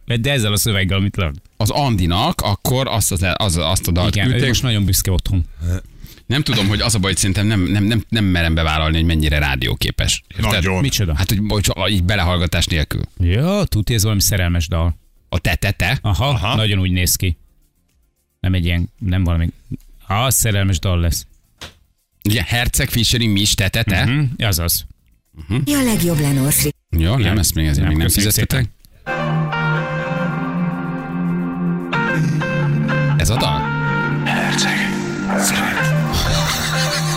De 0.21 0.31
ezzel 0.31 0.51
a 0.51 0.57
szöveggel, 0.57 0.97
amit 0.97 1.15
lehet. 1.15 1.35
Az 1.57 1.69
Andinak, 1.69 2.41
akkor 2.41 2.87
azt, 2.87 3.11
az, 3.11 3.25
az, 3.33 3.57
azt 3.57 3.87
a 3.87 3.91
dalt 3.91 4.15
Igen, 4.15 4.27
küldték. 4.27 4.47
most 4.47 4.61
nagyon 4.61 4.85
büszke 4.85 5.11
otthon. 5.11 5.45
Nem 6.25 6.41
tudom, 6.41 6.67
hogy 6.67 6.81
az 6.81 6.95
a 6.95 6.99
baj, 6.99 7.09
hogy 7.09 7.19
szerintem 7.19 7.47
nem, 7.47 7.61
nem, 7.61 7.83
nem, 7.83 8.03
nem 8.09 8.25
merem 8.25 8.53
bevállalni, 8.53 8.95
hogy 8.95 9.05
mennyire 9.05 9.39
rádióképes. 9.39 10.23
Érted? 10.27 10.51
Nagyon. 10.51 10.81
Micsoda? 10.81 11.15
Hát, 11.15 11.29
hogy, 11.47 11.67
hogy 11.67 11.91
így 11.91 12.03
belehallgatás 12.03 12.65
nélkül. 12.65 13.01
Ja, 13.19 13.63
tudja, 13.63 13.95
ez 13.95 14.03
valami 14.03 14.21
szerelmes 14.21 14.67
dal. 14.67 14.97
A 15.29 15.39
te-te-te. 15.39 15.99
Aha, 16.01 16.27
Aha, 16.27 16.55
nagyon 16.55 16.79
úgy 16.79 16.91
néz 16.91 17.15
ki. 17.15 17.37
Nem 18.39 18.53
egy 18.53 18.65
ilyen, 18.65 18.89
nem 18.99 19.23
valami... 19.23 19.49
Ha, 20.03 20.29
szerelmes 20.29 20.79
dal 20.79 20.99
lesz. 20.99 21.25
Ugye, 22.23 22.43
Herceg, 22.43 22.89
Fischering, 22.89 23.33
mi 23.33 23.39
is 23.39 23.53
te-te-te. 23.53 24.03
Hm, 24.03 24.23
az 25.37 25.59
az. 25.65 25.73
A 25.73 25.83
legjobb 25.83 26.19
Lenorsi. 26.19 26.73
Jó, 26.97 27.09
nem, 27.09 27.19
Igen. 27.19 27.39
ezt 27.39 27.55
még 27.55 27.65
ezért 27.65 27.79
Nem, 27.79 27.87
még 27.87 27.97
nem 27.97 28.09
fizettetek. 28.09 28.65
Ez 33.17 33.29
a 33.29 33.37
dal? 33.37 33.61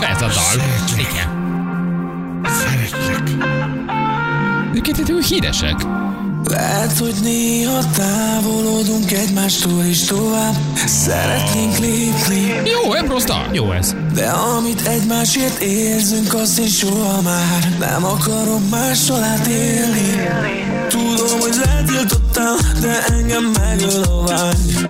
Ez 0.01 0.21
a 0.21 0.27
dal. 0.27 0.65
Igen. 0.97 1.39
Őket 4.75 4.97
itt 4.97 5.25
híresek. 5.25 5.85
Lehet, 6.51 6.97
hogy 6.97 7.15
néha 7.23 7.79
távolodunk 7.95 9.11
egymástól 9.11 9.83
is 9.83 10.03
tovább 10.03 10.55
Szeretnénk 10.85 11.77
lépni 11.77 12.69
Jó, 12.69 12.93
dal. 13.25 13.49
Jó 13.51 13.71
ez. 13.71 13.95
De 14.13 14.29
amit 14.29 14.87
egymásért 14.87 15.61
érzünk, 15.61 16.33
azt 16.33 16.59
én 16.59 16.67
soha 16.67 17.21
már 17.21 17.75
Nem 17.79 18.05
akarom 18.05 18.67
mással 18.69 19.23
átélni 19.23 20.29
Tudom, 20.89 21.39
hogy 21.39 21.55
letiltottam, 21.63 22.55
de 22.81 23.05
engem 23.05 23.51
megöl 23.59 24.03
a 24.03 24.23
vágy 24.25 24.89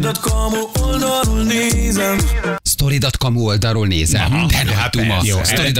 Kamu 0.00 0.58
oldalról 0.80 1.42
nézem 1.42 2.18
kamu 3.22 3.40
oldalról 3.40 3.86
nézem, 3.86 4.46
de 4.48 4.62
nagy 4.62 4.74
hát 4.74 4.90
duma. 4.90 5.20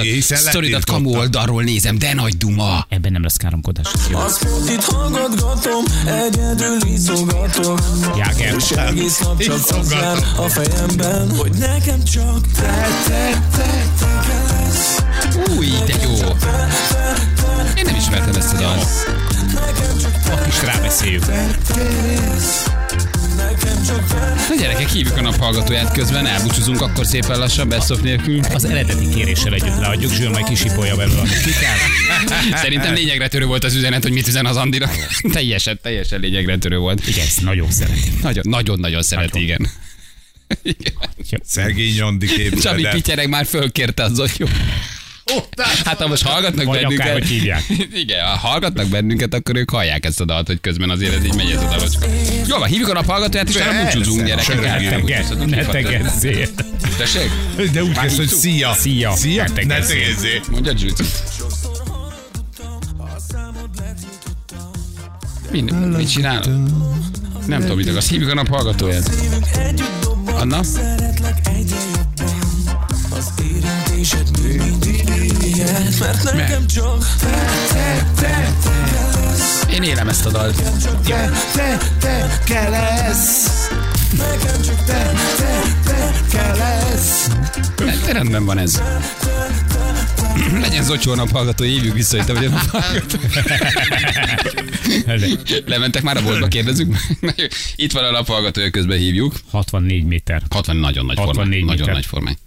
Hiszen 0.01 0.37
sztoridat 0.37 0.85
kamu 0.85 0.99
letiltottam. 0.99 1.21
oldalról 1.21 1.63
nézem, 1.63 1.97
de 1.97 2.13
nagy 2.13 2.37
duma. 2.37 2.85
Ebben 2.89 3.11
nem 3.11 3.23
lesz 3.23 3.37
káromkodás. 3.37 3.87
Azt 4.11 4.47
itt 4.69 4.83
hallgatgatom, 4.83 5.83
egyedül 6.05 6.77
ízogatok 6.87 7.81
Jáger. 8.17 8.55
És 8.55 8.69
egész 8.69 9.19
nap 9.19 9.41
csak 9.41 9.77
az 9.79 9.91
jár 9.91 10.17
a 10.37 10.49
fejemben 10.49 11.35
Hogy 11.37 11.51
nekem 11.51 12.03
csak 12.03 12.51
te, 12.51 12.87
te, 13.07 13.41
te, 13.55 13.85
te 13.99 14.19
kell 14.27 14.57
lesz 14.57 15.03
Új, 15.57 15.67
de 15.85 15.95
jó. 16.03 16.13
Én 17.75 17.83
nem 17.85 17.95
ismertem 17.95 18.35
ezt 18.35 18.53
a 18.53 18.57
dalt. 18.57 18.87
Ott 20.33 20.47
is 20.47 20.61
rábeszéljük. 20.61 21.23
Na 24.49 24.55
gyerekek, 24.59 24.89
hívjuk 24.89 25.17
a 25.17 25.21
naphallgatóját 25.21 25.93
közben, 25.93 26.25
elbúcsúzunk 26.25 26.81
akkor 26.81 27.05
szépen 27.05 27.39
lassan, 27.39 27.69
beszok 27.69 28.01
nélkül. 28.01 28.39
Az 28.53 28.65
eredeti 28.65 29.09
kéréssel 29.09 29.53
együtt 29.53 29.79
leadjuk, 29.79 30.11
Zsül 30.11 30.29
majd 30.29 30.45
kisipolja 30.45 30.95
belőle, 30.95 31.19
amit 31.19 31.41
ki 31.41 31.51
kell. 31.51 32.57
Szerintem 32.57 32.93
lényegre 32.93 33.27
törő 33.27 33.45
volt 33.45 33.63
az 33.63 33.75
üzenet, 33.75 34.03
hogy 34.03 34.11
mit 34.11 34.27
üzen 34.27 34.45
az 34.45 34.55
Andinak. 34.55 34.95
teljesen, 35.33 35.79
teljesen 35.81 36.19
lényegre 36.19 36.57
törő 36.57 36.77
volt. 36.77 37.07
Igen, 37.07 37.25
ezt 37.25 37.41
nagyon 37.41 37.71
szereti. 37.71 38.11
Nagyon, 38.21 38.43
nagyon, 38.47 38.79
nagyon 38.79 39.01
szereti, 39.01 39.39
Nagyon. 39.39 39.67
igen. 40.63 40.91
igen. 41.25 41.41
Szegény 41.45 42.01
Andi 42.01 42.25
Csabi 42.25 42.41
képzeld 42.41 42.85
el. 42.85 42.93
Pityereg 42.93 43.29
már 43.29 43.45
fölkérte 43.45 44.03
az 44.03 44.31
jó. 44.37 44.47
Hát 45.83 45.97
ha 46.01 46.07
most 46.07 46.23
hallgatnak 46.23 46.65
Vagy 46.65 46.75
bennünket. 46.81 46.99
akárhogy 47.05 47.27
hívják. 47.27 47.63
Igen, 48.03 48.25
ha 48.25 48.37
hallgatnak 48.37 48.87
bennünket, 48.87 49.33
akkor 49.33 49.55
ők 49.55 49.69
hallják 49.69 50.05
ezt 50.05 50.21
a 50.21 50.25
dalt, 50.25 50.47
hogy 50.47 50.61
közben 50.61 50.89
azért 50.89 51.15
ez 51.15 51.25
így 51.25 51.35
megy 51.35 51.49
ez 51.51 51.61
a 51.61 51.67
dalocska. 51.67 52.05
Jó, 52.47 52.57
van, 52.57 52.67
hívjuk 52.67 52.89
a 52.89 52.93
naphallgatóját, 52.93 53.49
és 53.49 53.55
Persze, 53.55 53.83
búcsúzunk 53.83 54.25
gyerekek. 54.25 55.45
Ne 55.45 55.65
tegezzél. 55.65 56.47
Tessék? 56.97 57.29
De 57.71 57.83
úgy 57.83 57.99
kezd, 57.99 58.17
hogy 58.17 58.27
szia. 58.27 58.73
Szia. 58.73 59.15
Szia. 59.15 59.43
Ne 59.43 59.49
tegezzél. 59.53 60.41
Mondja 60.51 60.73
Judy. 60.77 61.03
Mind, 65.51 65.95
mit 65.97 66.11
csinál? 66.11 66.41
Nem 67.47 67.61
tudom, 67.61 67.77
mit 67.77 67.89
akarsz. 67.89 68.09
Hívjuk 68.09 68.29
a 68.29 68.33
naphallgatóját. 68.33 69.09
Anna? 70.25 70.63
Szeretlek 70.63 71.37
egyre 71.57 71.77
jobban 71.95 72.35
Az 73.09 73.27
érintésed 73.41 74.29
mindig 74.41 74.92
Mert 75.99 76.23
nekem 76.23 76.67
csak 76.67 77.15
te, 77.19 77.45
te, 77.73 78.05
te, 78.15 78.53
te 78.63 79.73
Én 79.73 79.83
élem 79.83 80.09
ezt 80.09 80.25
a 80.25 80.29
dalt. 80.29 80.55
Te, 81.03 81.29
te, 81.53 81.77
te 81.99 82.39
kell 82.45 82.69
lesz. 82.69 83.67
Nekem 84.17 84.61
csak 84.61 84.85
te, 84.85 85.11
te, 85.37 85.61
te 85.85 86.11
Kell 86.31 86.57
lesz. 86.57 87.27
Rendben 88.11 88.45
van 88.45 88.57
ez. 88.57 88.81
Legyen 90.61 90.83
Zocsó 90.83 91.13
naphallgató, 91.13 91.63
hívjuk 91.63 91.93
vissza, 91.93 92.17
hogy 92.17 92.25
te 92.25 92.33
vagy 92.33 92.45
a 92.45 92.49
naphallgató. 92.49 93.17
Lementek 95.71 96.01
már 96.01 96.17
a 96.17 96.21
boltba, 96.21 96.47
kérdezzük 96.47 96.95
meg. 97.19 97.51
Itt 97.75 97.91
van 97.91 98.03
a 98.03 98.11
naphallgatója, 98.11 98.69
közben 98.69 98.97
hívjuk. 98.97 99.33
64 99.51 100.03
méter. 100.03 100.41
60 100.49 100.75
nagyon 100.75 101.05
nagy 101.05 101.17
64 101.17 101.35
formány. 101.35 101.59
Nagyon 101.59 101.77
méter. 101.77 101.93
nagy 101.93 102.05
formány. 102.05 102.37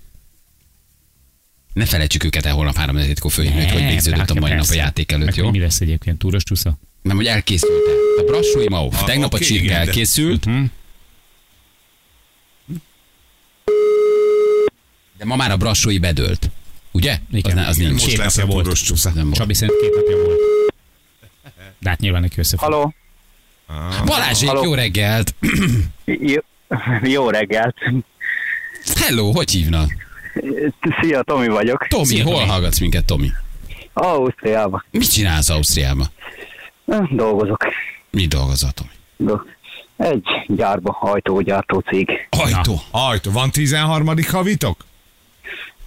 Ne 1.76 1.84
felejtsük 1.84 2.24
őket 2.24 2.46
el 2.46 2.52
holnap 2.52 2.76
3 2.76 2.98
kor 3.20 3.30
fölhívni, 3.32 3.68
hogy 3.68 3.82
végződött 3.86 4.18
hát 4.18 4.30
a 4.30 4.34
mai 4.34 4.52
nap 4.52 4.66
a 4.70 4.74
játék 4.74 5.12
előtt, 5.12 5.26
Meg 5.26 5.36
jó? 5.36 5.44
hogy 5.44 5.52
Mi 5.52 5.58
lesz 5.58 5.80
egyébként? 5.80 6.18
Túros 6.18 6.42
csúsza? 6.42 6.78
Nem, 7.02 7.16
hogy 7.16 7.26
elkészült 7.26 7.72
A 8.18 8.22
Brassói 8.22 8.68
Mau. 8.68 8.86
Ah, 8.92 9.04
Tegnap 9.04 9.32
a 9.32 9.38
csirke 9.38 9.76
elkészült. 9.76 10.44
Hm? 10.44 10.64
De 15.18 15.24
ma 15.24 15.36
már 15.36 15.50
a 15.50 15.56
Brassói 15.56 15.98
bedőlt. 15.98 16.50
Ugye? 16.92 17.18
Igen. 17.32 17.58
Az, 17.58 17.66
az 17.68 17.76
nincs. 17.76 17.90
Most 17.92 18.06
Két 18.06 18.16
lesz 18.16 18.38
a 18.38 18.46
volt. 18.46 18.62
túros 18.62 18.82
csúsza. 18.82 19.12
Csabi 19.32 19.54
szerint 19.54 19.78
két 19.80 19.94
napja 19.94 20.16
volt. 20.24 20.38
De 21.78 21.88
hát 21.88 22.00
nyilván 22.00 22.20
neki 22.20 22.38
összefog. 22.38 22.72
Haló, 22.72 22.94
Balázsék, 24.04 24.48
Halló. 24.48 24.62
jó 24.64 24.74
reggelt! 24.74 25.34
jó, 26.04 26.40
jó 27.02 27.30
reggelt. 27.30 27.76
Hello, 29.00 29.30
hogy 29.32 29.50
hívnak? 29.50 29.92
Szia, 31.00 31.22
Tomi 31.22 31.48
vagyok. 31.48 31.86
Tomi, 31.88 32.04
Szia, 32.04 32.24
hol 32.24 32.34
Tomi. 32.34 32.46
hallgatsz 32.48 32.78
minket, 32.78 33.04
Tomi? 33.04 33.30
Ausztriában. 33.92 34.84
Mit 34.90 35.12
csinálsz 35.12 35.48
Ausztriában? 35.50 36.06
Dolgozok. 37.10 37.64
Mi 38.10 38.26
dolgozol, 38.26 38.70
Tomi? 38.70 38.90
Do- 39.16 39.46
Egy 39.96 40.24
gyárba, 40.46 40.96
ajtógyártó 41.00 41.78
cég. 41.78 42.10
Ajtó. 42.30 42.80
Ajtó, 42.90 43.30
van 43.30 43.50
13. 43.50 44.08
havitok? 44.30 44.84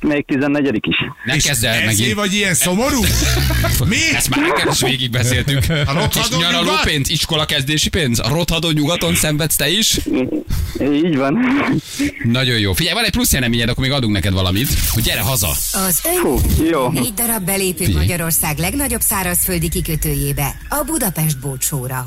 Még 0.01 0.25
14 0.25 0.79
is. 0.87 0.95
Ne 1.25 1.37
kezd 1.37 1.63
el 1.63 1.73
Ezé 1.73 1.85
megint. 1.85 2.13
vagy 2.13 2.33
ilyen 2.33 2.53
szomorú? 2.53 3.01
Mi? 3.85 3.97
Ezt 4.15 4.29
már 4.29 4.47
neked 4.47 4.71
is 4.71 4.81
végigbeszéltük. 4.81 5.63
A 5.69 5.93
rothadó 5.93 6.07
Kis 6.27 6.37
nyaraló 6.37 6.71
pénz, 6.83 7.09
iskola 7.09 7.45
kezdési 7.45 7.89
pénz. 7.89 8.19
A 8.19 8.29
rothadó 8.29 8.69
nyugaton 8.71 9.15
szenvedsz 9.15 9.55
te 9.55 9.69
is? 9.69 9.99
Így 10.81 11.17
van. 11.17 11.37
Nagyon 12.23 12.57
jó. 12.59 12.73
Figyelj, 12.73 12.95
van 12.95 13.03
egy 13.03 13.11
plusz 13.11 13.33
jeleményed, 13.33 13.69
akkor 13.69 13.83
még 13.83 13.91
adunk 13.93 14.13
neked 14.13 14.33
valamit, 14.33 14.67
hogy 14.89 15.03
gyere 15.03 15.21
haza. 15.21 15.49
Az 15.87 16.01
Fú, 16.21 16.39
jó. 16.71 16.89
négy 16.91 17.13
darab 17.13 17.43
belépő 17.43 17.83
Figyelj. 17.83 18.05
Magyarország 18.05 18.57
legnagyobb 18.57 19.01
szárazföldi 19.01 19.69
kikötőjébe, 19.69 20.55
a 20.69 20.83
Budapest 20.85 21.39
bócsóra. 21.39 22.05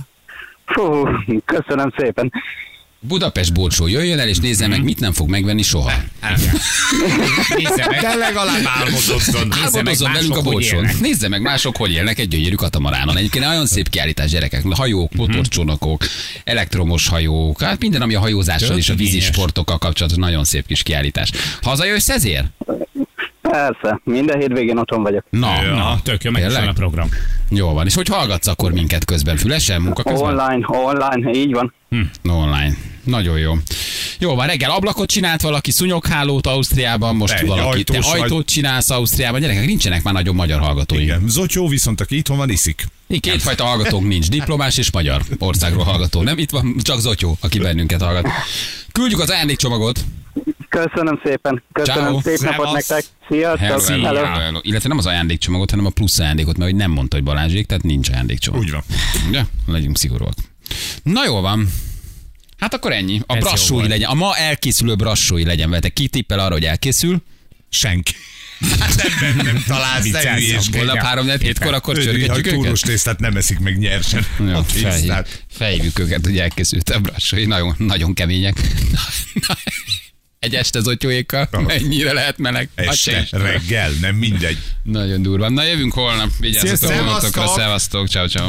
Fú, 0.67 1.07
köszönöm 1.45 1.93
szépen. 1.97 2.33
Budapest 3.09 3.53
Bolcsó, 3.55 3.87
jöjjön 3.87 4.19
el 4.19 4.29
és 4.29 4.39
nézze 4.39 4.67
meg, 4.67 4.83
mit 4.83 5.01
nem 5.01 5.13
fog 5.13 5.29
megvenni 5.29 5.63
soha. 5.63 5.93
Nézze 7.57 7.87
meg. 7.91 8.01
Te 8.01 8.15
legalább 8.15 8.63
álmodozzon. 8.65 9.49
Nézze 9.63 9.83
meg 9.83 9.97
velünk 10.13 10.37
a 10.37 10.43
Bolcsón. 10.43 10.89
Nézze 11.01 11.29
meg 11.29 11.41
mások, 11.43 11.77
hogy 11.77 11.93
élnek 11.93 12.19
egy 12.19 12.29
gyönyörű 12.29 12.55
katamaránon. 12.55 13.17
Egyébként 13.17 13.45
nagyon 13.45 13.67
szép 13.67 13.89
kiállítás 13.89 14.31
gyerekek. 14.31 14.63
Hajók, 14.71 15.13
motorcsónakok, 15.15 16.05
elektromos 16.45 17.09
hajók, 17.09 17.61
hát 17.63 17.81
minden, 17.81 18.03
ami 18.03 18.15
a 18.15 18.21
hajózással 18.21 18.77
és 18.77 18.89
a 18.89 18.95
vízi 18.95 19.11
Igényes. 19.17 19.27
sportokkal 19.35 19.79
kapcsolatos, 19.79 20.19
nagyon 20.19 20.45
szép 20.45 20.67
kis 20.67 20.83
kiállítás. 20.83 21.31
Hazajössz 21.63 22.09
ezért? 22.09 22.47
Persze, 23.41 24.01
minden 24.05 24.39
hétvégén 24.39 24.79
otthon 24.79 25.03
vagyok. 25.03 25.25
Na, 25.31 25.63
Na, 25.63 26.01
tök 26.03 26.25
jó, 26.25 26.31
meg 26.31 26.47
is 26.47 26.55
van 26.55 26.69
a 26.69 26.73
program. 26.73 27.09
Jó 27.51 27.73
van. 27.73 27.87
És 27.87 27.95
hogy 27.95 28.09
hallgatsz 28.09 28.47
akkor 28.47 28.73
minket 28.73 29.05
közben? 29.05 29.37
Fülesen, 29.37 29.81
munka 29.81 30.03
közben? 30.03 30.23
Online, 30.39 30.67
online, 30.69 31.31
így 31.33 31.53
van. 31.53 31.75
Online. 32.25 32.77
Nagyon 33.05 33.39
jó. 33.39 33.55
Jó 34.19 34.35
van, 34.35 34.47
reggel 34.47 34.71
ablakot 34.71 35.11
csinált 35.11 35.41
valaki, 35.41 35.71
szunyoghálót 35.71 36.47
Ausztriában, 36.47 37.17
most 37.17 37.35
Te 37.35 37.41
egy 37.41 37.47
valaki, 37.47 37.85
te 37.85 37.93
ajtós 37.95 38.11
vagy. 38.13 38.21
ajtót 38.21 38.47
csinálsz 38.47 38.91
Ausztriában. 38.91 39.41
Gyerekek, 39.41 39.67
nincsenek 39.67 40.03
már 40.03 40.15
nagyon 40.15 40.35
magyar 40.35 40.61
hallgatóink. 40.61 41.05
Igen. 41.05 41.23
Zocsó 41.29 41.69
viszont, 41.69 42.01
aki 42.01 42.17
itthon 42.17 42.37
van, 42.37 42.51
iszik. 42.51 42.87
Kétfajta 43.21 43.65
hallgatónk 43.65 44.07
nincs, 44.09 44.29
diplomás 44.29 44.79
és 44.79 44.93
magyar 44.93 45.23
országról 45.39 45.85
hallgató. 45.85 46.23
Nem, 46.23 46.39
itt 46.39 46.51
van 46.51 46.77
csak 46.83 47.01
Zotyó, 47.01 47.37
aki 47.41 47.59
bennünket 47.59 48.03
hallgat. 48.03 48.27
Küldjük 48.93 49.21
az 49.21 49.31
ajándékcsomagot. 49.31 50.05
Köszönöm 50.69 51.21
szépen. 51.25 51.63
Köszönöm. 51.73 52.05
Ciao. 52.05 52.21
Szép 52.21 52.39
napot 52.39 52.67
Szevasz. 52.67 52.73
nektek. 52.89 53.05
Sziasztok. 53.29 53.59
Hello, 53.61 54.03
hello, 54.05 54.25
Hello. 54.25 54.41
hello. 54.41 54.59
Illetve 54.63 54.89
nem 54.89 54.99
az 54.99 55.07
ajándékcsomagot, 55.07 55.71
hanem 55.71 55.87
a 55.87 55.91
plusz 55.91 56.19
ajándékot, 56.19 56.57
mert 56.57 56.71
hogy 56.71 56.79
nem 56.81 56.91
mondta, 56.91 57.17
hogy 57.17 57.25
Balázsék, 57.25 57.67
tehát 57.67 57.83
nincs 57.83 58.09
ajándékcsomag. 58.09 58.61
Úgy 58.61 58.71
van. 58.71 58.83
Ugye? 59.29 59.43
Legyünk 59.67 59.99
szigorúak. 59.99 60.35
Na 61.03 61.25
jó 61.25 61.41
van. 61.41 61.69
Hát 62.63 62.75
akkor 62.75 62.93
ennyi. 62.93 63.21
A 63.27 63.37
Ez 63.37 63.43
brassói 63.43 63.89
legyen. 63.89 64.09
A 64.09 64.15
ma 64.15 64.37
elkészülő 64.37 64.95
brassói 64.95 65.45
legyen 65.45 65.71
vele. 65.71 65.89
Ki 65.89 66.09
tippel 66.09 66.39
arra, 66.39 66.53
hogy 66.53 66.65
elkészül? 66.65 67.23
Senki. 67.69 68.13
Hát 68.81 69.21
nem, 69.21 69.37
nem 69.45 69.63
találsz, 69.67 70.11
ne. 70.11 70.21
Holnap 70.79 70.97
3 70.97 71.27
4 71.27 71.43
hétkor 71.43 71.75
akkor 71.75 71.97
csörgetjük 71.99 72.37
őket? 72.37 72.53
túros 72.55 72.81
tésztát 72.81 73.19
nem 73.19 73.37
eszik 73.37 73.59
meg 73.59 73.79
nyersen. 73.79 74.27
Jó, 74.53 74.61
tésztát. 74.61 75.45
felhívjuk 75.51 75.99
őket, 75.99 76.25
hogy 76.25 76.39
elkészült 76.39 76.91
a 76.91 77.01
brassói. 77.01 77.45
Nagyon, 77.45 77.75
nagyon 77.79 78.15
kemények. 78.15 78.61
Egy 80.39 80.55
este 80.55 80.81
zotyóékkal 80.81 81.49
mennyire 81.67 82.13
lehet 82.13 82.39
meleg? 82.39 82.69
Este, 82.75 83.15
Hát 83.17 83.27
se- 83.29 83.39
reggel, 83.39 83.91
nem 84.01 84.15
mindegy. 84.15 84.59
Nagyon 84.83 85.23
durva. 85.23 85.49
Na 85.49 85.65
jövünk 85.65 85.93
holnap. 85.93 86.31
Vigyázzatok 86.39 87.05
magatokra. 87.05 87.47
Szevasztok. 87.47 88.09
Ciao, 88.09 88.29
ciao. 88.29 88.49